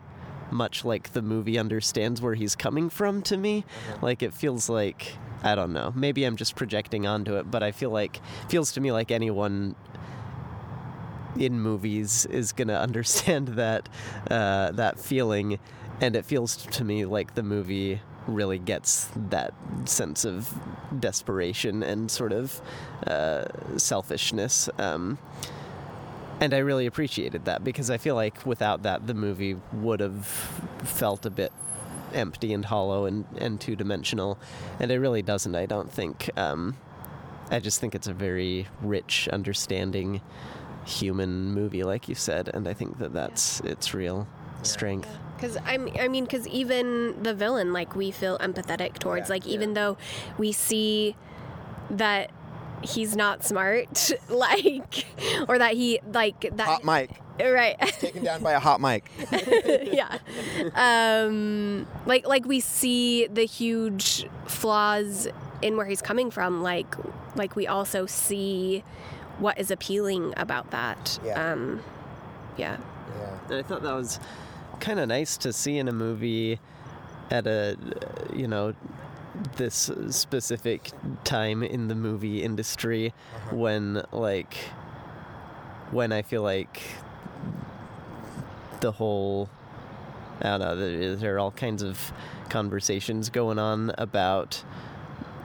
much 0.52 0.84
like 0.84 1.14
the 1.14 1.22
movie 1.22 1.58
understands 1.58 2.22
where 2.22 2.36
he's 2.36 2.56
coming 2.58 2.90
from 2.90 3.22
to 3.22 3.38
me. 3.38 3.64
Like 4.02 4.22
it 4.22 4.34
feels 4.34 4.68
like 4.68 5.16
I 5.44 5.56
don't 5.56 5.72
know. 5.72 5.94
Maybe 5.96 6.26
I'm 6.26 6.36
just 6.36 6.56
projecting 6.58 7.08
onto 7.08 7.36
it, 7.38 7.50
but 7.50 7.64
I 7.64 7.72
feel 7.72 7.90
like 7.90 8.20
feels 8.50 8.74
to 8.74 8.82
me 8.82 8.92
like 8.92 9.10
anyone 9.12 9.76
in 11.38 11.60
movies 11.62 12.26
is 12.26 12.52
gonna 12.52 12.74
understand 12.88 13.48
that 13.50 13.88
uh, 14.30 14.72
that 14.74 15.00
feeling, 15.00 15.58
and 16.02 16.16
it 16.16 16.26
feels 16.26 16.58
to 16.58 16.84
me 16.84 17.06
like 17.06 17.36
the 17.36 17.44
movie 17.44 18.02
really 18.28 18.60
gets 18.60 19.10
that 19.30 19.54
sense 19.86 20.26
of 20.26 20.54
desperation 21.00 21.84
and 21.84 22.10
sort 22.10 22.32
of 22.32 22.62
uh, 23.08 23.46
selfishness. 23.78 24.70
Um, 24.78 25.18
and 26.40 26.54
I 26.54 26.58
really 26.58 26.88
appreciated 26.88 27.46
that 27.46 27.64
because 27.64 27.90
I 27.90 27.98
feel 27.98 28.16
like 28.16 28.46
without 28.46 28.84
that, 28.84 29.06
the 29.06 29.14
movie 29.14 29.58
would 29.74 30.00
have 30.00 30.26
felt 30.84 31.26
a 31.26 31.30
bit 31.30 31.52
empty 32.14 32.54
and 32.54 32.66
hollow 32.66 33.06
and, 33.06 33.26
and 33.38 33.62
two 33.62 33.76
dimensional, 33.76 34.40
and 34.80 34.92
it 34.92 35.00
really 35.00 35.22
doesn't. 35.22 35.56
I 35.56 35.66
don't 35.66 35.92
think. 35.92 36.30
Um, 36.36 36.78
I 37.52 37.60
just 37.60 37.82
think 37.82 37.96
it's 37.96 38.08
a 38.08 38.14
very 38.14 38.68
rich, 38.82 39.28
understanding 39.32 40.22
human 40.86 41.54
movie, 41.54 41.84
like 41.84 42.08
you 42.10 42.16
said, 42.16 42.50
and 42.54 42.68
I 42.68 42.74
think 42.74 42.98
that 43.00 43.14
that's 43.14 43.60
its 43.62 43.94
real 43.94 44.28
strength. 44.64 45.10
Because 45.42 45.58
I'm, 45.66 45.90
I 46.00 46.08
mean, 46.08 46.26
because 46.26 46.48
even 46.48 47.24
the 47.24 47.34
villain, 47.34 47.74
like 47.74 47.96
we 47.96 48.12
feel 48.12 48.38
empathetic 48.38 49.00
towards, 49.00 49.28
like 49.28 49.48
even 49.48 49.74
though 49.74 49.98
we 50.38 50.52
see 50.52 51.16
that 51.90 52.30
he's 52.84 53.16
not 53.16 53.44
smart, 53.44 54.12
like, 54.30 55.06
or 55.50 55.58
that 55.58 55.74
he 55.74 56.00
like 56.14 56.42
that 56.42 56.68
Hot 56.68 56.86
mic. 56.86 57.10
right? 57.40 57.76
Taken 57.80 58.24
down 58.24 58.44
by 58.44 58.52
a 58.52 58.60
hot 58.60 58.80
mic. 58.80 59.10
yeah. 59.92 60.20
Um, 60.76 61.88
like 62.06 62.28
like 62.28 62.46
we 62.46 62.60
see 62.60 63.26
the 63.26 63.46
huge 63.46 64.28
flaws 64.46 65.28
in 65.64 65.76
where 65.76 65.88
he's 65.88 66.04
coming 66.04 66.30
from. 66.30 66.62
Like 66.62 66.96
like 67.36 67.56
we 67.56 67.66
also 67.66 68.06
see 68.06 68.84
what 69.40 69.58
is 69.58 69.72
appealing 69.72 70.36
about 70.38 70.70
that. 70.70 71.18
Yeah. 71.26 71.52
Um, 71.52 71.82
yeah. 72.58 72.78
And 73.50 73.60
I 73.60 73.64
thought 73.64 73.82
that 73.84 73.94
was 73.94 74.20
kind 74.82 75.00
of 75.00 75.08
nice 75.08 75.38
to 75.38 75.54
see 75.54 75.78
in 75.78 75.88
a 75.88 75.94
movie 75.94 76.60
at 77.30 77.48
a, 77.48 77.78
you 78.34 78.48
know, 78.48 78.74
this 79.56 79.90
specific 80.10 80.92
time 81.24 81.64
in 81.64 81.88
the 81.88 81.96
movie 81.96 82.44
industry 82.44 83.14
when, 83.52 84.04
like, 84.12 84.56
when 85.92 86.12
I 86.12 86.22
feel 86.22 86.42
like 86.42 86.82
the 88.82 88.92
whole, 88.92 89.50
I 90.42 90.58
don't 90.58 90.60
know, 90.60 90.76
there, 90.76 91.16
there 91.16 91.36
are 91.36 91.40
all 91.40 91.52
kinds 91.52 91.82
of 91.82 92.12
conversations 92.50 93.30
going 93.30 93.60
on 93.60 93.94
about 93.98 94.64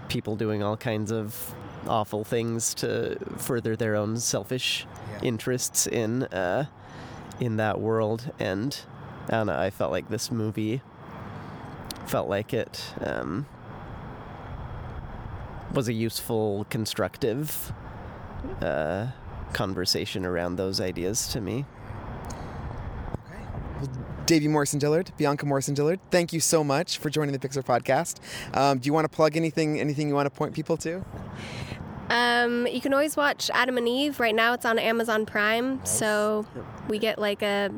people 0.08 0.34
doing 0.34 0.62
all 0.62 0.76
kinds 0.76 1.12
of 1.12 1.54
awful 1.86 2.24
things 2.24 2.74
to 2.74 3.16
further 3.36 3.76
their 3.76 3.94
own 3.94 4.16
selfish 4.16 4.86
interests 5.22 5.86
in 5.86 6.24
uh, 6.24 6.66
in 7.38 7.56
that 7.58 7.80
world. 7.80 8.32
And 8.40 8.76
I 9.26 9.30
don't 9.30 9.46
know 9.48 9.58
I 9.58 9.70
felt 9.70 9.90
like 9.92 10.08
this 10.08 10.30
movie 10.30 10.82
felt 12.06 12.28
like 12.28 12.54
it 12.54 12.94
um, 13.00 13.46
was 15.72 15.88
a 15.88 15.92
useful 15.92 16.66
constructive 16.70 17.72
uh, 18.60 19.08
conversation 19.52 20.24
around 20.24 20.56
those 20.56 20.80
ideas 20.80 21.28
to 21.28 21.40
me 21.40 21.64
Okay. 23.26 23.42
Well, 23.80 23.90
Davey 24.26 24.48
Morrison 24.48 24.78
Dillard, 24.78 25.12
Bianca 25.16 25.46
Morrison 25.46 25.74
Dillard, 25.74 26.00
thank 26.10 26.32
you 26.32 26.40
so 26.40 26.64
much 26.64 26.98
for 26.98 27.10
joining 27.10 27.32
the 27.32 27.38
Pixar 27.38 27.64
podcast. 27.64 28.18
Um, 28.56 28.78
do 28.78 28.86
you 28.86 28.92
want 28.92 29.04
to 29.04 29.08
plug 29.08 29.36
anything? 29.36 29.80
Anything 29.80 30.08
you 30.08 30.14
want 30.14 30.26
to 30.26 30.30
point 30.30 30.52
people 30.54 30.76
to? 30.78 31.04
Um, 32.08 32.66
you 32.66 32.80
can 32.80 32.92
always 32.92 33.16
watch 33.16 33.50
Adam 33.52 33.78
and 33.78 33.88
Eve. 33.88 34.20
Right 34.20 34.34
now, 34.34 34.52
it's 34.52 34.64
on 34.64 34.78
Amazon 34.78 35.26
Prime, 35.26 35.84
so 35.84 36.46
we 36.88 36.98
get 36.98 37.18
like 37.18 37.42
a 37.42 37.70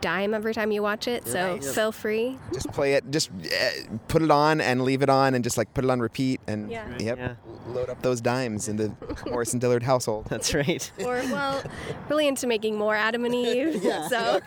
dime 0.00 0.34
every 0.34 0.54
time 0.54 0.70
you 0.70 0.82
watch 0.82 1.08
it. 1.08 1.26
So 1.26 1.56
Nice. 1.56 1.74
feel 1.74 1.90
free. 1.92 2.38
Just 2.52 2.70
play 2.72 2.94
it. 2.94 3.10
Just 3.10 3.30
uh, 3.30 3.96
put 4.08 4.22
it 4.22 4.30
on 4.30 4.60
and 4.60 4.82
leave 4.82 5.02
it 5.02 5.08
on, 5.10 5.34
and 5.34 5.42
just 5.42 5.58
like 5.58 5.72
put 5.74 5.84
it 5.84 5.90
on 5.90 6.00
repeat, 6.00 6.40
and 6.46 6.70
Yeah. 6.70 6.86
yep, 6.98 7.36
load 7.68 7.90
up 7.90 8.00
those 8.02 8.20
dimes 8.20 8.68
in 8.68 8.76
the 8.76 8.92
Morrison 9.26 9.58
Dillard 9.58 9.82
household. 9.82 10.26
That's 10.28 10.54
right. 10.54 10.90
Or 11.00 11.14
well, 11.30 11.62
really 12.08 12.28
into 12.28 12.46
making 12.46 12.76
more 12.78 12.94
Adam 12.94 13.24
and 13.24 13.34
Eve. 13.34 13.82
so 14.08 14.40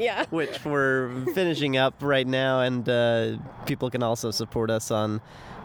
yeah. 0.00 0.24
which 0.30 0.64
we're 0.64 1.10
finishing 1.34 1.76
up 1.76 1.94
right 2.00 2.26
now 2.26 2.60
and 2.60 2.88
uh, 2.88 3.36
people 3.66 3.90
can 3.90 4.02
also 4.02 4.30
support 4.30 4.70
us 4.70 4.90
on 4.90 5.20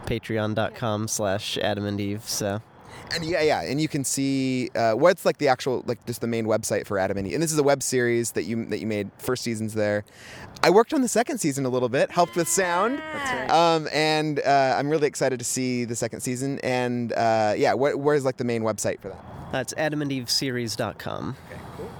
patreon.com 0.06 1.08
slash 1.08 1.58
adam 1.58 1.84
and 1.84 2.00
eve 2.00 2.22
so 2.26 2.60
And 3.14 3.24
yeah, 3.24 3.40
yeah, 3.42 3.62
and 3.62 3.80
you 3.80 3.88
can 3.88 4.04
see 4.04 4.68
uh, 4.74 4.92
what's 4.92 5.24
like 5.24 5.38
the 5.38 5.48
actual 5.48 5.82
like 5.86 6.04
just 6.06 6.20
the 6.20 6.26
main 6.26 6.44
website 6.46 6.86
for 6.86 6.98
Adam 6.98 7.16
and 7.16 7.26
Eve. 7.26 7.34
And 7.34 7.42
this 7.42 7.52
is 7.52 7.58
a 7.58 7.62
web 7.62 7.82
series 7.82 8.32
that 8.32 8.42
you 8.44 8.64
that 8.66 8.80
you 8.80 8.86
made. 8.86 9.10
First 9.18 9.42
season's 9.42 9.74
there. 9.74 10.04
I 10.62 10.70
worked 10.70 10.92
on 10.92 11.00
the 11.02 11.08
second 11.08 11.38
season 11.38 11.64
a 11.64 11.68
little 11.68 11.88
bit, 11.88 12.10
helped 12.10 12.36
with 12.36 12.48
sound. 12.48 12.98
That's 12.98 13.32
right. 13.32 13.50
Um, 13.50 13.88
and 13.92 14.40
uh, 14.40 14.74
I'm 14.78 14.90
really 14.90 15.06
excited 15.06 15.38
to 15.38 15.44
see 15.44 15.84
the 15.86 15.96
second 15.96 16.20
season. 16.20 16.58
And 16.60 17.12
uh, 17.12 17.54
yeah, 17.56 17.72
wh- 17.74 17.98
where's 17.98 18.24
like 18.24 18.36
the 18.36 18.44
main 18.44 18.62
website 18.62 19.00
for 19.00 19.08
that? 19.08 19.24
that's 19.52 19.72
adamandeveseries.com 19.74 21.36
Okay, 21.50 21.60
cool. 21.78 21.90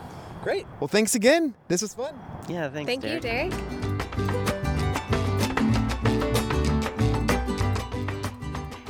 Great. 0.42 0.66
Well, 0.80 0.88
thanks 0.88 1.14
again. 1.14 1.54
This 1.68 1.80
was 1.82 1.94
fun. 1.94 2.14
yeah 2.48 2.68
thanks 2.68 2.88
Thank 2.90 3.04
you, 3.04 3.20
Derrick. 3.20 3.97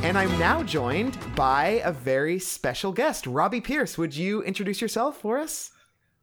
And 0.09 0.17
I'm 0.17 0.39
now 0.39 0.63
joined 0.63 1.19
by 1.37 1.83
a 1.85 1.93
very 1.93 2.39
special 2.39 2.93
guest, 2.93 3.27
Robbie 3.27 3.61
Pierce. 3.61 3.99
Would 3.99 4.17
you 4.17 4.43
introduce 4.43 4.81
yourself 4.81 5.21
for 5.21 5.37
us? 5.37 5.71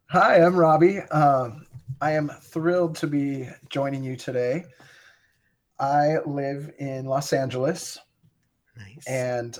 Hi, 0.06 0.42
I'm 0.42 0.56
Robbie. 0.56 0.98
Um, 1.12 1.68
I 2.00 2.10
am 2.10 2.28
thrilled 2.42 2.96
to 2.96 3.06
be 3.06 3.48
joining 3.68 4.02
you 4.02 4.16
today. 4.16 4.64
I 5.78 6.16
live 6.26 6.72
in 6.80 7.04
Los 7.04 7.32
Angeles. 7.32 7.96
Nice. 8.76 9.06
And 9.06 9.56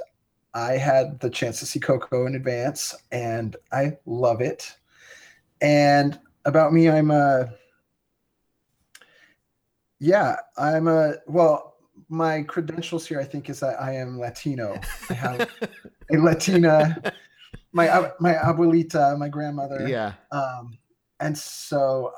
I 0.55 0.72
had 0.72 1.20
the 1.20 1.31
chance 1.31 1.61
to 1.61 1.66
see 1.66 1.79
Coco 1.79 2.27
in 2.27 2.35
advance, 2.35 2.97
and 3.12 3.55
I 3.70 3.93
love 4.07 4.41
it. 4.41 4.74
And 5.61 6.18
about 6.45 6.72
me, 6.72 6.91
I'm 6.91 7.12
a, 7.12 7.55
yeah, 10.01 10.35
I'm 10.59 10.89
a, 10.89 11.14
well, 11.29 11.76
my 12.09 12.43
credentials 12.43 13.07
here, 13.07 13.21
I 13.21 13.25
think, 13.25 13.51
is 13.51 13.61
that 13.61 13.81
I 13.81 13.93
am 13.95 14.19
Latino. 14.19 14.81
I 15.11 15.15
have 15.15 15.41
a 16.13 16.17
Latina, 16.17 17.13
my 17.73 18.11
my 18.21 18.35
abuelita, 18.35 19.19
my 19.19 19.29
grandmother. 19.29 19.89
Yeah. 19.89 20.15
Um, 20.31 20.79
and 21.21 21.37
so 21.37 22.13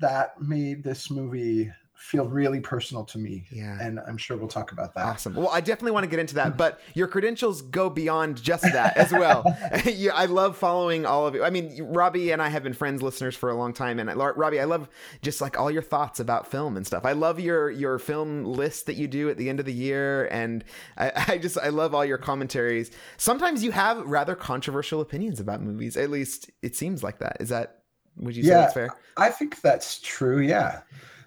that 0.00 0.40
made 0.40 0.82
this 0.82 1.10
movie 1.10 1.70
feel 2.04 2.28
really 2.28 2.60
personal 2.60 3.02
to 3.02 3.16
me. 3.16 3.46
Yeah. 3.50 3.78
And 3.80 3.98
I'm 3.98 4.18
sure 4.18 4.36
we'll 4.36 4.46
talk 4.46 4.72
about 4.72 4.92
that. 4.94 5.06
Awesome. 5.06 5.34
Well, 5.34 5.48
I 5.48 5.62
definitely 5.62 5.92
want 5.92 6.04
to 6.04 6.10
get 6.10 6.18
into 6.18 6.34
that, 6.34 6.54
but 6.58 6.80
your 6.92 7.08
credentials 7.08 7.62
go 7.62 7.88
beyond 7.88 8.42
just 8.42 8.62
that 8.62 8.98
as 8.98 9.10
well. 9.10 9.56
you, 9.86 10.10
I 10.10 10.26
love 10.26 10.58
following 10.58 11.06
all 11.06 11.26
of 11.26 11.34
you. 11.34 11.42
I 11.42 11.48
mean, 11.48 11.82
Robbie 11.82 12.30
and 12.30 12.42
I 12.42 12.50
have 12.50 12.62
been 12.62 12.74
friends, 12.74 13.02
listeners 13.02 13.34
for 13.34 13.48
a 13.48 13.54
long 13.54 13.72
time, 13.72 13.98
and 13.98 14.10
I, 14.10 14.14
Robbie, 14.14 14.60
I 14.60 14.64
love 14.64 14.90
just 15.22 15.40
like 15.40 15.58
all 15.58 15.70
your 15.70 15.80
thoughts 15.80 16.20
about 16.20 16.46
film 16.50 16.76
and 16.76 16.86
stuff. 16.86 17.06
I 17.06 17.12
love 17.12 17.40
your 17.40 17.70
your 17.70 17.98
film 17.98 18.44
list 18.44 18.84
that 18.84 18.96
you 18.96 19.08
do 19.08 19.30
at 19.30 19.38
the 19.38 19.48
end 19.48 19.58
of 19.58 19.64
the 19.64 19.72
year, 19.72 20.26
and 20.26 20.62
I, 20.98 21.24
I 21.28 21.38
just 21.38 21.56
I 21.56 21.70
love 21.70 21.94
all 21.94 22.04
your 22.04 22.18
commentaries. 22.18 22.90
Sometimes 23.16 23.64
you 23.64 23.70
have 23.70 23.98
rather 24.04 24.34
controversial 24.34 25.00
opinions 25.00 25.40
about 25.40 25.62
movies. 25.62 25.96
At 25.96 26.10
least 26.10 26.50
it 26.60 26.76
seems 26.76 27.02
like 27.02 27.20
that. 27.20 27.38
Is 27.40 27.48
that? 27.48 27.78
Would 28.18 28.36
you 28.36 28.44
say 28.44 28.50
that's 28.50 28.74
fair? 28.74 28.90
I 29.16 29.30
think 29.30 29.62
that's 29.62 30.00
true. 30.00 30.40
Yeah. 30.40 30.82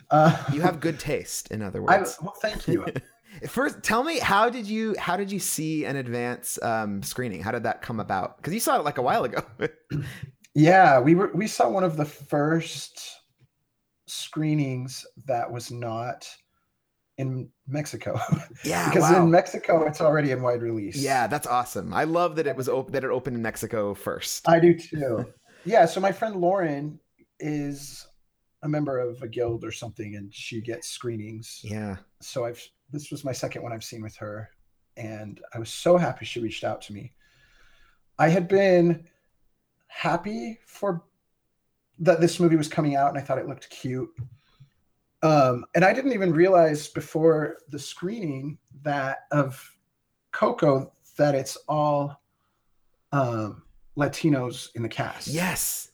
Uh, 0.09 0.35
You 0.53 0.61
have 0.61 0.79
good 0.79 0.99
taste, 0.99 1.51
in 1.51 1.61
other 1.61 1.79
I, 1.87 1.97
words. 1.99 2.17
well, 2.21 2.35
thank 2.41 2.67
you. 2.67 2.85
First, 3.47 3.83
tell 3.83 4.03
me 4.03 4.17
how 4.19 4.49
did 4.49 4.65
you 4.65 4.95
how 4.97 5.15
did 5.17 5.31
you 5.31 5.37
see 5.39 5.85
an 5.85 5.95
advance 5.95 6.57
um, 6.63 7.03
screening? 7.03 7.41
How 7.43 7.51
did 7.51 7.63
that 7.63 7.81
come 7.83 7.99
about? 7.99 8.37
Because 8.37 8.53
you 8.53 8.59
saw 8.59 8.77
it 8.79 8.83
like 8.85 8.97
a 8.97 9.01
while 9.01 9.23
ago. 9.25 9.43
Yeah, 10.55 10.99
we 10.99 11.13
were 11.13 11.29
we 11.35 11.45
saw 11.45 11.69
one 11.69 11.83
of 11.83 11.97
the 11.97 12.05
first 12.05 12.99
screenings 14.07 15.05
that 15.25 15.51
was 15.51 15.71
not 15.71 16.27
in 17.19 17.49
Mexico. 17.67 18.19
Yeah, 18.63 18.89
because 18.89 19.03
wow. 19.11 19.23
in 19.23 19.29
Mexico 19.29 19.85
it's 19.85 20.01
already 20.01 20.31
in 20.31 20.41
wide 20.41 20.63
release. 20.63 20.97
yeah, 20.97 21.27
that's 21.27 21.45
awesome. 21.45 21.93
I 21.93 22.05
love 22.05 22.35
that 22.37 22.47
it 22.47 22.55
was 22.55 22.67
op- 22.67 22.91
that 22.91 23.03
it 23.03 23.11
opened 23.11 23.35
in 23.35 23.41
Mexico 23.43 23.93
first. 23.93 24.49
I 24.49 24.59
do 24.59 24.73
too. 24.73 25.31
yeah, 25.63 25.85
so 25.85 25.99
my 26.01 26.11
friend 26.11 26.37
Lauren 26.37 26.99
is 27.39 28.06
a 28.63 28.69
member 28.69 28.99
of 28.99 29.21
a 29.21 29.27
guild 29.27 29.63
or 29.63 29.71
something, 29.71 30.15
and 30.15 30.33
she 30.33 30.61
gets 30.61 30.89
screenings. 30.89 31.61
Yeah. 31.63 31.97
So 32.21 32.45
I've 32.45 32.61
this 32.91 33.11
was 33.11 33.23
my 33.23 33.33
second 33.33 33.63
one 33.63 33.73
I've 33.73 33.83
seen 33.83 34.01
with 34.01 34.15
her, 34.17 34.49
and 34.95 35.41
I 35.53 35.59
was 35.59 35.69
so 35.69 35.97
happy 35.97 36.25
she 36.25 36.39
reached 36.39 36.63
out 36.63 36.81
to 36.83 36.93
me. 36.93 37.13
I 38.19 38.29
had 38.29 38.47
been 38.47 39.05
happy 39.87 40.59
for 40.65 41.03
that 41.99 42.21
this 42.21 42.39
movie 42.39 42.55
was 42.55 42.67
coming 42.67 42.95
out, 42.95 43.09
and 43.09 43.17
I 43.17 43.21
thought 43.21 43.37
it 43.37 43.47
looked 43.47 43.69
cute. 43.69 44.09
Um, 45.23 45.65
and 45.75 45.83
I 45.83 45.93
didn't 45.93 46.13
even 46.13 46.31
realize 46.31 46.87
before 46.87 47.57
the 47.69 47.79
screening 47.79 48.57
that 48.83 49.25
of 49.31 49.77
Coco 50.31 50.91
that 51.17 51.33
it's 51.33 51.57
all 51.67 52.21
um, 53.11 53.63
Latinos 53.97 54.69
in 54.75 54.83
the 54.83 54.89
cast. 54.89 55.27
Yes. 55.27 55.91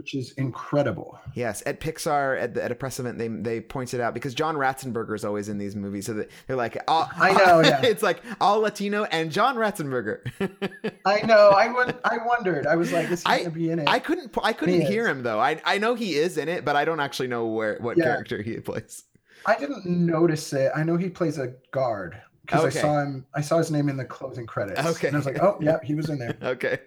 Which 0.00 0.14
is 0.14 0.32
incredible. 0.38 1.18
Yes, 1.34 1.62
at 1.66 1.78
Pixar 1.78 2.40
at, 2.40 2.54
the, 2.54 2.64
at 2.64 2.72
a 2.72 2.74
press 2.74 2.98
event, 2.98 3.18
they 3.18 3.28
they 3.28 3.60
pointed 3.60 4.00
out 4.00 4.14
because 4.14 4.32
John 4.32 4.54
Ratzenberger 4.56 5.14
is 5.14 5.26
always 5.26 5.50
in 5.50 5.58
these 5.58 5.76
movies, 5.76 6.06
so 6.06 6.14
that 6.14 6.30
they're 6.46 6.56
like, 6.56 6.78
I 6.88 7.32
know, 7.34 7.60
yeah. 7.60 7.82
it's 7.84 8.02
like 8.02 8.22
all 8.40 8.60
Latino 8.60 9.04
and 9.04 9.30
John 9.30 9.56
Ratzenberger. 9.56 10.20
I 11.04 11.20
know. 11.26 11.50
I 11.50 11.66
I 12.04 12.16
wondered. 12.24 12.66
I 12.66 12.76
was 12.76 12.92
like, 12.92 13.10
this 13.10 13.20
is 13.20 13.30
he 13.30 13.38
gonna 13.44 13.50
be 13.50 13.70
in 13.70 13.78
it? 13.80 13.88
I 13.90 13.98
couldn't 13.98 14.34
I 14.42 14.54
couldn't 14.54 14.80
He 14.80 14.86
hear 14.86 15.04
is. 15.04 15.10
him 15.10 15.22
though. 15.22 15.38
I 15.38 15.60
I 15.66 15.76
know 15.76 15.94
he 15.94 16.14
is 16.14 16.38
in 16.38 16.48
it, 16.48 16.64
but 16.64 16.76
I 16.76 16.86
don't 16.86 17.00
actually 17.00 17.28
know 17.28 17.46
where 17.48 17.76
what 17.82 17.98
Yeah. 17.98 18.04
character 18.04 18.40
he 18.40 18.58
plays. 18.60 19.04
I 19.44 19.58
didn't 19.58 19.84
notice 19.84 20.50
it. 20.54 20.72
I 20.74 20.82
know 20.82 20.96
he 20.96 21.10
plays 21.10 21.36
a 21.38 21.48
guard 21.72 22.20
because 22.50 22.64
Okay. 22.66 22.78
I 22.78 22.82
saw 22.82 23.00
him. 23.02 23.26
I 23.34 23.40
saw 23.40 23.58
his 23.58 23.70
name 23.70 23.88
in 23.88 23.96
the 23.96 24.04
closing 24.04 24.46
credits. 24.46 24.80
Okay. 24.80 25.08
and 25.08 25.16
I 25.16 25.18
was 25.18 25.26
like, 25.26 25.42
oh 25.42 25.56
yeah, 25.60 25.78
he 25.84 25.94
was 25.94 26.08
in 26.10 26.18
there. 26.18 26.36
Okay. 26.42 26.78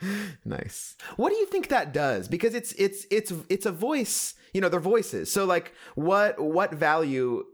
nice. 0.44 0.96
What 1.16 1.30
do 1.30 1.36
you 1.36 1.46
think 1.46 1.68
that 1.68 1.92
does? 1.92 2.28
Because 2.28 2.54
it's 2.54 2.72
it's 2.72 3.06
it's 3.10 3.32
it's 3.48 3.66
a 3.66 3.72
voice, 3.72 4.34
you 4.54 4.60
know, 4.60 4.68
they're 4.68 4.80
voices. 4.80 5.30
So 5.30 5.44
like 5.44 5.74
what 5.94 6.40
what 6.40 6.72
value 6.72 7.44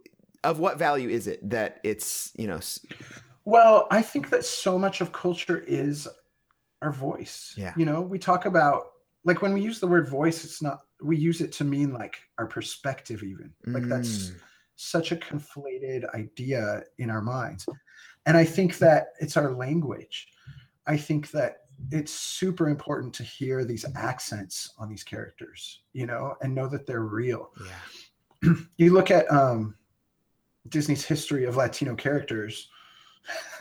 of 0.45 0.59
what 0.59 0.79
value 0.79 1.09
is 1.09 1.27
it 1.27 1.49
that 1.51 1.81
it's, 1.83 2.31
you 2.37 2.47
know, 2.47 2.61
Well, 3.45 3.87
I 3.91 4.03
think 4.03 4.31
that 4.31 4.45
so 4.45 4.79
much 4.79 5.01
of 5.01 5.13
culture 5.13 5.59
is 5.67 6.07
our 6.83 6.93
voice. 6.93 7.55
Yeah. 7.57 7.73
You 7.77 7.85
know, 7.87 8.01
we 8.03 8.19
talk 8.19 8.45
about 8.45 8.85
like 9.25 9.43
when 9.43 9.53
we 9.53 9.61
use 9.61 9.81
the 9.81 9.87
word 9.89 10.09
voice, 10.09 10.45
it's 10.45 10.63
not 10.63 10.83
we 11.03 11.17
use 11.17 11.41
it 11.41 11.53
to 11.53 11.65
mean 11.65 11.93
like 11.93 12.17
our 12.39 12.47
perspective 12.47 13.23
even. 13.23 13.53
Like 13.67 13.85
that's 13.89 14.29
Mm. 14.31 14.41
Such 14.77 15.13
a 15.13 15.17
conflated 15.17 16.09
idea 16.15 16.83
in 16.99 17.11
our 17.11 17.23
minds. 17.23 17.67
And 18.27 18.37
I 18.37 18.45
think 18.45 18.79
that 18.79 19.09
it's 19.21 19.37
our 19.37 19.53
language. 19.53 20.29
I 20.87 20.97
think 20.97 21.31
that 21.33 21.63
it's 21.91 22.13
super 22.13 22.69
important 22.69 23.13
to 23.15 23.23
hear 23.23 23.65
these 23.65 23.85
accents 23.95 24.73
on 24.79 24.89
these 24.89 25.03
characters, 25.03 25.83
you 25.93 26.07
know, 26.07 26.35
and 26.43 26.55
know 26.55 26.69
that 26.69 26.87
they're 26.87 27.01
real. 27.03 27.51
Yeah. 28.43 28.55
you 28.77 28.93
look 28.93 29.11
at 29.11 29.31
um 29.31 29.75
Disney's 30.69 31.05
history 31.05 31.45
of 31.45 31.57
Latino 31.57 31.95
characters 31.95 32.69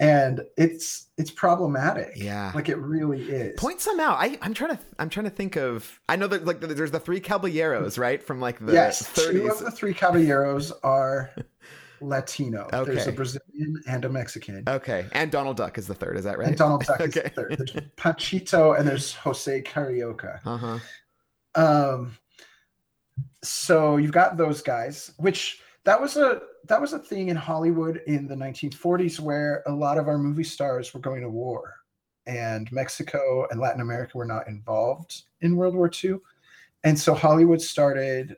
and 0.00 0.42
it's 0.56 1.06
it's 1.16 1.30
problematic. 1.30 2.12
Yeah. 2.14 2.52
Like 2.54 2.68
it 2.68 2.76
really 2.78 3.22
is. 3.22 3.58
Point 3.58 3.80
some 3.80 3.98
out. 3.98 4.18
I, 4.18 4.38
I'm 4.42 4.54
trying 4.54 4.76
to. 4.76 4.82
I'm 4.98 5.08
trying 5.08 5.24
to 5.24 5.30
think 5.30 5.56
of. 5.56 6.00
I 6.08 6.16
know 6.16 6.26
that 6.28 6.44
like 6.44 6.60
there's 6.60 6.90
the 6.92 7.00
three 7.00 7.20
caballeros, 7.20 7.98
right, 7.98 8.22
from 8.22 8.40
like 8.40 8.64
the 8.64 8.72
yes, 8.72 9.12
two 9.14 9.50
of 9.50 9.58
the 9.58 9.70
three 9.70 9.92
caballeros 9.94 10.70
are 10.84 11.30
Latino. 12.00 12.68
There's 12.70 13.00
Okay. 13.00 13.10
a 13.10 13.12
Brazilian 13.12 13.82
and 13.88 14.04
a 14.04 14.08
Mexican. 14.08 14.62
Okay, 14.68 15.06
and 15.12 15.32
Donald 15.32 15.56
Duck 15.56 15.78
is 15.78 15.88
the 15.88 15.94
third. 15.94 16.16
Is 16.16 16.24
that 16.24 16.38
right? 16.38 16.48
And 16.48 16.56
Donald 16.56 16.84
Duck 16.84 17.00
is 17.02 17.14
the 17.14 17.28
third. 17.30 17.56
There's 17.58 17.70
Panchito 17.96 18.78
and 18.78 18.86
there's 18.86 19.14
Jose 19.14 19.62
Carioca. 19.62 20.38
Uh 20.44 20.56
huh. 20.56 20.78
Um, 21.60 22.16
so 23.42 23.96
you've 23.96 24.12
got 24.12 24.36
those 24.36 24.62
guys, 24.62 25.12
which 25.16 25.60
that 25.84 26.00
was 26.00 26.16
a 26.16 26.40
that 26.68 26.80
was 26.80 26.92
a 26.92 26.98
thing 26.98 27.28
in 27.28 27.36
Hollywood 27.36 28.02
in 28.06 28.26
the 28.26 28.34
1940s 28.34 29.18
where 29.18 29.62
a 29.66 29.72
lot 29.72 29.98
of 29.98 30.06
our 30.06 30.18
movie 30.18 30.44
stars 30.44 30.92
were 30.92 31.00
going 31.00 31.22
to 31.22 31.28
war, 31.28 31.74
and 32.26 32.70
Mexico 32.70 33.46
and 33.50 33.60
Latin 33.60 33.80
America 33.80 34.16
were 34.16 34.24
not 34.24 34.48
involved 34.48 35.22
in 35.40 35.56
World 35.56 35.74
War 35.74 35.90
II, 36.04 36.16
and 36.84 36.98
so 36.98 37.14
Hollywood 37.14 37.60
started, 37.60 38.36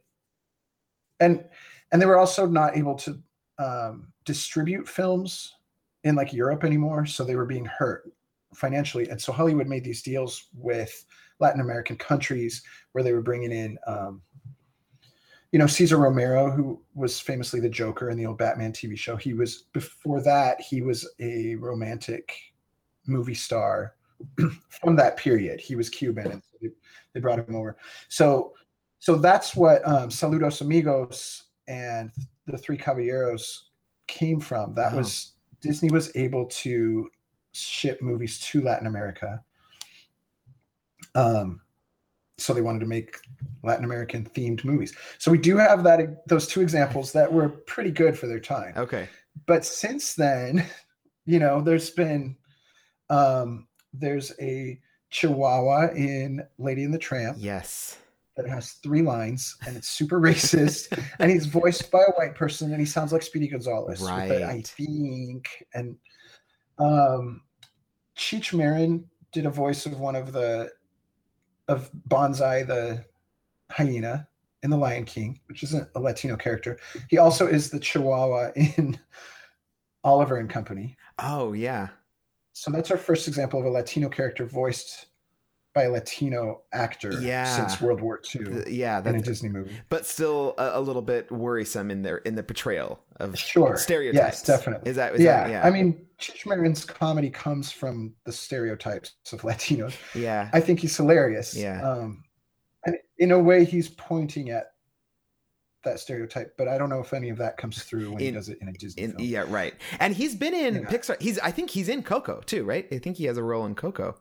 and 1.18 1.45
and 1.93 2.01
they 2.01 2.07
were 2.07 2.18
also 2.18 2.47
not 2.47 2.76
able 2.76 2.95
to 2.95 3.20
um, 3.59 4.12
distribute 4.24 4.89
films 4.89 5.57
in 6.05 6.14
like 6.14 6.33
Europe 6.33 6.64
anymore, 6.64 7.05
so 7.05 7.24
they 7.24 7.37
were 7.37 7.47
being 7.47 7.66
hurt 7.66 8.11
financially, 8.55 9.09
and 9.09 9.20
so 9.20 9.33
Hollywood 9.33 9.66
made 9.66 9.85
these 9.85 10.03
deals 10.03 10.49
with 10.55 11.05
Latin 11.41 11.61
American 11.61 11.97
countries 11.97 12.62
where 12.93 13.03
they 13.03 13.12
were 13.12 13.22
bringing 13.22 13.51
in, 13.51 13.78
um, 13.87 14.22
you 15.53 15.59
know, 15.59 15.67
Cesar 15.67 15.97
Romero, 15.99 16.51
who 16.51 16.81
was 16.95 17.19
famously 17.19 17.59
the 17.61 17.69
Joker 17.69 18.11
in 18.11 18.17
the 18.17 18.27
old 18.27 18.39
Batman 18.39 18.73
TV 18.73 18.97
show. 18.97 19.17
He 19.17 19.33
was 19.35 19.65
before 19.73 20.21
that 20.23 20.61
he 20.61 20.81
was 20.83 21.09
a 21.19 21.57
romantic 21.57 22.33
movie 23.07 23.35
star 23.35 23.95
from 24.69 24.95
that 24.97 25.17
period. 25.17 25.61
He 25.61 25.75
was 25.75 25.89
Cuban, 25.89 26.31
and 26.31 26.43
so 26.43 26.57
they, 26.63 26.69
they 27.15 27.21
brought 27.21 27.41
him 27.41 27.57
over. 27.57 27.77
So, 28.09 28.53
so 29.01 29.17
that's 29.17 29.57
what 29.57 29.87
um, 29.87 30.09
Saludos 30.09 30.61
Amigos 30.61 31.45
and 31.67 32.13
the 32.47 32.57
Three 32.59 32.77
Caballeros 32.77 33.71
came 34.07 34.39
from. 34.41 34.75
That 34.75 34.93
Oh. 34.93 34.99
was 34.99 35.33
Disney 35.61 35.91
was 35.91 36.15
able 36.15 36.47
to 36.47 37.11
ship 37.53 38.01
movies 38.01 38.39
to 38.41 38.61
Latin 38.63 38.87
America. 38.87 39.43
Um, 41.15 41.61
so 42.41 42.53
they 42.55 42.61
wanted 42.62 42.80
to 42.80 42.86
make 42.86 43.16
Latin 43.62 43.84
American 43.84 44.24
themed 44.24 44.64
movies. 44.64 44.95
So 45.18 45.30
we 45.30 45.38
do 45.38 45.57
have 45.57 45.82
that 45.84 46.26
those 46.26 46.47
two 46.47 46.61
examples 46.61 47.12
that 47.12 47.30
were 47.32 47.49
pretty 47.49 47.91
good 47.91 48.18
for 48.18 48.26
their 48.26 48.41
time. 48.41 48.72
Okay. 48.76 49.09
But 49.47 49.64
since 49.64 50.14
then, 50.14 50.64
you 51.26 51.38
know, 51.38 51.61
there's 51.61 51.91
been 51.91 52.36
um 53.11 53.66
there's 53.93 54.32
a 54.41 54.80
Chihuahua 55.11 55.88
in 55.95 56.43
Lady 56.59 56.84
and 56.84 56.95
the 56.95 56.99
Tramp 56.99 57.36
Yes. 57.41 57.99
that 58.36 58.49
has 58.49 58.72
three 58.84 59.03
lines 59.03 59.57
and 59.66 59.76
it's 59.76 59.88
super 59.88 60.20
racist 60.20 60.97
and 61.18 61.30
he's 61.30 61.47
voiced 61.47 61.91
by 61.91 62.01
a 62.01 62.12
white 62.12 62.34
person 62.36 62.70
and 62.70 62.78
he 62.80 62.86
sounds 62.86 63.12
like 63.12 63.22
Speedy 63.22 63.49
Gonzalez. 63.49 64.01
the 64.01 64.45
I 64.47 64.62
think 64.62 65.49
and 65.74 65.97
um 66.78 67.43
Cheech 68.16 68.55
Marin 68.55 69.05
did 69.32 69.47
a 69.47 69.51
voice 69.51 69.86
of 69.86 69.99
one 69.99 70.14
of 70.16 70.32
the 70.32 70.70
of 71.71 71.89
Banzai 72.07 72.64
the 72.64 73.05
hyena 73.71 74.27
in 74.62 74.71
The 74.71 74.77
Lion 74.77 75.05
King, 75.05 75.41
which 75.47 75.62
isn't 75.62 75.89
a 75.95 76.01
Latino 76.01 76.37
character. 76.37 76.79
He 77.09 77.18
also 77.18 77.47
is 77.47 77.71
the 77.71 77.81
Chihuahua 77.81 78.51
in 78.57 78.99
Oliver 80.05 80.37
and 80.37 80.51
Company. 80.51 80.97
Oh 81.18 81.53
yeah. 81.53 81.89
So 82.53 82.71
that's 82.71 82.91
our 82.91 82.99
first 82.99 83.29
example 83.29 83.61
of 83.61 83.66
a 83.66 83.71
Latino 83.71 84.09
character 84.09 84.45
voiced 84.45 85.07
by 85.73 85.85
a 85.85 85.91
Latino 85.91 86.62
actor 86.73 87.12
Yeah. 87.21 87.45
since 87.45 87.81
World 87.81 88.01
War 88.01 88.21
II. 88.35 88.64
Yeah, 88.68 89.01
in 89.09 89.14
a 89.14 89.21
Disney 89.23 89.49
movie. 89.49 89.73
But 89.89 90.05
still 90.05 90.55
a, 90.59 90.73
a 90.75 90.81
little 90.81 91.03
bit 91.03 91.31
worrisome 91.31 91.91
in 91.91 92.03
their 92.03 92.18
in 92.18 92.35
the 92.35 92.43
portrayal 92.43 93.01
of 93.21 93.39
Sure. 93.39 93.77
stereotypes. 93.77 94.39
Yes, 94.39 94.43
definitely. 94.43 94.91
Is 94.91 94.97
that 94.97 95.14
is 95.14 95.21
yeah. 95.21 95.45
that 95.45 95.51
yeah? 95.51 95.66
I 95.66 95.71
mean, 95.71 96.07
Cheech 96.18 96.87
comedy 96.89 97.31
comes 97.31 97.71
from 97.71 98.14
the 98.25 98.33
stereotypes 98.33 99.12
of 99.33 99.43
Latinos. 99.43 99.95
yeah. 100.14 100.51
I 100.53 100.61
think 100.61 100.81
he's 100.81 100.97
hilarious. 100.97 101.55
Yeah. 101.55 101.81
Um, 101.89 102.25
and 102.85 102.97
in 103.18 103.31
a 103.31 103.39
way, 103.39 103.64
he's 103.64 103.89
pointing 103.91 104.51
at 104.51 104.73
that 105.85 105.99
stereotype, 106.01 106.55
but 106.59 106.68
I 106.68 106.77
don't 106.77 106.91
know 106.91 107.01
if 107.01 107.14
any 107.14 107.31
of 107.31 107.39
that 107.39 107.57
comes 107.57 107.83
through 107.85 108.11
when 108.11 108.18
he 108.18 108.29
In- 108.29 108.35
does 108.35 108.49
it 108.51 108.59
in 108.61 108.68
a 108.68 108.73
Disney 108.73 109.05
In, 109.05 109.12
film. 109.12 109.25
yeah, 109.25 109.45
right. 109.49 109.73
And 109.99 110.14
he's 110.14 110.35
been 110.35 110.53
in 110.55 110.75
Yeah. 110.75 110.81
Pixar. 110.83 111.21
He's 111.23 111.39
I 111.39 111.51
think 111.53 111.71
he's 111.71 111.89
in 111.89 112.03
Coco 112.03 112.41
too, 112.41 112.64
right? 112.64 112.87
I 112.93 112.99
think 112.99 113.16
he 113.16 113.25
has 113.27 113.39
a 113.39 113.43
role 113.43 113.64
in 113.66 113.75
Coco. 113.75 114.16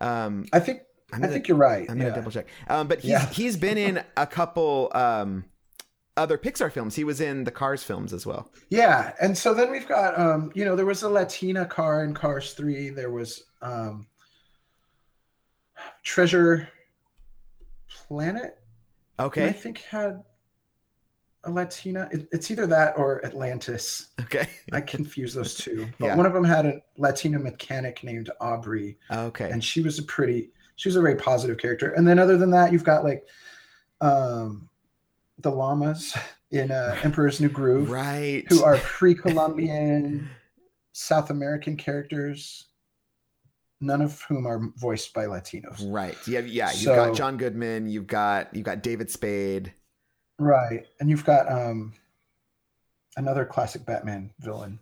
Um, 0.00 0.46
I 0.52 0.60
think 0.60 0.80
I'm 1.12 1.18
I 1.18 1.20
gonna- 1.20 1.32
think 1.32 1.48
you're 1.48 1.56
right. 1.56 1.88
I'm 1.90 1.96
gonna 1.98 2.10
yeah. 2.10 2.14
double 2.14 2.30
check. 2.30 2.46
Um, 2.68 2.86
but 2.88 3.00
he's 3.00 3.10
Yeah. 3.10 3.26
he's 3.26 3.56
been 3.56 3.78
in 3.78 4.02
a 4.16 4.26
couple 4.26 4.90
um, 4.94 5.44
other 6.16 6.36
Pixar 6.38 6.70
films. 6.72 6.94
He 6.96 7.04
was 7.04 7.20
in 7.20 7.44
the 7.44 7.50
Cars 7.50 7.82
films 7.82 8.12
as 8.12 8.26
well. 8.26 8.50
Yeah, 8.70 9.12
and 9.20 9.36
so 9.38 9.54
then 9.54 9.70
we've 9.70 9.88
got 9.88 10.18
um, 10.18 10.50
you 10.54 10.64
know, 10.64 10.76
there 10.76 10.86
was 10.86 11.02
a 11.02 11.08
Latina 11.08 11.64
car 11.64 12.04
in 12.04 12.12
Cars 12.14 12.52
3. 12.54 12.90
There 12.90 13.10
was 13.10 13.44
um 13.62 14.06
Treasure 16.02 16.68
Planet. 18.08 18.58
Okay, 19.20 19.46
I 19.46 19.52
think 19.52 19.78
had 19.78 20.22
Latina. 21.48 22.08
It, 22.12 22.28
it's 22.32 22.50
either 22.50 22.66
that 22.68 22.94
or 22.96 23.24
Atlantis. 23.24 24.08
Okay. 24.20 24.48
I 24.72 24.80
confuse 24.80 25.34
those 25.34 25.54
two. 25.58 25.86
But 25.98 26.06
Yeah. 26.06 26.16
one 26.16 26.26
of 26.26 26.32
them 26.32 26.44
had 26.44 26.66
a 26.66 26.80
Latina 26.96 27.38
mechanic 27.38 28.02
named 28.04 28.30
Audrey, 28.40 28.98
Okay. 29.10 29.50
and 29.50 29.62
she 29.62 29.80
was 29.80 29.98
a 29.98 30.02
pretty, 30.02 30.50
she 30.76 30.88
was 30.88 30.96
a 30.96 31.00
very 31.02 31.16
positive 31.16 31.58
character. 31.58 31.90
And 31.92 32.06
then 32.06 32.18
other 32.18 32.36
than 32.36 32.50
that, 32.50 32.72
you've 32.72 32.84
got 32.84 33.04
like 33.04 33.26
um 34.00 34.68
the 35.40 35.50
llamas 35.50 36.16
in 36.50 36.70
uh, 36.70 36.96
Emperor's 37.02 37.40
New 37.40 37.48
Groove, 37.48 37.90
right. 37.90 38.44
who 38.48 38.64
are 38.64 38.76
pre-Columbian 38.78 40.28
South 40.92 41.30
American 41.30 41.76
characters, 41.76 42.66
none 43.80 44.00
of 44.02 44.20
whom 44.22 44.46
are 44.46 44.60
voiced 44.76 45.12
by 45.14 45.26
Latinos. 45.26 45.76
Right. 45.92 46.16
Yeah. 46.26 46.40
Yeah. 46.40 46.70
You've 46.70 46.80
So- 46.82 46.94
got 46.96 47.14
John 47.16 47.36
Goodman. 47.36 47.88
You've 47.88 48.06
got 48.08 48.52
you've 48.54 48.64
got 48.64 48.82
David 48.82 49.10
Spade. 49.10 49.72
Right. 50.38 50.86
And 51.00 51.10
you've 51.10 51.24
got 51.24 51.50
um 51.50 51.92
another 53.16 53.44
classic 53.44 53.84
Batman 53.84 54.30
villain. 54.40 54.78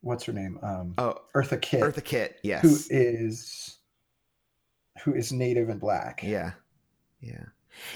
What's 0.00 0.24
her 0.24 0.32
name? 0.32 0.58
Um 0.62 0.94
Oh, 0.98 1.16
Eartha 1.34 1.60
Kitt. 1.60 1.82
Eartha 1.82 2.04
Kitt. 2.04 2.38
Yes. 2.42 2.62
Who 2.62 2.76
is 2.90 3.78
who 5.02 5.14
is 5.14 5.32
native 5.32 5.68
and 5.68 5.80
black. 5.80 6.22
Yeah. 6.22 6.52
Yeah. 7.20 7.44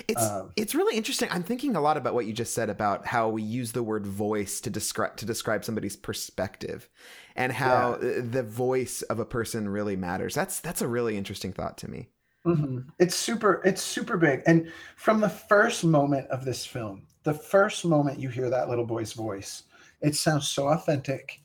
It's 0.08 0.22
Um, 0.22 0.52
it's 0.56 0.74
really 0.74 0.96
interesting. 0.96 1.28
I'm 1.30 1.44
thinking 1.44 1.76
a 1.76 1.80
lot 1.80 1.96
about 1.96 2.14
what 2.14 2.26
you 2.26 2.32
just 2.32 2.52
said 2.52 2.68
about 2.68 3.06
how 3.06 3.28
we 3.28 3.42
use 3.42 3.72
the 3.72 3.82
word 3.82 4.06
voice 4.06 4.60
to 4.62 4.70
describe 4.70 5.16
to 5.18 5.26
describe 5.26 5.64
somebody's 5.64 5.96
perspective 5.96 6.88
and 7.36 7.52
how 7.52 7.92
uh, 7.92 8.20
the 8.28 8.42
voice 8.42 9.02
of 9.02 9.20
a 9.20 9.24
person 9.24 9.68
really 9.68 9.96
matters. 9.96 10.34
That's 10.34 10.60
that's 10.60 10.82
a 10.82 10.88
really 10.88 11.16
interesting 11.16 11.52
thought 11.52 11.78
to 11.78 11.90
me. 11.90 12.08
Mhm. 12.48 12.86
It's 12.98 13.14
super. 13.14 13.62
It's 13.64 13.82
super 13.82 14.16
big, 14.16 14.42
and 14.46 14.72
from 14.96 15.20
the 15.20 15.28
first 15.28 15.84
moment 15.84 16.28
of 16.28 16.44
this 16.44 16.64
film, 16.66 17.06
the 17.24 17.34
first 17.34 17.84
moment 17.84 18.18
you 18.20 18.28
hear 18.30 18.50
that 18.50 18.68
little 18.68 18.86
boy's 18.86 19.12
voice, 19.12 19.64
it 20.00 20.16
sounds 20.16 20.48
so 20.48 20.68
authentic, 20.68 21.42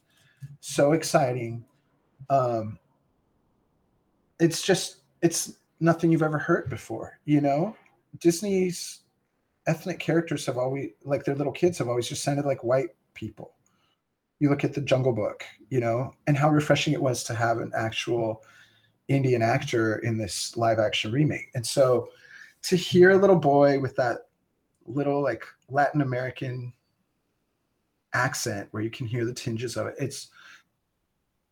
so 0.61 0.93
exciting. 0.93 1.65
Um, 2.29 2.79
it's 4.39 4.61
just 4.61 4.97
it's 5.21 5.53
nothing 5.79 6.11
you've 6.11 6.23
ever 6.23 6.37
heard 6.39 6.69
before. 6.69 7.19
You 7.25 7.41
know, 7.41 7.75
Disney's 8.19 9.01
ethnic 9.67 9.99
characters 9.99 10.45
have 10.47 10.57
always 10.57 10.91
like 11.05 11.25
their 11.25 11.35
little 11.35 11.53
kids 11.53 11.79
have 11.79 11.89
always 11.89 12.09
just 12.09 12.23
sounded 12.23 12.45
like 12.45 12.63
white 12.63 12.89
people. 13.15 13.53
You 14.39 14.49
look 14.49 14.65
at 14.65 14.73
the 14.73 14.81
Jungle 14.81 15.13
Book, 15.13 15.45
you 15.69 15.79
know, 15.81 16.15
and 16.27 16.37
how 16.37 16.49
refreshing 16.51 16.93
it 16.93 17.01
was 17.03 17.23
to 17.25 17.35
have 17.35 17.59
an 17.59 17.71
actual 17.75 18.43
Indian 19.13 19.41
actor 19.41 19.97
in 19.99 20.17
this 20.17 20.57
live 20.57 20.79
action 20.79 21.11
remake. 21.11 21.49
And 21.55 21.65
so 21.65 22.09
to 22.63 22.75
hear 22.75 23.11
a 23.11 23.17
little 23.17 23.35
boy 23.35 23.79
with 23.79 23.95
that 23.97 24.27
little 24.85 25.21
like 25.21 25.43
Latin 25.69 26.01
American 26.01 26.73
accent 28.13 28.67
where 28.71 28.83
you 28.83 28.89
can 28.89 29.07
hear 29.07 29.25
the 29.25 29.33
tinges 29.33 29.77
of 29.77 29.87
it, 29.87 29.95
it's 29.99 30.29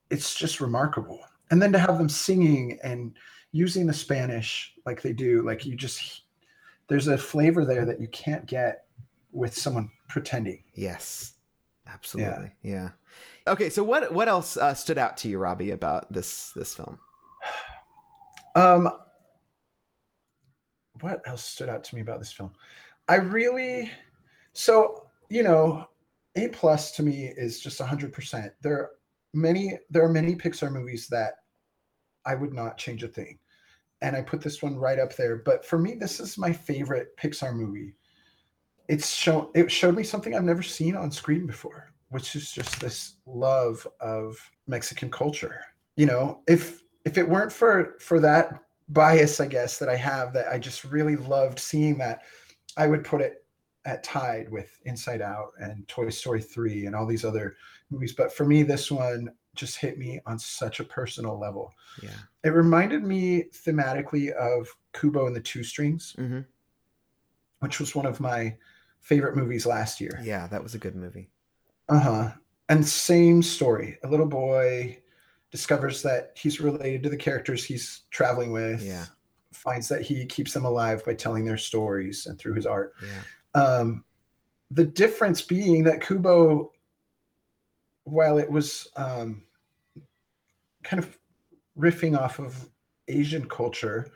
it's 0.09 0.36
just 0.36 0.59
remarkable. 0.59 1.20
And 1.49 1.62
then 1.62 1.72
to 1.72 1.80
have 1.80 1.97
them 1.97 2.09
singing 2.09 2.80
and 2.84 3.14
using 3.51 3.86
the 3.86 3.93
Spanish 3.93 4.74
like 4.86 5.01
they 5.01 5.14
do, 5.14 5.41
like 5.43 5.66
you 5.66 5.76
just 5.76 6.24
there's 6.88 7.07
a 7.07 7.18
flavor 7.18 7.66
there 7.66 7.86
that 7.86 8.01
you 8.01 8.07
can't 8.09 8.45
get 8.45 8.86
with 9.32 9.55
someone 9.55 9.89
pretending. 10.07 10.64
Yes, 10.74 11.34
absolutely. 11.88 12.51
Yeah. 12.64 12.89
Okay, 13.47 13.70
so 13.70 13.84
what 13.84 14.14
what 14.14 14.28
else 14.28 14.57
uh, 14.57 14.74
stood 14.74 14.97
out 14.97 15.18
to 15.18 15.30
you, 15.30 15.39
Robbie, 15.39 15.72
about 15.72 16.12
this 16.12 16.51
this 16.55 16.76
film? 16.76 16.99
Um, 18.56 18.89
what 21.00 21.22
else 21.26 21.44
stood 21.44 21.70
out 21.70 21.84
to 21.86 21.96
me 21.96 22.02
about 22.02 22.20
this 22.20 22.32
film? 22.32 22.52
I 23.08 23.16
really, 23.16 23.92
so 24.54 25.08
you 25.30 25.44
know, 25.44 25.88
A 26.36 26.50
plus 26.50 26.92
to 26.92 27.04
me 27.04 27.32
is 27.38 27.60
just 27.60 27.82
hundred 27.82 28.14
percent. 28.14 28.52
There 28.62 28.74
are 28.74 28.89
many, 29.34 29.80
there 29.89 30.04
are 30.04 30.12
many 30.12 30.36
Pixar 30.36 30.72
movies 30.72 31.08
that 31.08 31.36
I 32.26 32.36
would 32.36 32.54
not 32.54 32.78
change 32.78 33.04
a 33.04 33.08
thing, 33.08 33.39
and 34.02 34.16
I 34.16 34.22
put 34.22 34.42
this 34.42 34.62
one 34.62 34.76
right 34.76 35.00
up 35.00 35.16
there. 35.16 35.38
But 35.38 35.66
for 35.66 35.80
me, 35.80 35.96
this 35.96 36.20
is 36.20 36.38
my 36.38 36.52
favorite 36.52 37.16
Pixar 37.18 37.56
movie. 37.56 37.96
It's 38.89 39.10
shown, 39.10 39.50
it 39.56 39.72
showed 39.72 39.96
me 39.96 40.04
something 40.04 40.36
I've 40.36 40.44
never 40.44 40.64
seen 40.64 40.98
on 40.98 41.12
screen 41.12 41.48
before, 41.48 41.94
which 42.10 42.36
is 42.36 42.52
just 42.52 42.80
this 42.82 43.16
love 43.26 43.88
of 44.02 44.38
Mexican 44.68 45.10
culture. 45.10 45.62
You 45.96 46.08
know, 46.08 46.42
if 46.48 46.80
if 47.06 47.18
it 47.18 47.28
weren't 47.28 47.52
for 47.52 47.95
for 47.99 48.20
that 48.20 48.64
bias 48.89 49.39
i 49.39 49.47
guess 49.47 49.78
that 49.80 49.89
i 49.89 49.95
have 49.95 50.34
that 50.34 50.47
i 50.49 50.58
just 50.60 50.84
really 50.84 51.16
loved 51.16 51.58
seeing 51.60 51.97
that 51.97 52.22
i 52.78 52.88
would 52.88 53.04
put 53.04 53.22
it 53.22 53.45
at 53.86 54.04
tied 54.04 54.49
with 54.52 54.80
inside 54.86 55.22
out 55.22 55.52
and 55.60 55.88
toy 55.88 56.10
story 56.10 56.41
3 56.41 56.86
and 56.86 56.95
all 56.95 57.08
these 57.08 57.26
other 57.26 57.56
movies 57.89 58.14
but 58.14 58.32
for 58.34 58.45
me 58.45 58.64
this 58.64 58.91
one 58.91 59.32
just 59.56 59.78
hit 59.78 59.97
me 59.97 60.20
on 60.26 60.38
such 60.39 60.80
a 60.80 60.84
personal 60.84 61.39
level 61.39 61.74
Yeah. 62.04 62.10
it 62.43 62.49
reminded 62.49 63.04
me 63.04 63.45
thematically 63.54 64.32
of 64.32 64.68
kubo 64.93 65.28
and 65.28 65.36
the 65.36 65.41
two 65.41 65.64
strings 65.64 66.16
Mm-hmm. 66.20 66.41
which 67.60 67.80
was 67.80 67.95
one 67.95 68.06
of 68.06 68.20
my 68.20 68.56
favorite 68.99 69.36
movies 69.36 69.66
last 69.66 69.99
year 69.99 70.20
Yeah, 70.24 70.47
that 70.47 70.62
was 70.62 70.76
a 70.76 70.80
good 70.80 70.95
movie. 70.95 71.30
uh-huh 71.89 72.32
and 72.70 72.86
same 72.88 73.41
story 73.41 73.97
a 74.04 74.08
little 74.08 74.28
boy 74.28 75.01
discovers 75.52 76.02
that 76.02 76.32
he's 76.36 76.60
related 76.62 77.04
to 77.04 77.10
the 77.10 77.18
characters 77.18 77.64
he's 77.64 78.02
traveling 78.10 78.52
with 78.52 78.82
Yeah. 78.82 79.06
finds 79.54 79.88
that 79.89 80.02
he 80.02 80.26
keeps 80.26 80.54
them 80.54 80.66
alive 80.66 81.04
by 81.06 81.14
telling 81.14 81.45
their 81.45 81.58
stories 81.58 82.26
and 82.26 82.39
through 82.39 82.54
his 82.56 82.66
art 82.66 82.93
Yeah. 83.04 83.62
um, 83.62 84.04
the 84.72 84.86
difference 84.86 85.41
being 85.41 85.84
that 85.84 86.02
kubo 86.02 86.72
while 88.06 88.38
it 88.38 88.49
was 88.49 88.88
um, 88.95 89.43
kind 90.84 91.04
of 91.04 91.18
riffing 91.78 92.18
off 92.18 92.39
of 92.39 92.70
asian 93.08 93.47
culture 93.47 94.12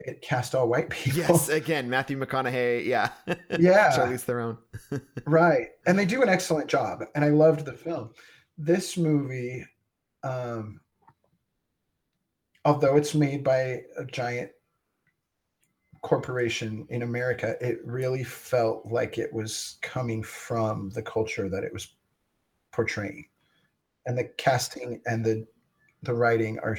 it 0.00 0.20
cast 0.20 0.54
all 0.54 0.68
white 0.68 0.90
people 0.90 1.18
Yes, 1.20 1.48
again, 1.48 1.88
Matthew 1.88 2.18
McConaughey. 2.18 2.84
Yeah. 2.84 3.10
Yeah. 3.58 3.90
Charlize 3.96 4.20
Theron. 4.20 4.58
right 5.26 5.68
and 5.86 5.98
they 5.98 6.04
do 6.04 6.22
an 6.22 6.28
excellent 6.28 6.68
job 6.68 7.02
and 7.14 7.24
i 7.24 7.28
loved 7.30 7.64
the 7.64 7.72
film 7.72 8.10
this 8.58 8.96
movie 8.96 9.64
um 10.26 10.80
although 12.64 12.96
it's 12.96 13.14
made 13.14 13.44
by 13.44 13.82
a 13.96 14.04
giant 14.10 14.50
corporation 16.02 16.86
in 16.90 17.02
america 17.02 17.56
it 17.60 17.78
really 17.84 18.24
felt 18.24 18.86
like 18.86 19.18
it 19.18 19.32
was 19.32 19.78
coming 19.82 20.22
from 20.22 20.90
the 20.90 21.02
culture 21.02 21.48
that 21.48 21.64
it 21.64 21.72
was 21.72 21.94
portraying 22.72 23.24
and 24.06 24.16
the 24.16 24.24
casting 24.36 25.00
and 25.06 25.24
the 25.24 25.46
the 26.02 26.14
writing 26.14 26.58
are 26.60 26.78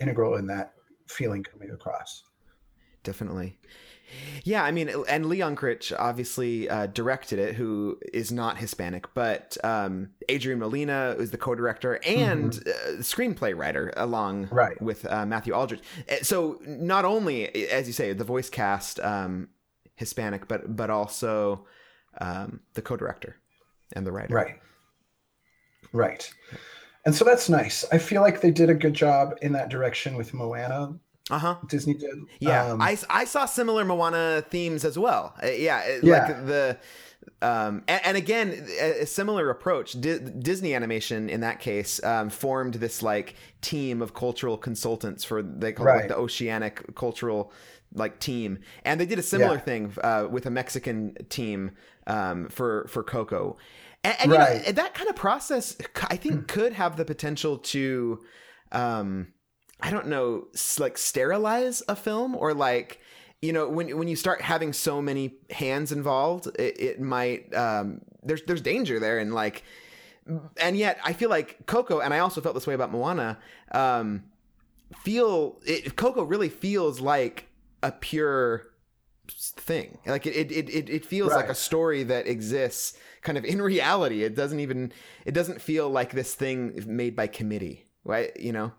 integral 0.00 0.36
in 0.36 0.46
that 0.46 0.74
feeling 1.06 1.42
coming 1.42 1.70
across 1.70 2.24
Definitely. 3.04 3.58
Yeah, 4.44 4.62
I 4.62 4.70
mean, 4.70 4.90
and 5.08 5.26
Lee 5.26 5.38
Unkrich 5.40 5.92
obviously 5.98 6.68
uh, 6.68 6.86
directed 6.86 7.38
it, 7.38 7.54
who 7.54 7.98
is 8.12 8.30
not 8.30 8.58
Hispanic, 8.58 9.12
but 9.14 9.56
um, 9.64 10.10
Adrian 10.28 10.58
Molina 10.58 11.16
is 11.18 11.30
the 11.30 11.38
co-director 11.38 11.98
and 12.06 12.54
uh, 12.66 12.98
screenplay 13.00 13.56
writer, 13.56 13.92
along 13.96 14.48
Right. 14.52 14.80
with 14.80 15.06
uh, 15.10 15.26
Matthew 15.26 15.54
Aldrich. 15.54 15.80
Uh, 16.10 16.16
So 16.22 16.60
not 16.66 17.04
only, 17.04 17.48
as 17.70 17.86
you 17.86 17.92
say, 17.92 18.12
the 18.12 18.24
voice 18.24 18.50
cast 18.50 19.00
um, 19.00 19.48
Hispanic, 19.96 20.46
but 20.48 20.76
but 20.76 20.90
also 20.90 21.66
um, 22.20 22.60
the 22.74 22.82
co-director 22.82 23.36
and 23.94 24.06
the 24.06 24.12
writer. 24.12 24.34
Right. 24.34 24.56
Right. 25.92 26.32
And 27.06 27.14
so 27.14 27.24
that's 27.24 27.48
nice. 27.48 27.84
I 27.92 27.98
feel 27.98 28.22
like 28.22 28.40
they 28.40 28.50
did 28.50 28.70
a 28.70 28.74
good 28.74 28.94
job 28.94 29.34
in 29.42 29.52
that 29.52 29.68
direction 29.68 30.16
with 30.16 30.32
Moana. 30.34 30.94
Uh 31.30 31.38
huh. 31.38 31.56
Disney 31.68 31.94
did. 31.94 32.10
Yeah, 32.38 32.72
Um, 32.72 32.82
I, 32.82 32.98
I 33.08 33.24
saw 33.24 33.46
similar 33.46 33.84
Moana 33.84 34.44
themes 34.50 34.84
as 34.84 34.98
well. 34.98 35.34
Uh, 35.42 35.46
yeah, 35.46 35.98
Yeah. 36.02 36.26
like 36.26 36.46
the 36.46 36.78
um 37.40 37.82
and, 37.88 38.00
and 38.04 38.16
again 38.18 38.66
a, 38.80 39.06
similar 39.06 39.48
approach. 39.48 39.98
Di- 39.98 40.18
Disney 40.18 40.74
Animation 40.74 41.30
in 41.30 41.40
that 41.40 41.60
case 41.60 42.02
um, 42.04 42.28
formed 42.28 42.74
this 42.74 43.02
like 43.02 43.36
team 43.62 44.02
of 44.02 44.12
cultural 44.12 44.58
consultants 44.58 45.24
for 45.24 45.42
they 45.42 45.72
call 45.72 45.86
it 45.88 45.90
like 45.90 46.08
the 46.08 46.16
Oceanic 46.16 46.94
Cultural 46.94 47.50
like 47.94 48.18
team, 48.18 48.58
and 48.84 49.00
they 49.00 49.06
did 49.06 49.18
a 49.18 49.22
similar 49.22 49.54
Yeah. 49.54 49.60
thing 49.60 49.92
uh, 50.02 50.26
with 50.30 50.44
a 50.46 50.50
Mexican 50.50 51.14
team 51.30 51.70
um, 52.06 52.48
for 52.48 52.86
for 52.88 53.02
Coco. 53.02 53.56
And, 54.02 54.16
and 54.20 54.32
you 54.32 54.38
know, 54.38 54.58
that 54.72 54.92
kind 54.92 55.08
of 55.08 55.16
process, 55.16 55.76
I 56.10 56.16
think, 56.16 56.46
could 56.48 56.74
have 56.74 56.96
the 56.98 57.06
potential 57.06 57.56
to, 57.58 58.20
um, 58.72 59.28
I 59.84 59.90
don't 59.90 60.06
know, 60.06 60.46
like 60.78 60.96
sterilize 60.96 61.82
a 61.88 61.94
film 61.94 62.34
or 62.34 62.54
like, 62.54 63.00
you 63.42 63.52
know, 63.52 63.68
when 63.68 63.98
when 63.98 64.08
you 64.08 64.16
start 64.16 64.40
having 64.40 64.72
so 64.72 65.02
many 65.02 65.34
hands 65.50 65.92
involved, 65.92 66.46
it, 66.58 66.80
it 66.80 67.00
might 67.00 67.54
um, 67.54 68.00
there's 68.22 68.42
there's 68.44 68.62
danger 68.62 68.98
there 68.98 69.18
and 69.18 69.34
like, 69.34 69.62
and 70.56 70.74
yet 70.74 70.98
I 71.04 71.12
feel 71.12 71.28
like 71.28 71.66
Coco, 71.66 72.00
and 72.00 72.14
I 72.14 72.20
also 72.20 72.40
felt 72.40 72.54
this 72.54 72.66
way 72.66 72.72
about 72.72 72.92
Moana. 72.92 73.38
Um, 73.72 74.24
feel 75.02 75.60
it, 75.66 75.96
Coco 75.96 76.22
really 76.22 76.48
feels 76.48 77.00
like 77.00 77.48
a 77.82 77.92
pure 77.92 78.70
thing. 79.28 79.98
Like 80.06 80.26
it, 80.26 80.50
it, 80.50 80.70
it, 80.70 80.88
it 80.88 81.04
feels 81.04 81.34
like 81.34 81.50
a 81.50 81.54
story 81.54 82.04
that 82.04 82.26
exists 82.26 82.96
kind 83.20 83.36
of 83.36 83.44
in 83.44 83.60
reality. 83.60 84.22
It 84.22 84.34
doesn't 84.34 84.60
even, 84.60 84.92
it 85.26 85.32
doesn't 85.32 85.60
feel 85.60 85.90
like 85.90 86.12
this 86.12 86.34
thing 86.34 86.82
made 86.86 87.14
by 87.14 87.26
committee, 87.26 87.86
right? 88.04 88.34
You 88.40 88.52
know? 88.52 88.72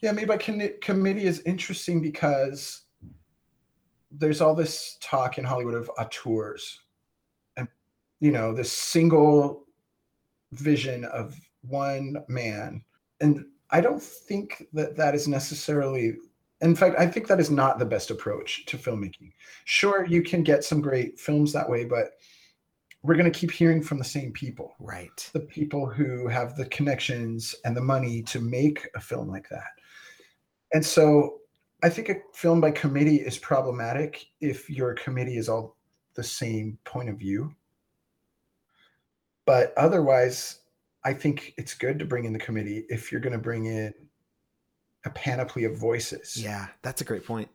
Yeah, 0.00 0.12
made 0.12 0.28
by 0.28 0.36
con- 0.36 0.70
committee 0.80 1.24
is 1.24 1.40
interesting 1.40 2.00
because 2.00 2.82
there's 4.10 4.40
all 4.40 4.54
this 4.54 4.96
talk 5.00 5.38
in 5.38 5.44
Hollywood 5.44 5.74
of 5.74 5.90
auteurs, 5.98 6.80
and 7.56 7.68
you 8.20 8.30
know 8.30 8.54
this 8.54 8.72
single 8.72 9.64
vision 10.52 11.04
of 11.06 11.36
one 11.62 12.16
man, 12.28 12.82
and 13.20 13.44
I 13.70 13.80
don't 13.80 14.02
think 14.02 14.66
that 14.72 14.96
that 14.96 15.14
is 15.14 15.26
necessarily. 15.28 16.16
In 16.60 16.74
fact, 16.74 16.96
I 16.98 17.06
think 17.06 17.28
that 17.28 17.38
is 17.38 17.52
not 17.52 17.78
the 17.78 17.84
best 17.84 18.10
approach 18.10 18.66
to 18.66 18.76
filmmaking. 18.76 19.30
Sure, 19.64 20.04
you 20.04 20.22
can 20.22 20.42
get 20.42 20.64
some 20.64 20.80
great 20.80 21.18
films 21.18 21.52
that 21.52 21.68
way, 21.68 21.84
but 21.84 22.14
we're 23.02 23.14
going 23.14 23.30
to 23.30 23.38
keep 23.38 23.52
hearing 23.52 23.80
from 23.80 23.98
the 23.98 24.04
same 24.04 24.32
people 24.32 24.74
Right. 24.80 25.30
the 25.32 25.40
people 25.40 25.86
who 25.86 26.26
have 26.26 26.56
the 26.56 26.66
connections 26.66 27.54
and 27.64 27.76
the 27.76 27.80
money 27.80 28.22
to 28.22 28.40
make 28.40 28.88
a 28.96 29.00
film 29.00 29.28
like 29.28 29.48
that. 29.50 29.68
And 30.72 30.84
so 30.84 31.38
I 31.82 31.88
think 31.88 32.08
a 32.08 32.16
film 32.34 32.60
by 32.60 32.70
committee 32.72 33.16
is 33.16 33.38
problematic 33.38 34.26
if 34.40 34.68
your 34.68 34.94
committee 34.94 35.36
is 35.38 35.48
all 35.48 35.76
the 36.14 36.22
same 36.22 36.78
point 36.84 37.08
of 37.08 37.16
view. 37.18 37.54
But 39.46 39.72
otherwise, 39.76 40.60
I 41.04 41.14
think 41.14 41.54
it's 41.56 41.74
good 41.74 41.98
to 42.00 42.04
bring 42.04 42.24
in 42.24 42.32
the 42.32 42.38
committee 42.38 42.84
if 42.88 43.10
you're 43.10 43.20
going 43.20 43.32
to 43.32 43.38
bring 43.38 43.66
in 43.66 43.94
a 45.06 45.10
panoply 45.10 45.64
of 45.64 45.76
voices. 45.76 46.36
Yeah, 46.36 46.66
that's 46.82 47.00
a 47.00 47.04
great 47.04 47.24
point. 47.24 47.48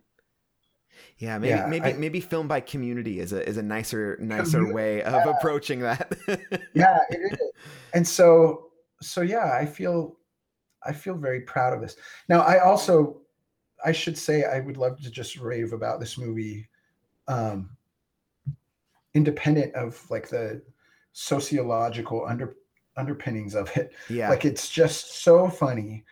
Yeah, 1.17 1.37
maybe 1.37 1.49
Yeah, 1.49 1.67
maybe 1.67 1.85
I- 1.85 1.93
maybe 1.93 2.19
filmed 2.19 2.49
by 2.49 2.61
community 2.61 3.19
is 3.19 3.33
a 3.33 3.47
is 3.47 3.57
a 3.57 3.61
nicer 3.63 4.17
nicer 4.19 4.73
way 4.73 5.03
of 5.03 5.13
yeah. 5.13 5.33
approaching 5.37 5.79
that. 5.81 6.13
yeah 6.73 6.99
it 7.09 7.33
is 7.33 7.39
and 7.93 8.07
so 8.07 8.69
so 9.01 9.21
yeah 9.21 9.53
i 9.53 9.65
feel 9.65 10.15
i 10.85 10.91
feel 10.93 11.15
very 11.15 11.41
proud 11.41 11.73
of 11.73 11.81
this 11.81 11.95
now 12.29 12.41
i 12.41 12.59
also 12.59 13.21
i 13.85 13.91
should 13.91 14.17
say 14.17 14.43
i 14.45 14.59
would 14.59 14.77
love 14.77 14.99
to 15.01 15.09
just 15.11 15.37
rave 15.37 15.73
about 15.73 15.99
this 15.99 16.17
movie 16.17 16.67
um 17.27 17.69
independent 19.13 19.73
of 19.75 20.03
like 20.09 20.27
the 20.29 20.61
sociological 21.13 22.25
under 22.27 22.55
underpinnings 22.97 23.55
of 23.55 23.75
it 23.77 23.93
Yeah. 24.09 24.29
like 24.29 24.45
it's 24.45 24.69
just 24.69 25.23
so 25.23 25.49
funny 25.49 26.03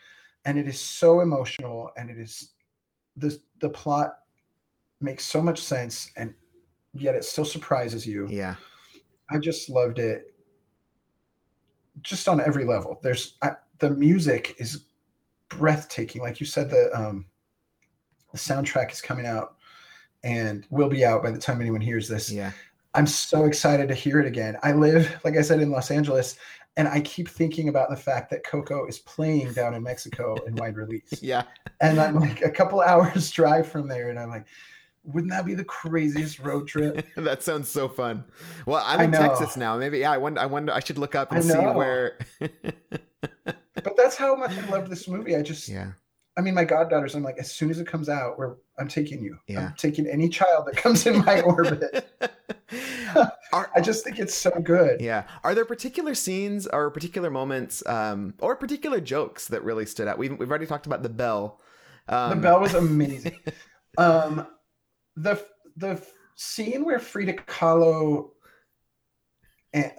and 0.46 0.58
it 0.58 0.68
is 0.68 0.80
so 0.80 1.22
emotional 1.22 1.92
and 1.98 2.10
it 2.10 2.18
is 2.18 2.52
the 3.18 3.40
the 3.60 3.70
plot 3.70 4.20
makes 5.00 5.26
so 5.26 5.42
much 5.42 5.60
sense 5.62 6.12
and 6.18 6.34
yet 6.94 7.16
it 7.16 7.24
still 7.24 7.46
surprises 7.46 8.06
you 8.06 8.28
yeah 8.30 8.56
I 9.34 9.38
just 9.38 9.70
loved 9.70 9.98
it 9.98 10.36
just 12.02 12.28
on 12.28 12.42
every 12.42 12.66
level. 12.66 13.00
There's 13.02 13.38
I, 13.42 13.52
the 13.82 13.90
music 13.90 14.56
is 14.58 14.86
breathtaking. 15.50 16.22
Like 16.22 16.40
you 16.40 16.46
said, 16.46 16.70
the 16.70 16.90
um, 16.98 17.26
the 18.32 18.38
soundtrack 18.38 18.92
is 18.92 19.02
coming 19.02 19.26
out 19.26 19.56
and 20.24 20.66
will 20.70 20.88
be 20.88 21.04
out 21.04 21.24
by 21.24 21.32
the 21.32 21.40
time 21.40 21.60
anyone 21.60 21.82
hears 21.82 22.08
this. 22.08 22.32
Yeah. 22.32 22.52
I'm 22.94 23.08
so 23.08 23.46
excited 23.46 23.88
to 23.90 23.96
hear 23.96 24.20
it 24.20 24.28
again. 24.28 24.58
I 24.64 24.74
live, 24.74 25.20
like 25.24 25.38
I 25.38 25.42
said, 25.42 25.62
in 25.62 25.72
Los 25.72 25.92
Angeles, 25.92 26.38
and 26.78 26.88
I 26.88 27.02
keep 27.02 27.28
thinking 27.28 27.70
about 27.70 27.90
the 27.90 27.96
fact 27.96 28.30
that 28.32 28.44
Coco 28.44 28.86
is 28.86 29.00
playing 29.00 29.54
down 29.54 29.74
in 29.74 29.84
Mexico 29.84 30.36
in 30.46 30.56
wide 30.56 30.78
release. 30.78 31.02
Yeah. 31.22 31.44
And 31.80 32.00
I'm 32.00 32.16
like 32.16 32.42
a 32.42 32.50
couple 32.50 32.82
hours 32.88 33.32
drive 33.32 33.68
from 33.68 33.88
there, 33.88 34.10
and 34.10 34.20
I'm 34.20 34.30
like, 34.30 34.46
wouldn't 35.04 35.32
that 35.32 35.46
be 35.46 35.56
the 35.56 35.64
craziest 35.64 36.40
road 36.40 36.68
trip? 36.68 37.08
that 37.16 37.42
sounds 37.42 37.70
so 37.70 37.90
fun. 37.90 38.24
Well, 38.66 38.84
I'm 38.86 39.02
in. 39.02 39.12
Texas 39.12 39.58
now. 39.58 39.78
Maybe 39.78 40.00
yeah. 40.00 40.12
I 40.12 40.18
wonder. 40.18 40.40
I 40.40 40.46
wonder. 40.46 40.74
I 40.74 40.80
should 40.80 41.00
look 41.00 41.16
up 41.16 41.32
and 41.32 41.44
see 41.44 41.58
where. 41.58 42.20
But 43.84 43.98
that's 43.98 44.16
how 44.16 44.36
much 44.36 44.52
I 44.52 44.66
love 44.70 44.90
this 44.90 45.08
movie. 45.08 45.36
I 45.36 45.42
just, 45.42 45.68
yeah. 45.68 45.92
I 46.38 46.42
mean, 46.42 46.54
my 46.54 46.64
goddaughters. 46.64 47.14
I'm 47.14 47.24
like, 47.24 47.38
as 47.38 47.52
soon 47.52 47.70
as 47.70 47.80
it 47.80 47.88
comes 47.88 48.08
out, 48.08 48.40
where 48.40 48.56
I'm 48.80 48.88
taking 48.88 49.22
you. 49.22 49.38
Yeah. 49.48 49.68
I'm 49.68 49.74
taking 49.78 50.08
any 50.08 50.30
child 50.30 50.66
that 50.68 50.78
comes 50.78 51.06
in 51.06 51.24
my 51.26 51.42
orbit. 51.44 52.10
I 53.54 53.82
just 53.82 54.04
think 54.04 54.18
it's 54.18 54.34
so 54.34 54.50
good. 54.52 55.02
Yeah. 55.02 55.24
Are 55.44 55.54
there 55.54 55.66
particular 55.66 56.16
scenes 56.16 56.68
or 56.68 56.90
particular 56.90 57.30
moments 57.30 57.86
um, 57.86 58.34
or 58.40 58.56
particular 58.56 59.02
jokes 59.02 59.48
that 59.50 59.64
really 59.64 59.86
stood 59.86 60.08
out? 60.08 60.18
We've, 60.18 60.38
we've 60.38 60.50
already 60.50 60.66
talked 60.66 60.86
about 60.86 61.04
the 61.04 61.10
bell. 61.10 61.60
Um, 62.08 62.30
the 62.30 62.36
bell 62.38 62.60
was 62.62 62.74
amazing. 62.74 63.38
um, 63.98 64.48
the 65.16 65.46
the 65.76 66.02
scene 66.36 66.86
where 66.86 67.00
Frida 67.00 67.34
Kahlo 67.34 68.32
eh, 69.74 69.90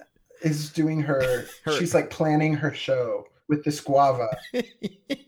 is 0.43 0.71
doing 0.71 1.01
her, 1.03 1.45
Her- 1.65 1.73
she's 1.73 1.95
like 1.95 2.11
planning 2.11 2.55
her 2.55 2.73
show 2.73 3.27
with 3.53 3.65
this 3.65 3.81
guava. 3.81 4.29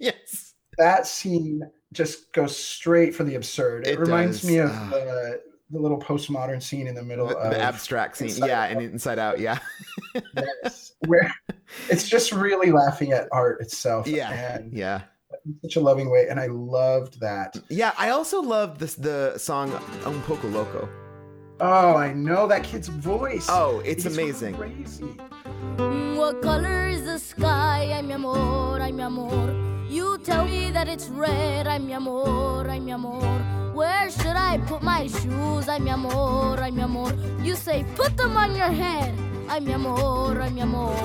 yes. 0.00 0.54
That 0.78 1.06
scene 1.06 1.62
just 1.92 2.32
goes 2.32 2.56
straight 2.56 3.14
for 3.14 3.22
the 3.22 3.34
absurd. 3.36 3.86
It, 3.86 3.92
It 3.94 3.98
reminds 4.00 4.40
does. 4.40 4.50
me 4.50 4.56
of 4.58 4.70
Ah. 4.72 4.88
the, 4.90 5.40
the 5.70 5.78
little 5.78 5.98
postmodern 6.00 6.62
scene 6.62 6.86
in 6.86 6.94
the 6.94 7.02
middle 7.02 7.28
the, 7.28 7.36
of 7.36 7.50
the 7.52 7.60
abstract 7.60 8.16
scene. 8.16 8.28
Inside 8.28 8.46
yeah, 8.48 8.62
Out. 8.62 8.70
and 8.72 8.82
Inside 8.82 9.18
Out. 9.18 9.38
Yeah. 9.38 9.58
Yes, 10.62 10.92
where 11.06 11.32
it's 11.90 12.08
just 12.08 12.32
really 12.32 12.70
laughing 12.72 13.12
at 13.12 13.28
art 13.32 13.60
itself. 13.60 14.06
Yeah. 14.06 14.30
And 14.56 14.72
Yeah. 14.72 15.02
in 15.44 15.56
such 15.62 15.76
a 15.76 15.80
loving 15.80 16.10
way. 16.10 16.26
And 16.30 16.38
I 16.40 16.46
loved 16.46 17.20
that. 17.20 17.56
Yeah. 17.68 17.92
I 17.98 18.08
also 18.10 18.40
loved 18.40 18.80
this 18.80 18.94
the 18.94 19.36
song 19.38 19.72
Un 20.06 20.20
Poco 20.22 20.48
Loco. 20.48 20.88
Oh, 21.60 21.94
I 21.96 22.12
know 22.12 22.46
that 22.48 22.64
kid's 22.64 22.88
voice. 22.88 23.46
Oh, 23.48 23.80
it's 23.84 24.06
amazing. 24.06 24.54
Crazy. 24.54 25.16
What 26.24 26.40
color 26.40 26.88
is 26.88 27.04
the 27.04 27.18
sky? 27.18 27.92
Ay, 27.92 28.00
mi 28.00 28.14
amor, 28.14 28.80
ay, 28.80 28.92
mi 28.92 29.02
amor. 29.02 29.52
You 29.90 30.16
tell 30.24 30.46
me 30.46 30.70
that 30.70 30.88
it's 30.88 31.12
red. 31.12 31.66
Ay, 31.66 31.76
mi 31.76 31.92
amor, 31.92 32.64
ay, 32.66 32.80
mi 32.80 32.92
amor. 32.92 33.20
Where 33.76 34.08
should 34.08 34.32
I 34.32 34.56
put 34.64 34.80
my 34.80 35.06
shoes? 35.06 35.68
Ay, 35.68 35.80
mi 35.80 35.90
amor, 35.90 36.56
ay, 36.58 36.70
mi 36.70 36.80
amor. 36.80 37.12
You 37.44 37.54
say, 37.54 37.84
put 37.94 38.16
them 38.16 38.38
on 38.38 38.56
your 38.56 38.72
head. 38.72 39.12
Ay, 39.50 39.60
mi 39.60 39.74
amor, 39.74 40.40
ay, 40.40 40.48
mi 40.48 40.62
amor. 40.62 40.96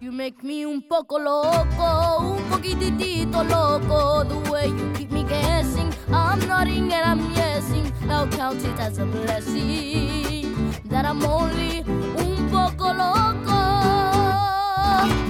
You 0.00 0.10
make 0.10 0.42
me 0.42 0.64
un 0.64 0.80
poco 0.88 1.18
loco, 1.18 2.32
un 2.32 2.40
poquitito 2.48 3.44
loco. 3.44 4.24
The 4.24 4.50
way 4.50 4.68
you 4.68 4.90
keep 4.96 5.12
me 5.12 5.22
guessing, 5.24 5.92
I'm 6.08 6.40
nodding 6.48 6.90
and 6.94 7.04
I'm 7.04 7.20
yesing. 7.34 7.92
I'll 8.08 8.26
count 8.26 8.64
it 8.64 8.80
as 8.80 8.96
a 8.96 9.04
blessing 9.04 10.48
that 10.88 11.04
I'm 11.04 11.22
only 11.26 11.84
un 12.16 12.48
poco 12.82 12.98
loco. 12.98 13.62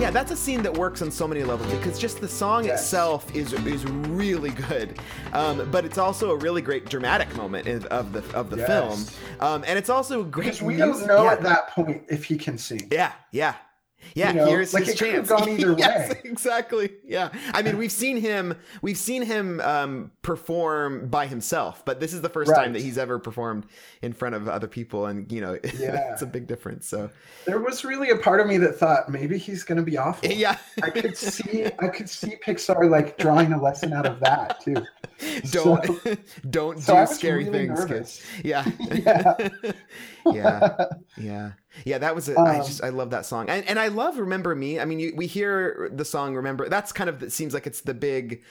Yeah, 0.00 0.10
that's 0.10 0.32
a 0.32 0.36
scene 0.36 0.62
that 0.62 0.76
works 0.76 1.00
on 1.00 1.10
so 1.12 1.28
many 1.28 1.44
levels 1.44 1.72
because 1.72 1.98
just 1.98 2.20
the 2.20 2.26
song 2.28 2.66
itself 2.66 3.32
is 3.36 3.52
is 3.52 3.84
really 3.84 4.50
good, 4.50 4.98
um, 5.32 5.68
but 5.70 5.84
it's 5.84 5.98
also 5.98 6.30
a 6.32 6.36
really 6.36 6.60
great 6.60 6.86
dramatic 6.90 7.34
moment 7.36 7.66
in, 7.68 7.84
of 7.86 8.12
the 8.12 8.24
of 8.34 8.50
the 8.50 8.56
Yes. 8.56 8.66
film, 8.66 9.06
um, 9.40 9.64
and 9.66 9.78
it's 9.78 9.88
also 9.90 10.24
great. 10.24 10.46
Because 10.46 10.62
we 10.62 10.76
mus- 10.76 10.98
don't 10.98 11.06
know 11.08 11.24
yeah. 11.24 11.32
at 11.32 11.42
that 11.42 11.68
point 11.68 12.02
if 12.08 12.24
he 12.24 12.36
can 12.36 12.58
sing. 12.58 12.88
Yeah, 12.90 13.12
yeah. 13.30 13.54
Yeah, 14.14 14.30
You 14.30 14.36
know, 14.36 14.46
here's 14.46 14.74
like 14.74 14.84
his 14.84 14.94
it 14.94 14.98
could 14.98 15.14
have 15.14 15.28
chance. 15.28 15.40
gone 15.40 15.48
either 15.48 15.72
yes, 15.78 16.10
way. 16.10 16.20
exactly. 16.24 16.90
Yeah, 17.04 17.30
I 17.54 17.62
mean, 17.62 17.78
we've 17.78 17.92
seen 17.92 18.16
him, 18.18 18.54
we've 18.82 18.96
seen 18.98 19.22
him 19.22 19.60
um, 19.60 20.10
perform 20.22 21.08
by 21.08 21.26
himself, 21.26 21.84
but 21.84 22.00
this 22.00 22.12
is 22.12 22.20
the 22.20 22.28
first 22.28 22.50
Right. 22.50 22.64
time 22.64 22.72
that 22.74 22.82
he's 22.82 22.98
ever 22.98 23.18
performed 23.18 23.66
in 24.02 24.12
front 24.12 24.34
of 24.34 24.48
other 24.48 24.68
people, 24.68 25.06
and 25.06 25.30
you 25.32 25.40
know, 25.40 25.52
Yeah. 25.78 26.12
it's 26.12 26.22
a 26.22 26.26
big 26.26 26.46
difference. 26.46 26.86
So, 26.88 27.10
There 27.46 27.58
was 27.60 27.84
really 27.84 28.10
a 28.10 28.16
part 28.16 28.40
of 28.40 28.46
me 28.46 28.58
that 28.58 28.76
thought 28.76 29.08
maybe 29.08 29.38
he's 29.38 29.62
going 29.64 29.78
to 29.78 29.84
be 29.84 29.96
awful. 29.98 30.28
Yeah. 30.32 30.56
I 30.82 30.90
could 30.90 31.16
see 31.16 31.66
I 31.78 31.88
could 31.88 32.08
see 32.08 32.34
Pixar 32.44 32.90
like 32.90 33.16
drawing 33.18 33.52
a 33.52 33.62
lesson 33.62 33.92
out 33.92 34.06
of 34.06 34.18
that 34.20 34.60
too. 34.60 34.74
don't 35.50 35.84
So- 35.86 36.16
don't 36.50 36.78
so 36.80 37.06
do 37.06 37.12
scary 37.14 37.44
really 37.44 37.66
things, 37.68 37.78
nervous. 37.80 38.22
kids. 38.36 38.44
Yeah, 38.44 38.64
Yeah. 38.92 39.48
yeah, 40.26 40.84
yeah, 41.16 41.52
yeah. 41.84 41.98
That 41.98 42.14
was. 42.14 42.28
A, 42.28 42.38
I 42.38 42.58
Um, 42.58 42.66
just 42.66 42.82
I 42.84 42.88
love 42.90 43.10
that 43.10 43.26
song, 43.26 43.48
and 43.48 43.66
and 43.68 43.78
I 43.78 43.88
love 43.88 44.18
"Remember 44.18 44.54
Me." 44.54 44.78
I 44.80 44.84
mean, 44.84 44.98
you, 45.00 45.14
we 45.16 45.26
hear 45.26 45.90
the 45.92 46.04
song 46.04 46.34
"Remember." 46.34 46.68
That's 46.68 46.92
kind 46.92 47.08
of 47.10 47.22
it 47.22 47.32
seems 47.32 47.54
like 47.54 47.66
it's 47.66 47.80
the 47.82 47.94
big 47.94 48.42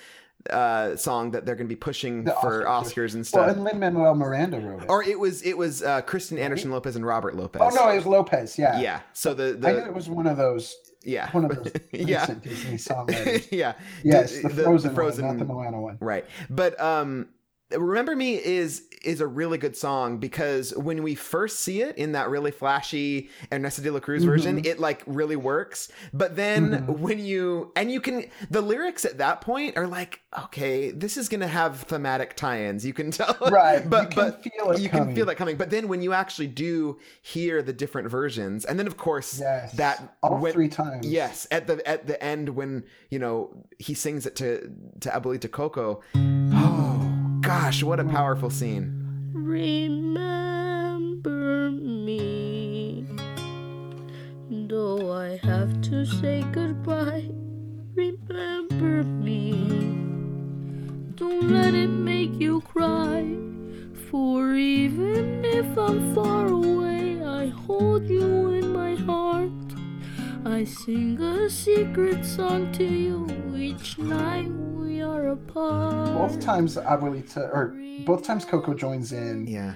uh 0.49 0.95
song 0.95 1.30
that 1.32 1.45
they're 1.45 1.53
going 1.55 1.67
to 1.67 1.72
be 1.72 1.76
pushing 1.76 2.26
for 2.26 2.63
Oscars. 2.65 2.65
Oscars 2.65 3.13
and 3.13 3.15
Well, 3.17 3.24
stuff. 3.26 3.49
and 3.51 3.63
Lin 3.63 3.80
Manuel 3.80 4.15
Miranda 4.15 4.59
wrote 4.59 4.82
it. 4.82 4.89
or 4.89 5.03
it 5.03 5.19
was 5.19 5.43
it 5.43 5.55
was 5.55 5.84
uh 5.84 6.01
Kristen 6.01 6.39
Anderson 6.39 6.72
Lopez 6.72 6.95
and 6.95 7.05
Robert 7.05 7.36
Lopez. 7.36 7.61
oh 7.63 7.69
no, 7.69 7.89
it 7.89 7.97
was 7.97 8.07
Lopez. 8.07 8.57
Yeah. 8.57 8.80
yeah. 8.80 9.01
So 9.13 9.36
the 9.36 9.59
I 9.63 9.72
knew 9.74 9.78
it 9.86 9.93
was 9.93 10.09
one 10.09 10.26
of 10.26 10.38
those. 10.38 10.76
Yeah. 11.03 11.30
One 11.32 11.45
of 11.45 11.55
those 11.55 11.72
Yeah. 11.91 12.22
recent 12.22 12.43
Disney 12.43 12.78
songwriters. 12.78 13.47
yeah. 13.51 13.74
Yes, 14.03 14.34
The- 14.41 14.49
the, 14.49 14.53
the 14.55 14.63
Frozen, 14.63 14.95
Frozen- 14.95 15.26
one, 15.28 15.38
not 15.38 15.47
the 15.47 15.53
Moana 15.53 15.80
one. 15.80 15.97
Right. 16.01 16.26
But 16.49 16.80
um 16.82 17.28
Remember 17.72 18.15
Me 18.15 18.34
is 18.43 18.84
is 19.04 19.22
a 19.22 19.28
really 19.28 19.58
good 19.58 19.76
song 19.76 20.18
because 20.18 20.76
when 20.76 21.04
we 21.04 21.16
first 21.16 21.60
see 21.62 21.82
it 21.82 21.97
in 21.97 22.12
that 22.14 22.30
really 22.30 22.52
flashy 22.52 23.30
Ernesto 23.52 23.82
de 23.82 23.91
la 23.91 23.99
Cruz 23.99 24.24
version, 24.24 24.62
Mhm. 24.62 24.66
it 24.66 24.80
like 24.80 25.02
really 25.08 25.36
works. 25.36 25.89
But 26.14 26.36
then 26.36 26.72
Mhm. 26.88 26.99
when 26.99 27.20
you 27.20 27.72
and 27.76 27.91
you 27.91 27.99
can 28.02 28.26
the 28.49 28.62
lyrics 28.62 29.04
at 29.06 29.18
that 29.18 29.41
point 29.41 29.78
are 29.78 29.88
like, 29.88 30.22
okay, 30.45 30.91
this 30.91 31.18
is 31.18 31.30
gonna 31.30 31.47
have 31.47 31.82
thematic 31.84 32.36
tie-ins. 32.36 32.86
You 32.86 32.93
can 32.93 33.12
tell. 33.12 33.36
Right, 33.52 33.88
But 33.89 34.04
you 34.04 34.08
can 34.10 34.16
but 34.32 34.43
feel 34.43 34.72
it 34.72 34.80
you 34.82 34.89
can 34.89 35.16
feel 35.16 35.26
that 35.26 35.36
coming. 35.36 35.58
But 35.58 35.70
then 35.72 35.88
when 35.88 36.02
you 36.02 36.14
actually 36.14 36.47
do 36.47 36.97
hear 37.22 37.62
the 37.62 37.74
different 37.74 38.10
versions, 38.10 38.66
and 38.66 38.78
then 38.80 38.88
of 38.88 38.97
course 38.97 39.39
Yes, 39.39 39.74
that 39.74 40.16
all 40.24 40.38
when- 40.39 40.54
three 40.54 40.70
times. 40.70 41.06
Yes, 41.08 41.47
at 41.52 41.68
the 41.68 41.86
at 41.88 42.08
the 42.08 42.22
end 42.24 42.49
when 42.49 42.84
you 43.10 43.20
know 43.20 43.49
he 43.80 43.93
sings 43.93 44.26
it 44.26 44.36
to 44.38 44.72
to 45.02 45.10
Abuelita 45.10 45.49
Coco. 45.52 46.02
Oh 46.54 47.11
gosh, 47.52 47.84
what 47.84 47.99
a 47.99 48.06
powerful 48.06 48.49
scene! 48.49 48.88
Remember 49.34 50.10
me, 51.72 53.06
though 54.49 55.12
I 55.12 55.38
have 55.43 55.82
to 55.89 56.06
say 56.06 56.45
goodbye. 56.54 57.30
Remember 57.93 59.04
me, 59.04 59.52
don't 61.16 61.49
let 61.49 61.74
it 61.74 61.89
make 61.89 62.39
you 62.39 62.62
cry. 62.62 63.36
For 64.10 64.56
even 64.56 65.43
if 65.43 65.78
I'm 65.78 66.16
far 66.16 66.47
away, 66.47 67.22
I 67.22 67.47
hold 67.47 68.10
you 68.10 68.52
in 68.60 68.72
my 68.72 68.95
heart. 68.95 69.52
I 70.45 70.64
sing 70.64 71.20
a 71.20 71.49
secret 71.49 72.24
song 72.24 72.72
to 72.74 72.86
you 72.86 73.28
each 73.58 73.97
night 73.97 74.70
apart. 75.32 76.17
Both 76.17 76.39
times 76.39 76.77
Abuelita, 76.77 77.38
or 77.53 77.75
both 78.05 78.23
times 78.23 78.45
Coco 78.45 78.73
joins 78.73 79.11
in. 79.11 79.47
Yeah. 79.47 79.73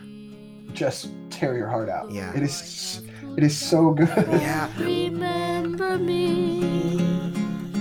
Just 0.74 1.10
tear 1.30 1.56
your 1.58 1.68
heart 1.70 1.89
out. 1.89 2.12
Yeah. 2.12 2.36
It 2.36 2.43
is. 2.43 3.03
It 3.38 3.43
is 3.43 3.58
so 3.58 3.91
good. 3.91 4.10
Yeah. 4.30 4.70
Remember 4.78 5.97
me 5.97 7.32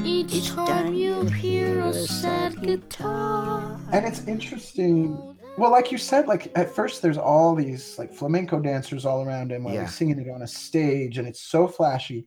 each 0.04 0.48
time 0.50 0.94
you 0.94 1.24
hear 1.26 1.80
a 1.80 1.92
sad 1.92 2.60
guitar. 2.62 3.78
And 3.92 4.04
it's 4.04 4.26
interesting 4.26 5.34
well, 5.56 5.70
like 5.70 5.92
you 5.92 5.98
said, 5.98 6.26
like 6.26 6.50
at 6.56 6.74
first 6.74 7.00
there's 7.00 7.18
all 7.18 7.54
these 7.54 7.96
like 7.98 8.12
flamenco 8.12 8.58
dancers 8.58 9.04
all 9.06 9.22
around 9.22 9.52
him 9.52 9.64
while 9.64 9.74
Yeah. 9.74 9.82
he's 9.82 9.94
singing 9.94 10.18
it 10.18 10.28
on 10.28 10.42
a 10.42 10.46
stage, 10.46 11.18
and 11.18 11.28
it's 11.28 11.42
so 11.42 11.68
flashy. 11.68 12.26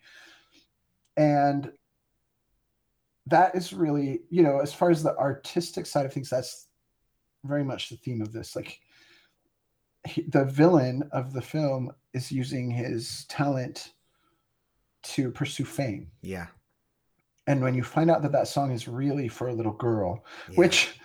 And 1.18 1.72
that 3.28 3.56
is 3.56 3.74
really, 3.74 4.22
you 4.30 4.44
know, 4.44 4.60
as 4.60 4.74
far 4.74 4.90
as 4.90 5.04
the 5.04 5.16
artistic 5.18 5.86
side 5.86 6.06
of 6.06 6.14
things, 6.14 6.30
that's 6.30 6.68
very 7.44 7.64
much 7.64 7.90
the 7.90 7.98
theme 7.98 8.22
of 8.22 8.34
this. 8.34 8.56
Like 8.56 8.80
he, 10.08 10.24
the 10.24 10.46
villain 10.46 11.04
of 11.12 11.34
the 11.34 11.42
film 11.42 11.92
is 12.14 12.32
using 12.32 12.72
his 12.72 13.26
talent 13.26 13.94
to 15.04 15.32
pursue 15.32 15.66
fame. 15.66 16.10
Yeah. 16.22 16.48
And 17.48 17.62
when 17.62 17.76
you 17.76 17.84
find 17.84 18.12
out 18.12 18.22
that 18.24 18.34
that 18.34 18.48
song 18.48 18.72
is 18.72 18.88
really 18.88 19.28
for 19.28 19.48
a 19.48 19.54
little 19.54 19.74
girl, 19.74 20.26
which 20.56 21.00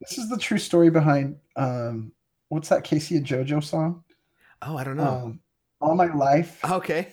this 0.00 0.18
is 0.18 0.28
the 0.28 0.36
true 0.36 0.58
story 0.58 0.90
behind 0.90 1.36
um, 1.56 2.12
what's 2.48 2.68
that 2.68 2.84
K-Ci 2.84 3.16
and 3.16 3.26
JoJo 3.26 3.64
song? 3.64 4.04
Oh, 4.62 4.76
I 4.76 4.84
don't 4.84 4.96
know. 4.96 5.04
Um, 5.04 5.40
All 5.80 5.94
my 5.94 6.12
life, 6.12 6.62
okay. 6.64 7.08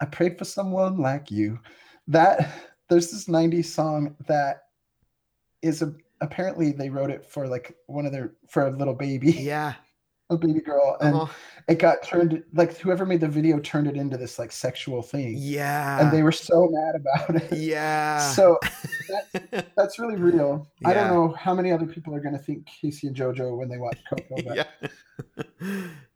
I 0.00 0.04
prayed 0.06 0.38
for 0.38 0.44
someone 0.44 0.98
like 0.98 1.30
you. 1.30 1.58
That 2.06 2.50
there's 2.88 3.10
this 3.10 3.26
'90s 3.26 3.66
song 3.66 4.16
that 4.26 4.64
is 5.62 5.82
a 5.82 5.92
apparently 6.20 6.72
they 6.72 6.90
wrote 6.90 7.10
it 7.10 7.24
for 7.24 7.46
like 7.46 7.76
one 7.86 8.06
of 8.06 8.12
their 8.12 8.32
for 8.48 8.66
a 8.66 8.70
little 8.70 8.94
baby. 8.94 9.32
Yeah. 9.38 9.74
A 10.30 10.36
baby 10.36 10.60
girl, 10.60 10.98
and 11.00 11.14
Uh-huh. 11.14 11.32
it 11.68 11.78
got 11.78 12.02
turned 12.02 12.44
like 12.52 12.76
whoever 12.76 13.06
made 13.06 13.20
the 13.22 13.28
video 13.28 13.58
turned 13.60 13.86
it 13.86 13.96
into 13.96 14.18
this 14.18 14.38
like 14.38 14.52
sexual 14.52 15.00
thing. 15.00 15.36
Yeah. 15.38 16.00
and 16.02 16.12
they 16.12 16.22
were 16.22 16.32
so 16.32 16.68
mad 16.70 16.96
about 16.96 17.42
it. 17.42 17.56
Yeah. 17.58 18.18
So 18.32 18.58
that's, 19.08 19.68
that's 19.74 19.98
really 19.98 20.16
real. 20.16 20.68
I 20.84 20.92
don't 20.92 21.08
know 21.08 21.28
how 21.32 21.54
many 21.54 21.72
other 21.72 21.86
people 21.86 22.14
are 22.14 22.20
going 22.20 22.34
to 22.36 22.42
think 22.42 22.66
K-Ci 22.66 23.06
and 23.06 23.16
JoJo 23.16 23.56
when 23.56 23.70
they 23.70 23.78
watch 23.78 23.98
Coco, 24.06 24.42
but 24.44 24.54
yeah. 24.54 24.64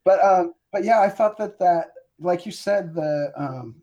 but 0.04 0.22
um, 0.22 0.52
but 0.72 0.84
yeah, 0.84 1.00
I 1.00 1.08
thought 1.08 1.38
that 1.38 1.58
that 1.60 1.92
like 2.18 2.44
you 2.44 2.52
said 2.52 2.94
the 2.94 3.32
um 3.34 3.76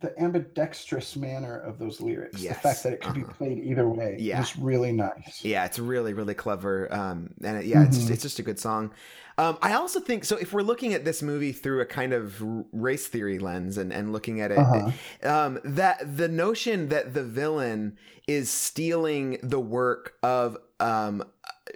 the 0.00 0.18
ambidextrous 0.20 1.16
manner 1.16 1.58
of 1.58 1.78
those 1.78 2.00
lyrics, 2.00 2.42
Yes, 2.42 2.56
the 2.56 2.60
fact 2.60 2.82
that 2.82 2.92
it 2.94 3.00
could 3.00 3.14
be 3.14 3.22
played 3.24 3.58
either 3.64 3.88
way, 3.88 4.16
Yeah. 4.18 4.40
was 4.40 4.56
really 4.58 4.92
nice. 4.92 5.44
Yeah, 5.44 5.64
it's 5.64 5.78
really 5.78 6.12
really 6.12 6.34
clever. 6.34 6.92
Um, 6.92 7.30
and 7.42 7.58
it, 7.58 7.66
yeah, 7.66 7.84
it's 7.84 7.98
Mhm. 7.98 8.10
it's 8.10 8.22
just 8.22 8.38
a 8.38 8.42
good 8.42 8.58
song. 8.58 8.92
Um, 9.38 9.58
I 9.60 9.74
also 9.74 10.00
think 10.00 10.24
so. 10.24 10.36
If 10.36 10.52
we're 10.54 10.62
looking 10.62 10.94
at 10.94 11.04
this 11.04 11.22
movie 11.22 11.52
through 11.52 11.80
a 11.82 11.86
kind 11.86 12.12
of 12.14 12.42
race 12.72 13.06
theory 13.06 13.38
lens 13.38 13.76
and 13.78 13.92
and 13.92 14.12
looking 14.12 14.40
at 14.40 14.50
it, 14.50 14.58
Uh-huh. 14.58 14.90
um, 15.28 15.60
that 15.64 16.16
the 16.16 16.28
notion 16.28 16.88
that 16.88 17.14
the 17.14 17.22
villain 17.24 17.96
is 18.26 18.50
stealing 18.50 19.38
the 19.42 19.60
work 19.60 20.14
of 20.22 20.56
um, 20.80 21.22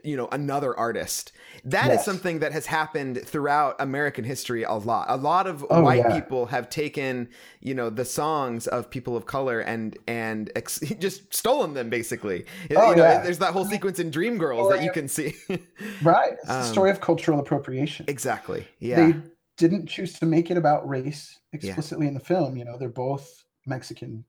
you 0.05 0.17
know 0.17 0.29
another 0.33 0.77
artist 0.77 1.33
that 1.65 1.87
is 1.91 1.97
Yes. 1.99 2.05
something 2.05 2.39
that 2.41 2.53
has 2.53 2.67
happened 2.67 3.21
throughout 3.25 3.77
american 3.81 4.25
history 4.25 4.63
a 4.63 4.73
lot 4.75 5.07
a 5.09 5.17
lot 5.17 5.47
of 5.47 5.65
Oh, 5.71 5.83
white 5.83 5.99
yeah. 5.99 6.21
people 6.21 6.47
have 6.47 6.69
taken 6.71 7.29
you 7.61 7.75
know 7.75 7.91
the 7.91 8.05
songs 8.05 8.67
of 8.67 8.91
people 8.91 9.17
of 9.17 9.27
color 9.27 9.61
and 9.61 9.97
and 10.07 10.51
ex- 10.57 10.81
just 10.99 11.33
stolen 11.35 11.75
them 11.75 11.91
basically 11.91 12.45
Oh, 12.75 12.91
you 12.91 12.97
know, 12.97 13.05
yeah. 13.05 13.23
there's 13.23 13.39
that 13.39 13.53
whole 13.53 13.65
sequence 13.65 13.99
in 13.99 14.11
dreamgirls 14.11 14.71
that 14.71 14.83
you 14.83 14.91
can 14.93 15.09
see 15.09 15.35
Right. 16.03 16.33
It's 16.35 16.47
the 16.47 16.61
Um, 16.61 16.65
story 16.65 16.91
of 16.91 17.01
cultural 17.01 17.41
appropriation. 17.41 18.07
exactly 18.09 18.67
yeah 18.79 18.97
They 19.13 19.15
didn't 19.59 19.87
choose 19.89 20.15
to 20.21 20.27
make 20.27 20.51
it 20.51 20.57
about 20.57 20.89
race 20.89 21.39
explicitly 21.53 22.07
in 22.07 22.15
the 22.15 22.21
film. 22.21 22.57
You 22.57 22.65
know, 22.65 22.79
they're 22.79 22.89
both 22.89 23.45
Mexican, 23.67 24.25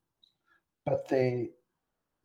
but 0.86 1.07
they 1.07 1.51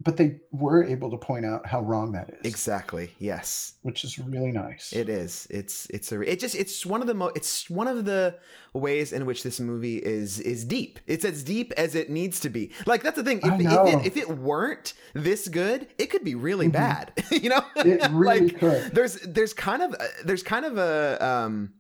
but 0.05 0.17
they 0.19 0.39
were 0.53 0.85
able 0.85 1.11
to 1.11 1.17
point 1.17 1.47
out 1.47 1.67
how 1.67 1.81
wrong 1.81 2.13
that 2.13 2.29
is. 2.29 2.41
exactly 2.45 3.11
yes 3.19 3.75
Which 3.83 4.05
is 4.05 4.19
really 4.19 4.53
nice. 4.53 4.93
It 4.93 5.09
is. 5.09 5.47
It's 5.49 5.87
it's 5.91 6.13
a 6.13 6.21
it 6.21 6.39
just 6.39 6.55
it's 6.55 6.85
one 6.85 7.01
of 7.01 7.07
the 7.07 7.15
mo 7.15 7.31
it's 7.35 7.71
one 7.71 7.89
of 7.89 8.05
the 8.05 8.37
ways 8.75 9.13
in 9.15 9.25
which 9.25 9.43
this 9.43 9.59
movie 9.59 9.97
is 9.97 10.39
is 10.41 10.65
deep. 10.67 10.99
It's 11.07 11.25
as 11.25 11.43
deep 11.43 11.73
as 11.79 11.95
it 11.95 12.11
needs 12.11 12.41
to 12.41 12.51
be. 12.51 12.73
Like 12.85 13.03
that's 13.03 13.17
the 13.17 13.25
thing. 13.25 13.39
If, 13.43 13.55
if 13.61 13.61
it 13.95 14.07
if 14.07 14.17
it 14.19 14.29
weren't 14.39 14.93
this 15.15 15.49
good, 15.49 15.89
it 15.99 16.07
could 16.11 16.25
be 16.25 16.35
really 16.35 16.69
Mhm. 16.69 16.73
bad. 16.73 17.13
you 17.31 17.49
know, 17.49 17.63
It 17.77 18.11
really 18.11 18.49
like, 18.49 18.59
could. 18.59 18.95
There's 18.95 19.15
there's 19.21 19.55
kind 19.55 19.83
of 19.83 19.95
a- 19.95 20.25
there's 20.27 20.43
kind 20.43 20.67
of 20.67 20.77
a 20.77 21.25
um 21.25 21.73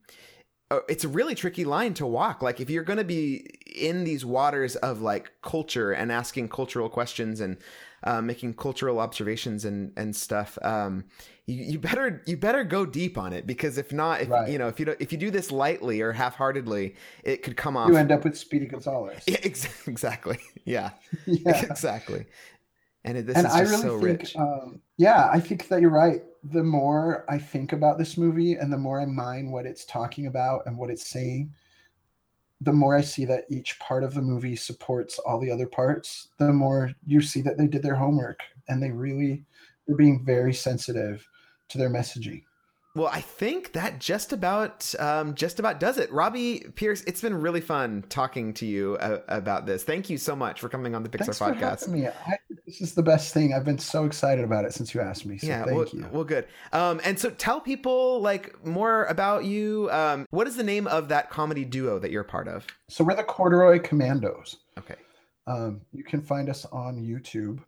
it's 0.88 1.04
a 1.04 1.08
really 1.08 1.34
tricky 1.36 1.64
line 1.64 1.94
to 1.94 2.06
walk. 2.06 2.42
Like 2.42 2.60
if 2.60 2.70
you're 2.70 2.82
going 2.82 2.98
to 2.98 3.04
be 3.04 3.46
in 3.76 4.02
these 4.04 4.24
waters 4.24 4.74
of 4.76 5.00
like 5.00 5.30
culture 5.42 5.92
and 5.92 6.10
asking 6.10 6.48
cultural 6.48 6.88
questions 6.88 7.40
and 7.40 7.56
uh, 8.06 8.22
making 8.22 8.54
cultural 8.54 8.98
observations 9.00 9.64
and 9.66 9.92
and 9.96 10.16
stuff, 10.16 10.58
um, 10.62 11.04
you, 11.46 11.56
you 11.72 11.78
better 11.78 12.22
you 12.26 12.36
better 12.36 12.64
go 12.64 12.86
deep 12.86 13.18
on 13.18 13.32
it 13.34 13.46
because 13.46 13.78
if 13.78 13.92
not, 13.92 14.22
if 14.22 14.30
Right. 14.30 14.48
you 14.48 14.58
know 14.58 14.68
if 14.68 14.78
you 14.80 14.86
don't, 14.86 15.00
if 15.00 15.12
you 15.12 15.18
do 15.18 15.30
this 15.30 15.52
lightly 15.52 16.00
or 16.00 16.12
half-heartedly, 16.12 16.94
it 17.24 17.42
could 17.42 17.56
come 17.56 17.76
off. 17.76 17.88
You 17.88 17.96
end 17.96 18.12
up 18.12 18.24
with 18.24 18.36
Speedy 18.38 18.66
Gonzalez. 18.66 19.24
yeah, 19.26 19.38
ex- 19.42 19.68
exactly. 19.88 20.38
Yeah, 20.64 20.90
Yeah. 21.26 21.60
exactly. 21.70 22.26
And 23.04 23.16
this 23.26 23.36
and 23.36 23.46
is 23.46 23.52
I 23.52 23.60
just 23.60 23.70
really 23.70 23.82
so 23.82 24.00
think, 24.00 24.20
rich. 24.20 24.36
um, 24.36 24.80
yeah, 24.96 25.28
I 25.32 25.38
think 25.40 25.68
that 25.68 25.80
you're 25.80 25.90
right. 25.90 26.22
The 26.42 26.64
more 26.64 27.24
I 27.28 27.38
think 27.38 27.72
about 27.72 27.98
this 27.98 28.16
movie 28.16 28.54
and 28.54 28.72
the 28.72 28.78
more 28.78 29.00
I 29.00 29.06
mind 29.06 29.52
what 29.52 29.66
it's 29.66 29.84
talking 29.84 30.26
about 30.26 30.66
and 30.66 30.76
what 30.76 30.90
it's 30.90 31.06
saying, 31.08 31.52
the 32.60 32.72
more 32.72 32.96
I 32.96 33.02
see 33.02 33.24
that 33.26 33.44
each 33.48 33.78
part 33.78 34.02
of 34.02 34.14
the 34.14 34.22
movie 34.22 34.56
supports 34.56 35.18
all 35.18 35.38
the 35.38 35.50
other 35.50 35.66
parts, 35.66 36.28
the 36.38 36.52
more 36.52 36.92
you 37.06 37.20
see 37.20 37.42
that 37.42 37.58
they 37.58 37.66
did 37.66 37.82
their 37.82 37.94
homework 37.94 38.40
and 38.68 38.82
they 38.82 38.90
really 38.90 39.44
were 39.86 39.96
being 39.96 40.24
very 40.24 40.54
sensitive 40.54 41.26
to 41.68 41.78
their 41.78 41.90
messaging. 41.90 42.42
Well, 42.96 43.10
I 43.12 43.20
think 43.20 43.74
that 43.74 44.00
just 44.00 44.32
about 44.32 44.94
um, 44.98 45.34
just 45.34 45.60
about 45.60 45.78
does 45.78 45.98
it. 45.98 46.10
Robbie 46.10 46.60
Pierce, 46.76 47.02
it's 47.02 47.20
been 47.20 47.34
really 47.34 47.60
fun 47.60 48.02
talking 48.08 48.54
to 48.54 48.64
you 48.64 48.96
uh, 48.96 49.20
about 49.28 49.66
this. 49.66 49.84
Thank 49.84 50.08
you 50.08 50.16
so 50.16 50.34
much 50.34 50.60
for 50.62 50.70
coming 50.70 50.94
on 50.94 51.02
the 51.02 51.10
Pixar 51.10 51.36
Thanks 51.36 51.38
for 51.38 51.52
podcast. 51.52 51.88
me. 51.88 52.06
I, 52.06 52.38
this 52.64 52.80
is 52.80 52.94
the 52.94 53.02
best 53.02 53.34
thing. 53.34 53.52
I've 53.52 53.66
been 53.66 53.78
so 53.78 54.06
excited 54.06 54.46
about 54.46 54.64
it 54.64 54.72
since 54.72 54.94
you 54.94 55.02
asked 55.02 55.26
me. 55.26 55.36
So 55.36 55.46
yeah, 55.46 55.64
thank 55.64 55.76
well, 55.76 55.88
you. 55.92 56.08
well, 56.10 56.24
good. 56.24 56.46
Um, 56.72 57.02
and 57.04 57.18
so 57.18 57.28
tell 57.28 57.60
people 57.60 58.22
like 58.22 58.64
more 58.64 59.04
about 59.04 59.44
you. 59.44 59.90
Um, 59.92 60.26
what 60.30 60.46
is 60.46 60.56
the 60.56 60.64
name 60.64 60.86
of 60.86 61.08
that 61.08 61.28
comedy 61.28 61.66
duo 61.66 61.98
that 61.98 62.10
you're 62.10 62.24
part 62.24 62.48
of? 62.48 62.66
So 62.88 63.04
we're 63.04 63.14
the 63.14 63.24
Corduroy 63.24 63.78
Commandos. 63.78 64.56
Okay. 64.78 64.96
Um, 65.46 65.82
you 65.92 66.02
can 66.02 66.22
find 66.22 66.48
us 66.48 66.64
on 66.72 66.96
YouTube. 66.96 67.58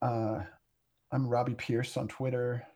Uh, 0.00 0.40
I'm 1.12 1.28
Robbie 1.28 1.52
Pierce 1.52 1.98
on 1.98 2.08
Twitter. 2.08 2.66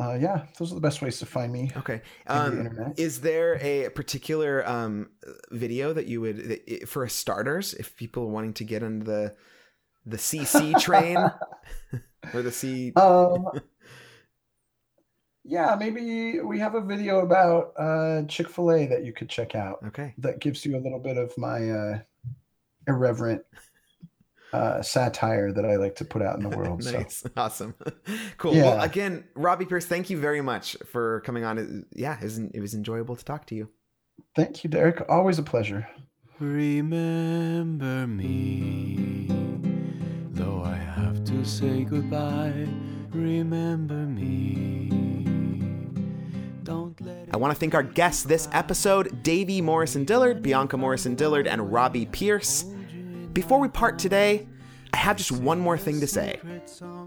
Uh, 0.00 0.16
yeah, 0.20 0.46
those 0.58 0.70
are 0.70 0.76
the 0.76 0.80
best 0.80 1.02
ways 1.02 1.18
to 1.18 1.26
find 1.26 1.52
me. 1.52 1.70
Okay. 1.76 2.02
the 2.26 2.32
Um, 2.40 2.58
internet. 2.66 2.98
is 2.98 3.20
there 3.20 3.58
a 3.60 3.88
particular 3.90 4.66
um, 4.68 5.10
video 5.50 5.92
that 5.92 6.06
you 6.06 6.20
would, 6.20 6.36
that- 6.48 6.88
for 6.88 7.06
starters, 7.08 7.74
if 7.74 7.96
people 7.96 8.22
are 8.22 8.28
wanting 8.28 8.52
to 8.54 8.64
get 8.64 8.82
on 8.82 9.00
the 9.00 9.34
the 10.06 10.16
CC 10.16 10.72
train 10.80 11.16
or 12.32 12.42
the 12.42 12.52
C? 12.52 12.92
Um, 12.94 13.44
yeah, 15.44 15.76
maybe 15.78 16.40
we 16.40 16.58
have 16.60 16.74
a 16.76 16.80
video 16.80 17.20
about 17.20 17.72
uh, 17.76 18.22
Chick 18.28 18.48
Fil 18.48 18.70
A 18.72 18.86
that 18.86 19.04
you 19.04 19.12
could 19.12 19.28
check 19.28 19.54
out. 19.56 19.80
Okay. 19.88 20.14
That 20.18 20.38
gives 20.38 20.64
you 20.64 20.76
a 20.76 20.80
little 20.80 21.00
bit 21.00 21.16
of 21.16 21.36
my 21.36 21.70
uh, 21.70 21.98
irreverent 22.86 23.42
uh, 24.52 24.80
satire 24.82 25.52
that 25.52 25.64
I 25.64 25.76
like 25.76 25.96
to 25.96 26.04
put 26.04 26.22
out 26.22 26.36
in 26.36 26.42
the 26.48 26.48
world. 26.56 26.82
So 26.82 26.92
nice, 26.92 27.24
awesome, 27.36 27.74
cool. 28.38 28.52
Well, 28.54 28.80
again, 28.80 29.24
Robbie 29.34 29.66
Pierce, 29.66 29.86
thank 29.86 30.10
you 30.10 30.18
very 30.18 30.40
much 30.40 30.76
for 30.90 31.20
coming 31.20 31.44
on. 31.44 31.84
Yeah, 31.94 32.18
it 32.18 32.24
was, 32.24 32.38
it 32.38 32.60
was 32.60 32.74
enjoyable 32.74 33.16
to 33.16 33.24
talk 33.24 33.46
to 33.46 33.54
you. 33.54 33.68
thank 34.34 34.64
you, 34.64 34.70
Derrick. 34.70 35.02
Always 35.08 35.38
a 35.38 35.42
pleasure. 35.42 35.86
Remember 36.40 38.06
me, 38.06 39.26
though 40.30 40.62
I 40.62 40.76
have 40.76 41.24
to 41.24 41.44
say 41.44 41.84
goodbye. 41.84 42.68
Remember 43.10 43.94
me. 44.06 44.90
Don't 46.62 46.96
I 47.32 47.36
want 47.38 47.52
to 47.54 47.58
thank 47.58 47.74
our 47.74 47.82
guests 47.82 48.22
this 48.22 48.48
episode 48.52 49.22
Davey 49.22 49.60
Morrison 49.60 50.04
Dillard, 50.04 50.42
Bianca 50.42 50.76
Morrison 50.76 51.14
Dillard, 51.14 51.46
and 51.46 51.72
Robbie 51.72 52.06
Pierce. 52.06 52.64
Before 53.38 53.60
we 53.60 53.68
part 53.68 54.00
today, 54.00 54.48
I 54.92 54.96
have 54.96 55.16
just 55.16 55.30
one 55.30 55.60
more 55.60 55.78
thing 55.78 56.00
to 56.00 56.08
say, 56.08 56.40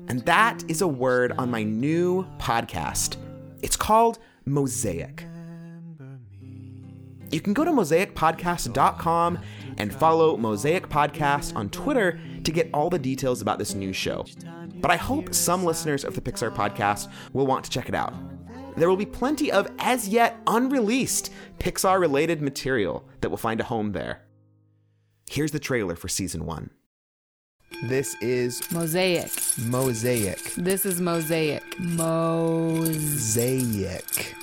and 0.07 0.21
that 0.21 0.63
is 0.69 0.81
a 0.81 0.87
word 0.87 1.33
on 1.33 1.51
my 1.51 1.61
new 1.61 2.25
podcast. 2.37 3.17
It's 3.61 3.75
called 3.75 4.17
Mosaic. 4.45 5.25
You 7.31 7.41
can 7.41 7.51
go 7.51 7.65
to 7.65 7.71
mosaicpodcast.com 7.71 9.39
and 9.77 9.93
follow 9.93 10.37
Mosaic 10.37 10.87
Podcast 10.87 11.53
on 11.53 11.69
Twitter 11.69 12.17
to 12.45 12.51
get 12.53 12.69
all 12.73 12.89
the 12.89 12.97
details 12.97 13.41
about 13.41 13.59
this 13.59 13.75
new 13.75 13.91
show. 13.91 14.25
But 14.75 14.89
I 14.89 14.95
hope 14.95 15.33
some 15.33 15.65
listeners 15.65 16.05
of 16.05 16.15
the 16.15 16.21
Pixar 16.21 16.55
podcast 16.55 17.11
will 17.33 17.45
want 17.45 17.65
to 17.65 17.69
check 17.69 17.89
it 17.89 17.95
out. 17.95 18.13
There 18.77 18.87
will 18.87 18.95
be 18.95 19.05
plenty 19.05 19.51
of 19.51 19.69
as 19.79 20.07
yet 20.07 20.37
unreleased 20.47 21.33
Pixar 21.59 21.99
related 21.99 22.41
material 22.41 23.05
that 23.19 23.29
will 23.29 23.35
find 23.35 23.59
a 23.59 23.65
home 23.65 23.91
there. 23.91 24.21
Here's 25.31 25.51
the 25.51 25.59
trailer 25.59 25.95
for 25.95 26.09
season 26.09 26.45
one. 26.45 26.71
This 27.83 28.15
is 28.15 28.69
Mosaic. 28.69 29.31
Mosaic. 29.57 30.43
This 30.55 30.85
is 30.85 30.99
Mosaic. 30.99 31.79
Mosaic. 31.79 33.15
Mosaic. 33.63 34.35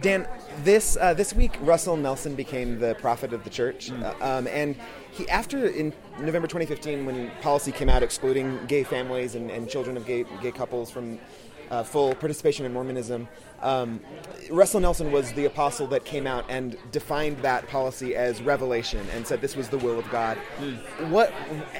Dan, 0.00 0.26
this 0.64 0.96
uh, 0.98 1.12
this 1.12 1.34
week 1.34 1.58
Russell 1.60 1.98
Nelson 1.98 2.34
became 2.34 2.78
the 2.78 2.94
prophet 2.94 3.34
of 3.34 3.44
the 3.44 3.50
church, 3.50 3.90
uh, 3.90 4.14
um, 4.22 4.46
and 4.46 4.74
he 5.10 5.28
after 5.28 5.66
in 5.66 5.92
November 6.18 6.48
2015 6.48 7.04
when 7.04 7.30
policy 7.42 7.72
came 7.72 7.90
out 7.90 8.02
excluding 8.02 8.64
gay 8.66 8.84
families 8.84 9.34
and, 9.34 9.50
and 9.50 9.68
children 9.68 9.98
of 9.98 10.06
gay 10.06 10.24
gay 10.40 10.52
couples 10.52 10.90
from 10.90 11.18
uh, 11.70 11.82
full 11.82 12.14
participation 12.14 12.66
in 12.66 12.72
Mormonism. 12.72 13.28
Um, 13.60 14.00
Russell 14.50 14.80
Nelson 14.80 15.12
was 15.12 15.32
the 15.32 15.44
apostle 15.44 15.86
that 15.88 16.04
came 16.04 16.26
out 16.26 16.44
and 16.48 16.76
defined 16.90 17.38
that 17.38 17.68
policy 17.68 18.14
as 18.14 18.40
revelation 18.40 19.06
and 19.12 19.26
said 19.26 19.40
this 19.40 19.56
was 19.56 19.68
the 19.68 19.78
will 19.78 19.98
of 19.98 20.08
God. 20.10 20.38
What, 21.08 21.32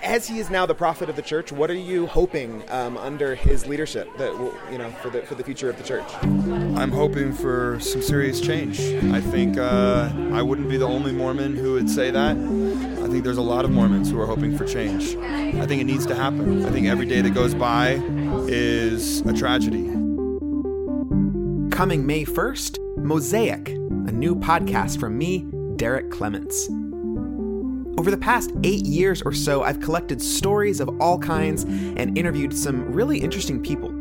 as 0.03 0.27
he 0.29 0.39
is 0.39 0.51
now 0.51 0.67
the 0.67 0.75
prophet 0.75 1.09
of 1.09 1.17
the 1.17 1.23
church, 1.23 1.51
what 1.53 1.71
are 1.71 1.75
you 1.75 2.07
hoping 2.07 2.63
um, 2.71 2.97
under 2.99 3.35
his 3.35 3.67
leadership 3.67 4.09
that 4.19 4.37
will, 4.39 4.55
you 4.71 4.79
know 4.79 4.91
for 5.03 5.11
the 5.11 5.23
for 5.23 5.35
the 5.35 5.45
future 5.45 5.71
of 5.71 5.77
the 5.77 5.85
church? 5.85 6.07
I'm 6.23 6.91
hoping 6.91 7.33
for 7.33 7.79
some 7.81 8.03
serious 8.03 8.41
change. 8.41 8.81
I 9.13 9.21
think 9.21 9.57
uh, 9.57 10.11
I 10.33 10.43
wouldn't 10.43 10.69
be 10.69 10.77
the 10.77 10.87
only 10.87 11.13
Mormon 11.13 11.57
who 11.57 11.75
would 11.75 11.89
say 11.89 12.11
that. 12.11 12.37
I 12.37 13.11
think 13.11 13.25
there's 13.25 13.39
a 13.39 13.43
lot 13.43 13.65
of 13.65 13.71
Mormons 13.71 14.11
who 14.11 14.21
are 14.21 14.27
hoping 14.27 14.57
for 14.57 14.67
change. 14.67 15.17
I 15.17 15.67
think 15.67 15.81
it 15.81 15.85
needs 15.85 16.07
to 16.07 16.15
happen. 16.15 16.65
I 16.65 16.71
think 16.71 16.87
every 16.87 17.07
day 17.07 17.23
that 17.23 17.31
goes 17.31 17.55
by 17.55 18.01
is 18.49 19.21
a 19.23 19.33
tragedy. 19.33 20.08
Coming 21.79 22.05
May 22.05 22.25
1st, 22.25 22.97
Mosaic, 22.97 23.69
a 23.69 24.11
new 24.11 24.35
podcast 24.35 24.99
from 24.99 25.17
me, 25.17 25.47
Derrick 25.77 26.11
Clements. 26.11 26.69
Over 27.97 28.11
the 28.11 28.19
past 28.21 28.51
eight 28.65 28.85
years 28.85 29.23
or 29.23 29.33
so, 29.33 29.63
I've 29.63 29.79
collected 29.79 30.21
stories 30.21 30.81
of 30.81 30.91
all 31.01 31.21
kinds 31.21 31.63
and 31.63 32.19
interviewed 32.19 32.53
some 32.53 32.91
really 32.91 33.21
interesting 33.21 33.63
people. 33.63 33.95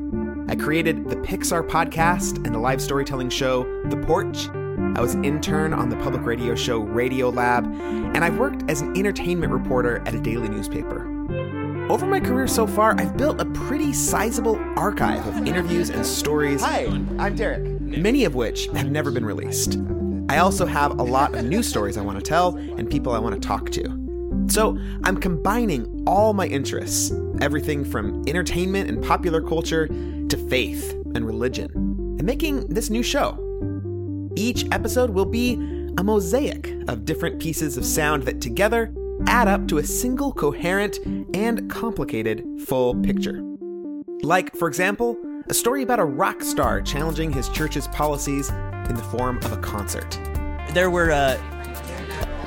I 0.50 0.56
created 0.56 1.08
the 1.08 1.18
Pixar 1.18 1.70
podcast 1.70 2.44
and 2.48 2.56
the 2.56 2.58
live 2.58 2.82
storytelling 2.82 3.30
show, 3.30 3.62
The 3.92 3.98
Porch. 3.98 4.50
I 4.98 5.00
was 5.00 5.14
an 5.14 5.24
intern 5.24 5.72
on 5.72 5.90
the 5.90 5.98
public 5.98 6.24
radio 6.24 6.56
show 6.56 6.80
Radio 6.80 7.30
Lab, 7.30 7.68
and 7.68 8.26
I've 8.26 8.40
worked 8.40 8.68
as 8.72 8.82
an 8.82 8.98
entertainment 8.98 9.54
reporter 9.54 10.02
at 10.08 10.16
a 10.16 10.20
daily 10.20 10.50
newspaper. 10.50 11.06
Over 11.90 12.06
my 12.06 12.20
career 12.20 12.48
so 12.48 12.68
far, 12.68 13.00
I've 13.00 13.16
built 13.16 13.40
a 13.40 13.46
pretty 13.46 13.94
sizable 13.94 14.58
archive 14.76 15.26
of 15.26 15.48
interviews 15.48 15.90
and 15.90 16.06
stories. 16.06 16.62
Hi, 16.62 16.84
I'm 17.18 17.34
Derrick. 17.34 17.64
Many 17.80 18.26
of 18.26 18.36
which 18.36 18.68
have 18.68 18.92
never 18.92 19.10
been 19.10 19.26
released. 19.26 19.78
I 20.28 20.40
also 20.40 20.66
have 20.66 21.00
a 21.00 21.04
lot 21.04 21.34
of 21.34 21.46
new 21.46 21.64
stories 21.64 21.98
I 21.98 22.02
want 22.02 22.18
to 22.18 22.24
tell 22.24 22.58
and 22.58 22.90
people 22.90 23.14
I 23.14 23.20
want 23.20 23.42
to 23.42 23.48
talk 23.48 23.70
to. 23.70 24.46
So 24.50 24.78
I'm 25.06 25.16
combining 25.16 26.04
all 26.06 26.34
my 26.34 26.48
interests 26.48 27.14
everything 27.40 27.86
from 27.86 28.22
entertainment 28.28 28.90
and 28.90 29.02
popular 29.02 29.42
culture 29.42 29.88
to 29.88 30.48
faith 30.50 30.92
and 31.16 31.26
religion 31.26 31.72
and 31.74 32.24
making 32.24 32.68
this 32.68 32.90
new 32.90 33.04
show. 33.04 33.42
Each 34.36 34.66
episode 34.74 35.12
will 35.12 35.26
be 35.26 35.54
a 35.98 36.04
mosaic 36.04 36.70
of 36.90 37.06
different 37.06 37.40
pieces 37.40 37.78
of 37.78 37.86
sound 37.86 38.24
that 38.24 38.42
together 38.42 38.94
add 39.26 39.48
up 39.48 39.68
to 39.70 39.78
a 39.80 39.84
single 39.84 40.32
coherent 40.32 41.00
and 41.34 41.70
complicated 41.70 42.46
full 42.66 42.96
picture. 43.02 43.42
Like, 44.22 44.56
for 44.56 44.68
example, 44.68 45.18
a 45.48 45.54
story 45.54 45.84
about 45.84 46.00
a 46.00 46.06
rock 46.06 46.42
star 46.42 46.82
challenging 46.82 47.32
his 47.32 47.50
church's 47.50 47.88
policies 47.88 48.50
in 48.90 48.96
the 48.96 49.04
form 49.04 49.38
of 49.38 49.52
a 49.52 49.58
concert. 49.58 50.20
There 50.74 50.90
were 50.90 51.12
uh, 51.12 51.38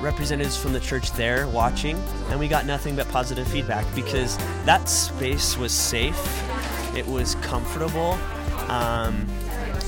representatives 0.00 0.56
from 0.56 0.72
the 0.72 0.80
church 0.80 1.12
there 1.12 1.48
watching, 1.48 1.96
and 2.28 2.38
we 2.38 2.48
got 2.48 2.66
nothing 2.66 2.96
but 2.96 3.08
positive 3.08 3.46
feedback 3.48 3.86
because 3.94 4.36
that 4.64 4.88
space 4.88 5.56
was 5.56 5.72
safe, 5.72 6.16
it 6.96 7.06
was 7.06 7.34
comfortable, 7.36 8.18
um, 8.68 9.26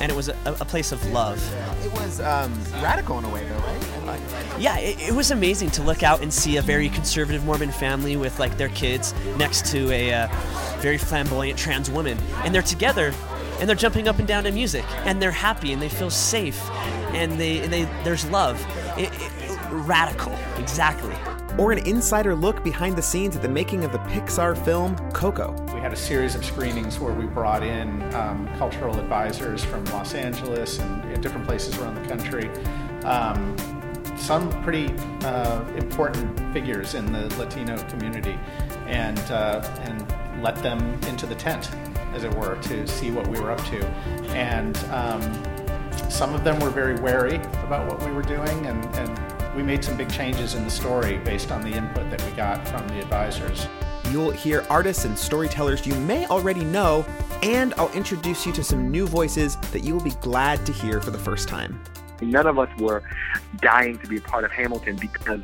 and 0.00 0.10
it 0.10 0.14
was 0.14 0.28
a, 0.28 0.36
a 0.44 0.64
place 0.64 0.92
of 0.92 1.04
love. 1.12 1.38
It 1.84 1.92
was 1.92 2.20
um, 2.20 2.52
radical 2.82 3.18
in 3.18 3.24
a 3.24 3.28
way, 3.28 3.44
though, 3.48 3.58
right? 3.58 3.92
Yeah, 4.58 4.78
it, 4.78 5.00
it, 5.08 5.12
was 5.12 5.30
amazing 5.30 5.70
to 5.72 5.82
look 5.82 6.02
out 6.02 6.22
and 6.22 6.32
see 6.32 6.56
a 6.56 6.62
very 6.62 6.88
conservative 6.88 7.44
Mormon 7.44 7.70
family 7.70 8.16
with 8.16 8.38
like 8.38 8.56
their 8.58 8.68
kids 8.70 9.14
next 9.36 9.66
to 9.72 9.90
a 9.90 10.12
uh, 10.12 10.28
very 10.78 10.98
flamboyant 10.98 11.58
trans 11.58 11.90
woman, 11.90 12.18
and 12.44 12.54
they're 12.54 12.62
together, 12.62 13.14
and 13.58 13.68
they're 13.68 13.76
jumping 13.76 14.08
up 14.08 14.18
and 14.18 14.28
down 14.28 14.44
to 14.44 14.52
music, 14.52 14.84
and 15.06 15.22
they're 15.22 15.30
happy, 15.30 15.72
and 15.72 15.80
they 15.80 15.88
feel 15.88 16.10
safe, 16.10 16.70
and 17.12 17.40
they, 17.40 17.60
and 17.60 17.72
they 17.72 17.84
there's 18.04 18.28
love. 18.30 18.64
It, 18.98 19.10
it, 19.12 19.58
radical, 19.70 20.36
exactly. 20.58 21.14
Or 21.58 21.70
an 21.70 21.86
insider 21.86 22.34
look 22.34 22.64
behind 22.64 22.96
the 22.96 23.02
scenes 23.02 23.36
at 23.36 23.42
the 23.42 23.48
making 23.48 23.84
of 23.84 23.92
the 23.92 23.98
Pixar 23.98 24.56
film 24.64 24.96
Coco. 25.12 25.54
We 25.74 25.80
had 25.80 25.92
a 25.92 25.96
series 25.96 26.34
of 26.34 26.44
screenings 26.44 26.98
where 26.98 27.12
we 27.12 27.26
brought 27.26 27.62
in 27.62 28.02
um, 28.14 28.48
cultural 28.56 28.98
advisors 28.98 29.62
from 29.62 29.84
Los 29.86 30.14
Angeles 30.14 30.78
and 30.78 31.22
different 31.22 31.46
places 31.46 31.76
around 31.78 31.94
the 31.94 32.08
country. 32.08 32.48
Um, 33.04 33.54
some 34.16 34.50
pretty 34.62 34.94
uh, 35.24 35.62
important 35.76 36.38
figures 36.52 36.94
in 36.94 37.12
the 37.12 37.28
Latino 37.36 37.76
community, 37.88 38.38
and 38.86 39.18
uh, 39.30 39.60
and 39.82 40.42
let 40.42 40.56
them 40.62 40.80
into 41.08 41.26
the 41.26 41.34
tent, 41.34 41.70
as 42.14 42.24
it 42.24 42.32
were, 42.34 42.56
to 42.62 42.86
see 42.86 43.10
what 43.10 43.26
we 43.28 43.40
were 43.40 43.50
up 43.50 43.64
to. 43.66 43.84
And 44.34 44.76
um, 44.90 45.20
some 46.08 46.34
of 46.34 46.44
them 46.44 46.58
were 46.60 46.70
very 46.70 46.94
wary 46.96 47.36
about 47.64 47.88
what 47.88 48.04
we 48.06 48.12
were 48.12 48.22
doing, 48.22 48.66
and, 48.66 48.84
and 48.96 49.31
we 49.54 49.62
made 49.62 49.84
some 49.84 49.96
big 49.96 50.10
changes 50.10 50.54
in 50.54 50.64
the 50.64 50.70
story 50.70 51.18
based 51.18 51.50
on 51.50 51.62
the 51.62 51.70
input 51.70 52.10
that 52.10 52.24
we 52.24 52.30
got 52.32 52.66
from 52.66 52.86
the 52.88 53.00
advisors. 53.00 53.66
You'll 54.10 54.30
hear 54.30 54.64
artists 54.68 55.04
and 55.04 55.16
storytellers 55.16 55.86
you 55.86 55.94
may 55.94 56.26
already 56.26 56.64
know, 56.64 57.04
and 57.42 57.74
I'll 57.74 57.92
introduce 57.92 58.46
you 58.46 58.52
to 58.54 58.64
some 58.64 58.90
new 58.90 59.06
voices 59.06 59.56
that 59.72 59.84
you 59.84 59.94
will 59.94 60.02
be 60.02 60.14
glad 60.20 60.64
to 60.66 60.72
hear 60.72 61.00
for 61.00 61.10
the 61.10 61.18
first 61.18 61.48
time. 61.48 61.80
None 62.20 62.46
of 62.46 62.58
us 62.58 62.68
were 62.78 63.02
dying 63.60 63.98
to 63.98 64.06
be 64.06 64.18
a 64.18 64.20
part 64.20 64.44
of 64.44 64.52
Hamilton 64.52 64.96
because 64.96 65.40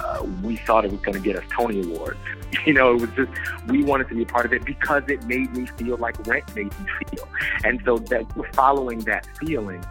uh, 0.00 0.24
we 0.42 0.56
thought 0.56 0.84
it 0.84 0.92
was 0.92 1.00
going 1.00 1.14
to 1.14 1.20
get 1.20 1.36
us 1.36 1.44
Tony 1.50 1.80
Awards. 1.80 2.18
You 2.64 2.72
know, 2.72 2.94
it 2.94 3.00
was 3.02 3.10
just, 3.10 3.30
we 3.68 3.84
wanted 3.84 4.08
to 4.08 4.14
be 4.14 4.22
a 4.22 4.26
part 4.26 4.46
of 4.46 4.54
it 4.54 4.64
because 4.64 5.02
it 5.08 5.22
made 5.24 5.54
me 5.54 5.66
feel 5.66 5.98
like 5.98 6.26
Rent 6.26 6.44
made 6.56 6.72
me 6.80 6.86
feel. 7.10 7.28
And 7.62 7.78
so 7.84 7.98
that 7.98 8.36
we're 8.36 8.50
following 8.52 9.00
that 9.00 9.26
feeling. 9.38 9.84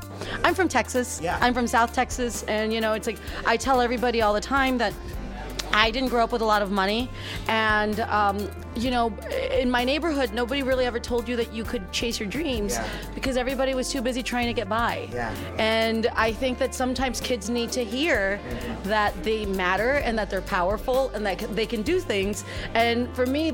I'm 0.43 0.55
from 0.55 0.67
Texas. 0.67 1.21
Yeah. 1.21 1.37
I'm 1.39 1.53
from 1.53 1.67
South 1.67 1.93
Texas. 1.93 2.41
And, 2.43 2.73
you 2.73 2.81
know, 2.81 2.93
it's 2.93 3.05
like, 3.05 3.19
I 3.45 3.57
tell 3.57 3.79
everybody 3.79 4.23
all 4.23 4.33
the 4.33 4.41
time 4.41 4.79
that 4.79 4.91
I 5.71 5.91
didn't 5.91 6.09
grow 6.09 6.23
up 6.23 6.31
with 6.31 6.41
a 6.41 6.45
lot 6.45 6.61
of 6.61 6.71
money, 6.71 7.09
and 7.47 7.99
um, 8.01 8.49
you 8.75 8.91
know, 8.91 9.13
in 9.51 9.69
my 9.69 9.83
neighborhood, 9.83 10.33
nobody 10.33 10.63
really 10.63 10.85
ever 10.85 10.99
told 10.99 11.27
you 11.27 11.35
that 11.35 11.53
you 11.53 11.63
could 11.63 11.91
chase 11.91 12.19
your 12.19 12.29
dreams 12.29 12.73
Yeah. 12.73 12.87
because 13.15 13.37
everybody 13.37 13.73
was 13.73 13.89
too 13.91 14.01
busy 14.01 14.21
trying 14.23 14.47
to 14.47 14.53
get 14.53 14.69
by. 14.69 15.07
Yeah. 15.11 15.33
And 15.57 16.07
I 16.15 16.31
think 16.31 16.57
that 16.59 16.73
sometimes 16.75 17.19
kids 17.21 17.49
need 17.49 17.71
to 17.73 17.83
hear 17.83 18.39
that 18.83 19.21
they 19.23 19.45
matter 19.45 19.93
and 19.93 20.17
that 20.17 20.29
they're 20.29 20.41
powerful 20.41 21.09
and 21.09 21.25
that 21.25 21.39
they 21.55 21.65
can 21.65 21.81
do 21.81 21.99
things. 21.99 22.43
And 22.73 23.13
for 23.15 23.25
me, 23.25 23.53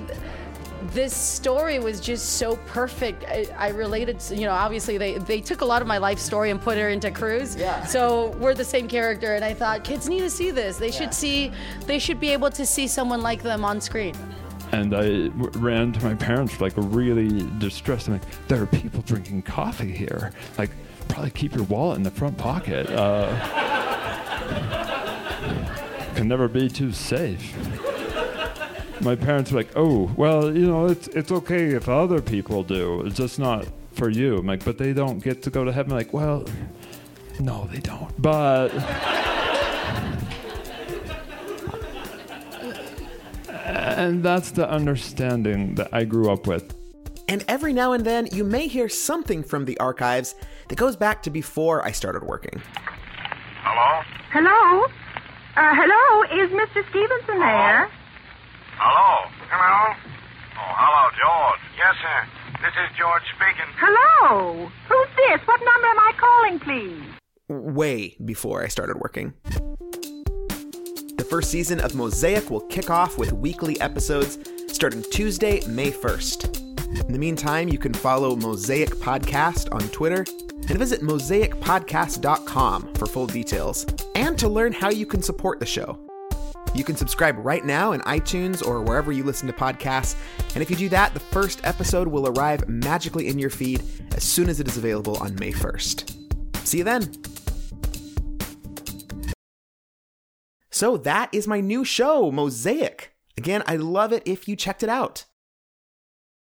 this 0.92 1.16
story 1.16 1.80
was 1.80 2.00
just 2.00 2.38
so 2.38 2.56
perfect. 2.68 3.24
I, 3.26 3.48
I 3.58 3.70
related, 3.70 4.20
to, 4.22 4.36
you 4.36 4.46
know, 4.46 4.52
obviously 4.52 4.98
they, 4.98 5.18
they 5.18 5.42
took 5.42 5.62
a 5.62 5.66
lot 5.66 5.82
of 5.82 5.88
my 5.88 5.98
life 5.98 6.20
story 6.20 6.52
and 6.52 6.62
put 6.62 6.78
her 6.78 6.90
into 6.90 7.12
Cruz. 7.12 7.56
Yeah. 7.56 7.86
So 7.86 8.30
we're 8.40 8.54
the 8.54 8.64
same 8.66 8.88
character, 8.88 9.36
and 9.36 9.44
I 9.44 9.54
thought 9.54 9.84
kids 9.84 10.08
need 10.08 10.20
to 10.20 10.30
see 10.30 10.52
this. 10.52 10.78
They 10.78 10.92
should 10.92 11.14
see, 11.14 11.52
they 11.86 12.00
should 12.00 12.20
be 12.20 12.30
able 12.30 12.50
to 12.52 12.66
see 12.66 12.88
someone 12.88 13.22
like 13.22 13.42
them 13.42 13.66
on 13.66 13.82
screen. 13.82 14.16
And 14.72 14.96
I 14.96 15.28
w- 15.28 15.52
ran 15.56 15.94
to 15.94 16.04
my 16.04 16.16
parents, 16.16 16.60
like 16.60 16.74
really 16.76 17.48
distressed. 17.60 18.08
I'm 18.08 18.14
like, 18.14 18.48
there 18.48 18.62
are 18.62 18.68
people 18.68 19.02
drinking 19.04 19.44
coffee 19.44 19.92
here. 19.92 20.32
Like, 20.58 20.72
probably 21.10 21.32
keep 21.32 21.54
your 21.56 21.66
wallet 21.66 21.98
in 21.98 22.04
the 22.04 22.12
front 22.12 22.38
pocket. 22.38 22.90
Uh, 22.90 23.30
can 26.16 26.28
never 26.28 26.48
be 26.48 26.70
too 26.70 26.92
safe. 26.92 27.54
My 29.04 29.16
parents 29.16 29.52
were 29.52 29.60
like, 29.60 29.72
oh, 29.76 30.10
well, 30.16 30.56
you 30.56 30.66
know, 30.66 30.88
it's 30.88 31.08
it's 31.10 31.32
okay 31.32 31.72
if 31.72 31.90
other 31.90 32.22
people 32.22 32.64
do. 32.64 33.02
It's 33.02 33.18
just 33.18 33.38
not 33.38 33.68
for 33.92 34.10
you. 34.10 34.38
I'm 34.38 34.48
like, 34.48 34.64
but 34.64 34.78
they 34.78 34.94
don't 34.94 35.20
get 35.22 35.44
to 35.44 35.50
go 35.50 35.66
to 35.66 35.74
heaven. 35.74 35.92
like, 35.92 36.14
well, 36.14 36.46
no, 37.40 37.68
they 37.72 37.80
don't. 37.80 38.10
But. 38.22 38.70
And 43.66 44.24
that's 44.24 44.52
the 44.52 44.70
understanding 44.70 45.76
that 45.76 45.90
I 45.94 46.04
grew 46.04 46.32
up 46.32 46.48
with. 46.48 46.76
And 47.28 47.46
every 47.48 47.74
now 47.74 47.94
and 47.94 48.06
then, 48.06 48.28
you 48.32 48.44
may 48.44 48.68
hear 48.68 48.90
something 48.90 49.44
from 49.44 49.66
the 49.66 49.78
archives 49.80 50.36
that 50.68 50.78
goes 50.78 50.96
back 50.96 51.24
to 51.24 51.30
before 51.30 51.86
I 51.86 51.92
started 51.92 52.24
working. 52.24 52.62
Hello? 53.64 54.04
Hello? 54.32 54.86
Uh, 55.56 55.72
hello? 55.76 56.44
Is 56.44 56.52
Mr. 56.52 56.88
Stevenson 56.90 57.40
there? 57.40 57.90
Hello? 58.78 59.30
Hello? 59.50 59.96
Oh, 60.56 60.74
hello, 60.78 61.04
George. 61.18 61.62
Yes, 61.78 61.96
sir. 62.02 62.20
This 62.62 62.74
is 62.74 62.98
George 62.98 63.24
speaking. 63.36 63.70
Hello? 63.78 64.70
Who's 64.88 65.08
this? 65.18 65.42
What 65.48 65.60
number 65.60 65.88
am 65.88 66.00
I 66.00 66.12
calling, 66.18 66.60
please? 66.60 67.20
way 67.50 68.16
before 68.26 68.64
I 68.64 68.68
started 68.68 68.98
working. 68.98 69.34
The 71.18 71.26
first 71.30 71.52
season 71.52 71.80
of 71.80 71.94
Mosaic 71.94 72.50
will 72.50 72.62
kick 72.62 72.90
off 72.90 73.18
with 73.18 73.32
weekly 73.34 73.80
episodes 73.82 74.38
starting 74.68 75.04
Tuesday, 75.12 75.62
May 75.68 75.92
1st. 75.92 77.06
In 77.06 77.12
the 77.14 77.20
meantime, 77.20 77.68
you 77.70 77.78
can 77.78 77.94
follow 77.94 78.36
Mosaic 78.36 78.90
Podcast 78.92 79.74
on 79.74 79.82
Twitter 79.90 80.26
and 80.70 80.78
visit 80.78 81.02
mosaicpodcast.com 81.02 82.94
for 82.96 83.06
full 83.06 83.28
details 83.28 83.86
and 84.16 84.38
to 84.40 84.48
learn 84.48 84.72
how 84.74 84.90
you 84.90 85.06
can 85.06 85.22
support 85.22 85.60
the 85.60 85.66
show. 85.66 86.00
You 86.76 86.84
can 86.84 86.96
subscribe 86.96 87.38
right 87.38 87.64
now 87.64 87.92
in 87.92 88.02
iTunes 88.02 88.66
or 88.66 88.82
wherever 88.82 89.12
you 89.12 89.24
listen 89.24 89.48
to 89.48 89.54
podcasts, 89.54 90.16
and 90.56 90.62
if 90.62 90.70
you 90.70 90.76
do 90.76 90.90
that, 90.90 91.14
the 91.14 91.20
first 91.20 91.62
episode 91.64 92.08
will 92.08 92.28
arrive 92.28 92.68
magically 92.68 93.28
in 93.28 93.38
your 93.38 93.50
feed 93.50 93.84
as 94.16 94.24
soon 94.24 94.50
as 94.50 94.60
it 94.60 94.68
is 94.68 94.78
available 94.78 95.18
on 95.18 95.36
May 95.36 95.52
1st. 95.52 96.66
See 96.66 96.80
you 96.80 96.84
then! 96.84 97.12
So 100.72 100.98
that 100.98 101.30
is 101.32 101.48
my 101.48 101.62
new 101.62 101.86
show, 101.86 102.32
Mosaic. 102.32 103.14
Again, 103.38 103.64
I 103.68 103.76
love 103.76 104.12
it 104.12 104.24
if 104.26 104.48
you 104.48 104.56
checked 104.56 104.82
it 104.82 104.90
out. 104.90 105.26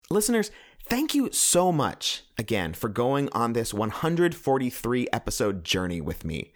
Listeners, 0.10 0.52
thank 0.84 1.14
you 1.14 1.31
so 1.31 1.72
much 1.72 2.23
again 2.38 2.73
for 2.73 2.89
going 2.89 3.30
on 3.31 3.53
this 3.53 3.73
143 3.73 5.07
episode 5.14 5.64
journey 5.64 6.02
with 6.02 6.26
me. 6.26 6.53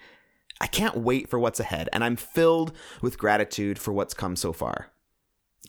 I 0.62 0.68
can't 0.68 0.98
wait 0.98 1.30
for 1.30 1.40
what's 1.40 1.60
ahead, 1.60 1.90
and 1.94 2.04
I'm 2.04 2.16
filled 2.16 2.74
with 3.02 3.18
gratitude 3.18 3.80
for 3.80 3.94
what's 3.94 4.14
come 4.14 4.36
so 4.36 4.52
far. 4.52 4.92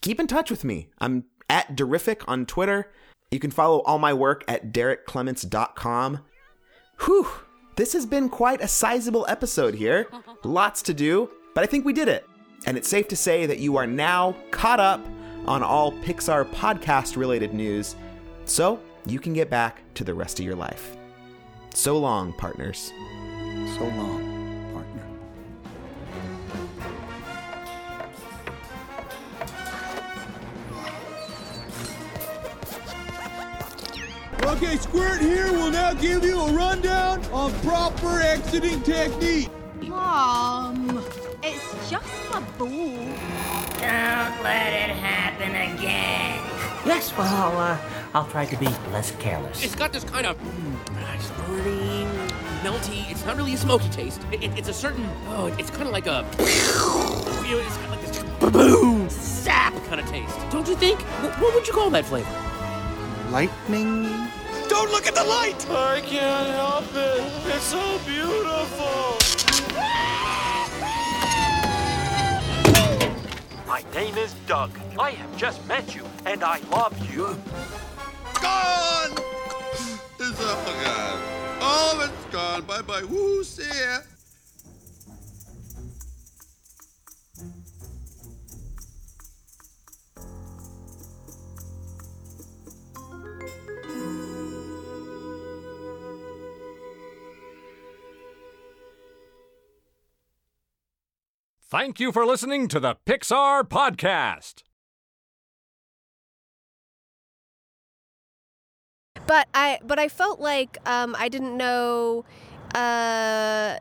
Keep 0.01 0.19
in 0.21 0.27
touch 0.27 0.51
with 0.51 0.65
me. 0.65 0.89
I'm 0.99 1.25
at 1.49 1.77
Derific 1.77 2.23
on 2.27 2.47
Twitter. 2.47 2.91
You 3.31 3.39
can 3.39 3.51
follow 3.51 3.81
all 3.83 3.99
my 3.99 4.12
work 4.12 4.45
at 4.49 4.73
derrickclements.com. 4.73 6.21
Whew, 7.05 7.29
this 7.77 7.93
has 7.93 8.07
been 8.07 8.29
quite 8.29 8.61
a 8.61 8.69
sizable 8.69 9.27
episode 9.29 9.75
here. 9.75 10.09
Lots 10.45 10.83
to 10.83 10.95
do, 10.95 11.31
but 11.55 11.62
I 11.62 11.67
think 11.67 11.85
we 11.85 11.93
did 11.93 12.09
it. 12.09 12.27
And 12.67 12.77
it's 12.77 12.89
safe 12.89 13.09
to 13.09 13.17
say 13.17 13.47
that 13.47 13.59
you 13.59 13.77
are 13.77 13.87
now 13.87 14.37
caught 14.51 14.81
up 14.81 15.05
on 15.47 15.62
all 15.62 15.93
Pixar 15.93 16.45
podcast 16.51 17.17
related 17.17 17.55
news, 17.55 17.97
so 18.45 18.81
you 19.07 19.19
can 19.19 19.33
get 19.33 19.49
back 19.49 19.83
to 19.95 20.05
the 20.05 20.15
rest 20.15 20.39
of 20.39 20.45
your 20.45 20.57
life. 20.57 20.97
So 21.75 21.99
long, 21.99 22.33
partners. 22.35 22.93
So 23.79 23.85
long. 23.97 24.30
Okay, 34.51 34.77
Squirt 34.78 35.20
here 35.20 35.52
will 35.52 35.70
now 35.70 35.94
give 35.94 36.24
you 36.24 36.40
a 36.40 36.52
rundown 36.52 37.24
on 37.27 37.52
proper 37.60 38.20
exiting 38.20 38.82
technique. 38.82 39.48
Mom, 39.82 41.05
it's 41.40 41.89
just 41.89 42.05
a 42.35 42.40
ball. 42.59 42.68
Don't 42.68 44.43
let 44.43 44.72
it 44.72 44.90
happen 44.90 45.51
again. 45.51 46.40
Yes, 46.85 47.16
well, 47.16 47.32
I'll, 47.32 47.59
uh, 47.59 47.78
I'll 48.12 48.27
try 48.27 48.44
to 48.44 48.56
be 48.56 48.66
less 48.90 49.12
careless. 49.20 49.62
It's 49.62 49.77
got 49.77 49.93
this 49.93 50.02
kind 50.02 50.27
of 50.27 50.36
mm, 50.36 51.47
burning, 51.47 52.09
melty. 52.64 53.09
It's 53.09 53.24
not 53.24 53.36
really 53.36 53.55
a 53.55 53.56
smoky 53.56 53.89
taste. 53.90 54.20
It, 54.32 54.43
it, 54.43 54.59
it's 54.59 54.68
a 54.68 54.74
certain. 54.74 55.09
Oh, 55.28 55.47
it, 55.47 55.60
it's 55.60 55.70
kind 55.70 55.85
of 55.85 55.93
like 55.93 56.09
a. 56.09 56.27
You 57.47 57.56
know, 57.56 57.62
it's 57.64 57.77
got 57.77 57.90
like 57.90 58.05
this 58.05 58.22
boom 58.40 59.09
sap 59.09 59.72
kind 59.85 60.01
of 60.01 60.09
taste. 60.09 60.36
Don't 60.51 60.66
you 60.66 60.74
think? 60.74 61.01
What, 61.22 61.40
what 61.40 61.55
would 61.55 61.68
you 61.68 61.72
call 61.72 61.89
that 61.90 62.05
flavor? 62.05 62.28
Lightning? 63.31 64.28
Don't 64.81 64.93
look 64.93 65.07
at 65.07 65.15
the 65.15 65.24
light! 65.24 65.69
I 65.69 66.01
can't 66.01 66.48
help 66.57 66.86
it. 66.94 67.23
It's 67.55 67.65
so 67.65 67.98
beautiful. 68.07 69.19
My 73.66 73.85
name 73.94 74.16
is 74.16 74.32
Doug. 74.47 74.70
I 74.98 75.11
have 75.11 75.36
just 75.36 75.61
met 75.69 75.94
you, 75.94 76.02
and 76.24 76.43
I 76.43 76.61
love 76.70 76.97
you. 77.12 77.27
Gone! 78.40 79.19
It's 80.19 80.40
all 80.40 80.65
gone. 80.65 81.23
All 81.61 82.01
of 82.01 82.11
it's 82.11 82.32
gone. 82.32 82.62
Bye 82.62 82.81
bye. 82.81 83.05
Woo, 83.05 83.44
see 83.44 83.65
ya. 83.65 83.98
Thank 101.71 102.01
you 102.01 102.11
for 102.11 102.27
listening 102.27 102.67
to 102.67 102.81
the 102.81 102.97
Pixar 103.07 103.63
Podcast. 103.63 104.65
But 109.29 109.47
I 109.55 109.79
but 109.85 110.01
I 110.01 110.09
felt 110.09 110.41
like 110.41 110.79
um, 110.85 111.15
I 111.17 111.29
didn't 111.29 111.57
know. 111.57 112.25
Uh, 112.75 113.77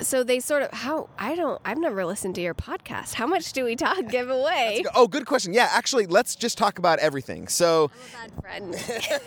so 0.00 0.24
they 0.24 0.40
sort 0.40 0.62
of 0.62 0.72
how 0.72 1.08
I 1.18 1.34
don't 1.34 1.60
I've 1.64 1.78
never 1.78 2.04
listened 2.04 2.34
to 2.36 2.40
your 2.40 2.54
podcast. 2.54 3.14
How 3.14 3.26
much 3.26 3.52
do 3.52 3.64
we 3.64 3.76
talk 3.76 4.06
give 4.08 4.30
away? 4.30 4.84
Oh, 4.94 5.06
good 5.06 5.26
question. 5.26 5.52
Yeah, 5.52 5.68
actually, 5.70 6.06
let's 6.06 6.36
just 6.36 6.58
talk 6.58 6.78
about 6.78 6.98
everything. 6.98 7.48
So, 7.48 7.90
Friend. 8.40 8.74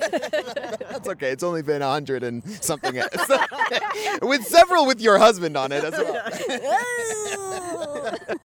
that's 0.01 1.09
okay. 1.09 1.31
It's 1.31 1.43
only 1.43 1.61
been 1.61 1.81
a 1.81 1.89
hundred 1.89 2.23
and 2.23 2.43
something, 2.63 2.95
with 4.21 4.45
several 4.45 4.85
with 4.85 5.01
your 5.01 5.17
husband 5.17 5.57
on 5.57 5.71
it 5.71 5.83
as 5.83 5.93
well. 5.93 8.37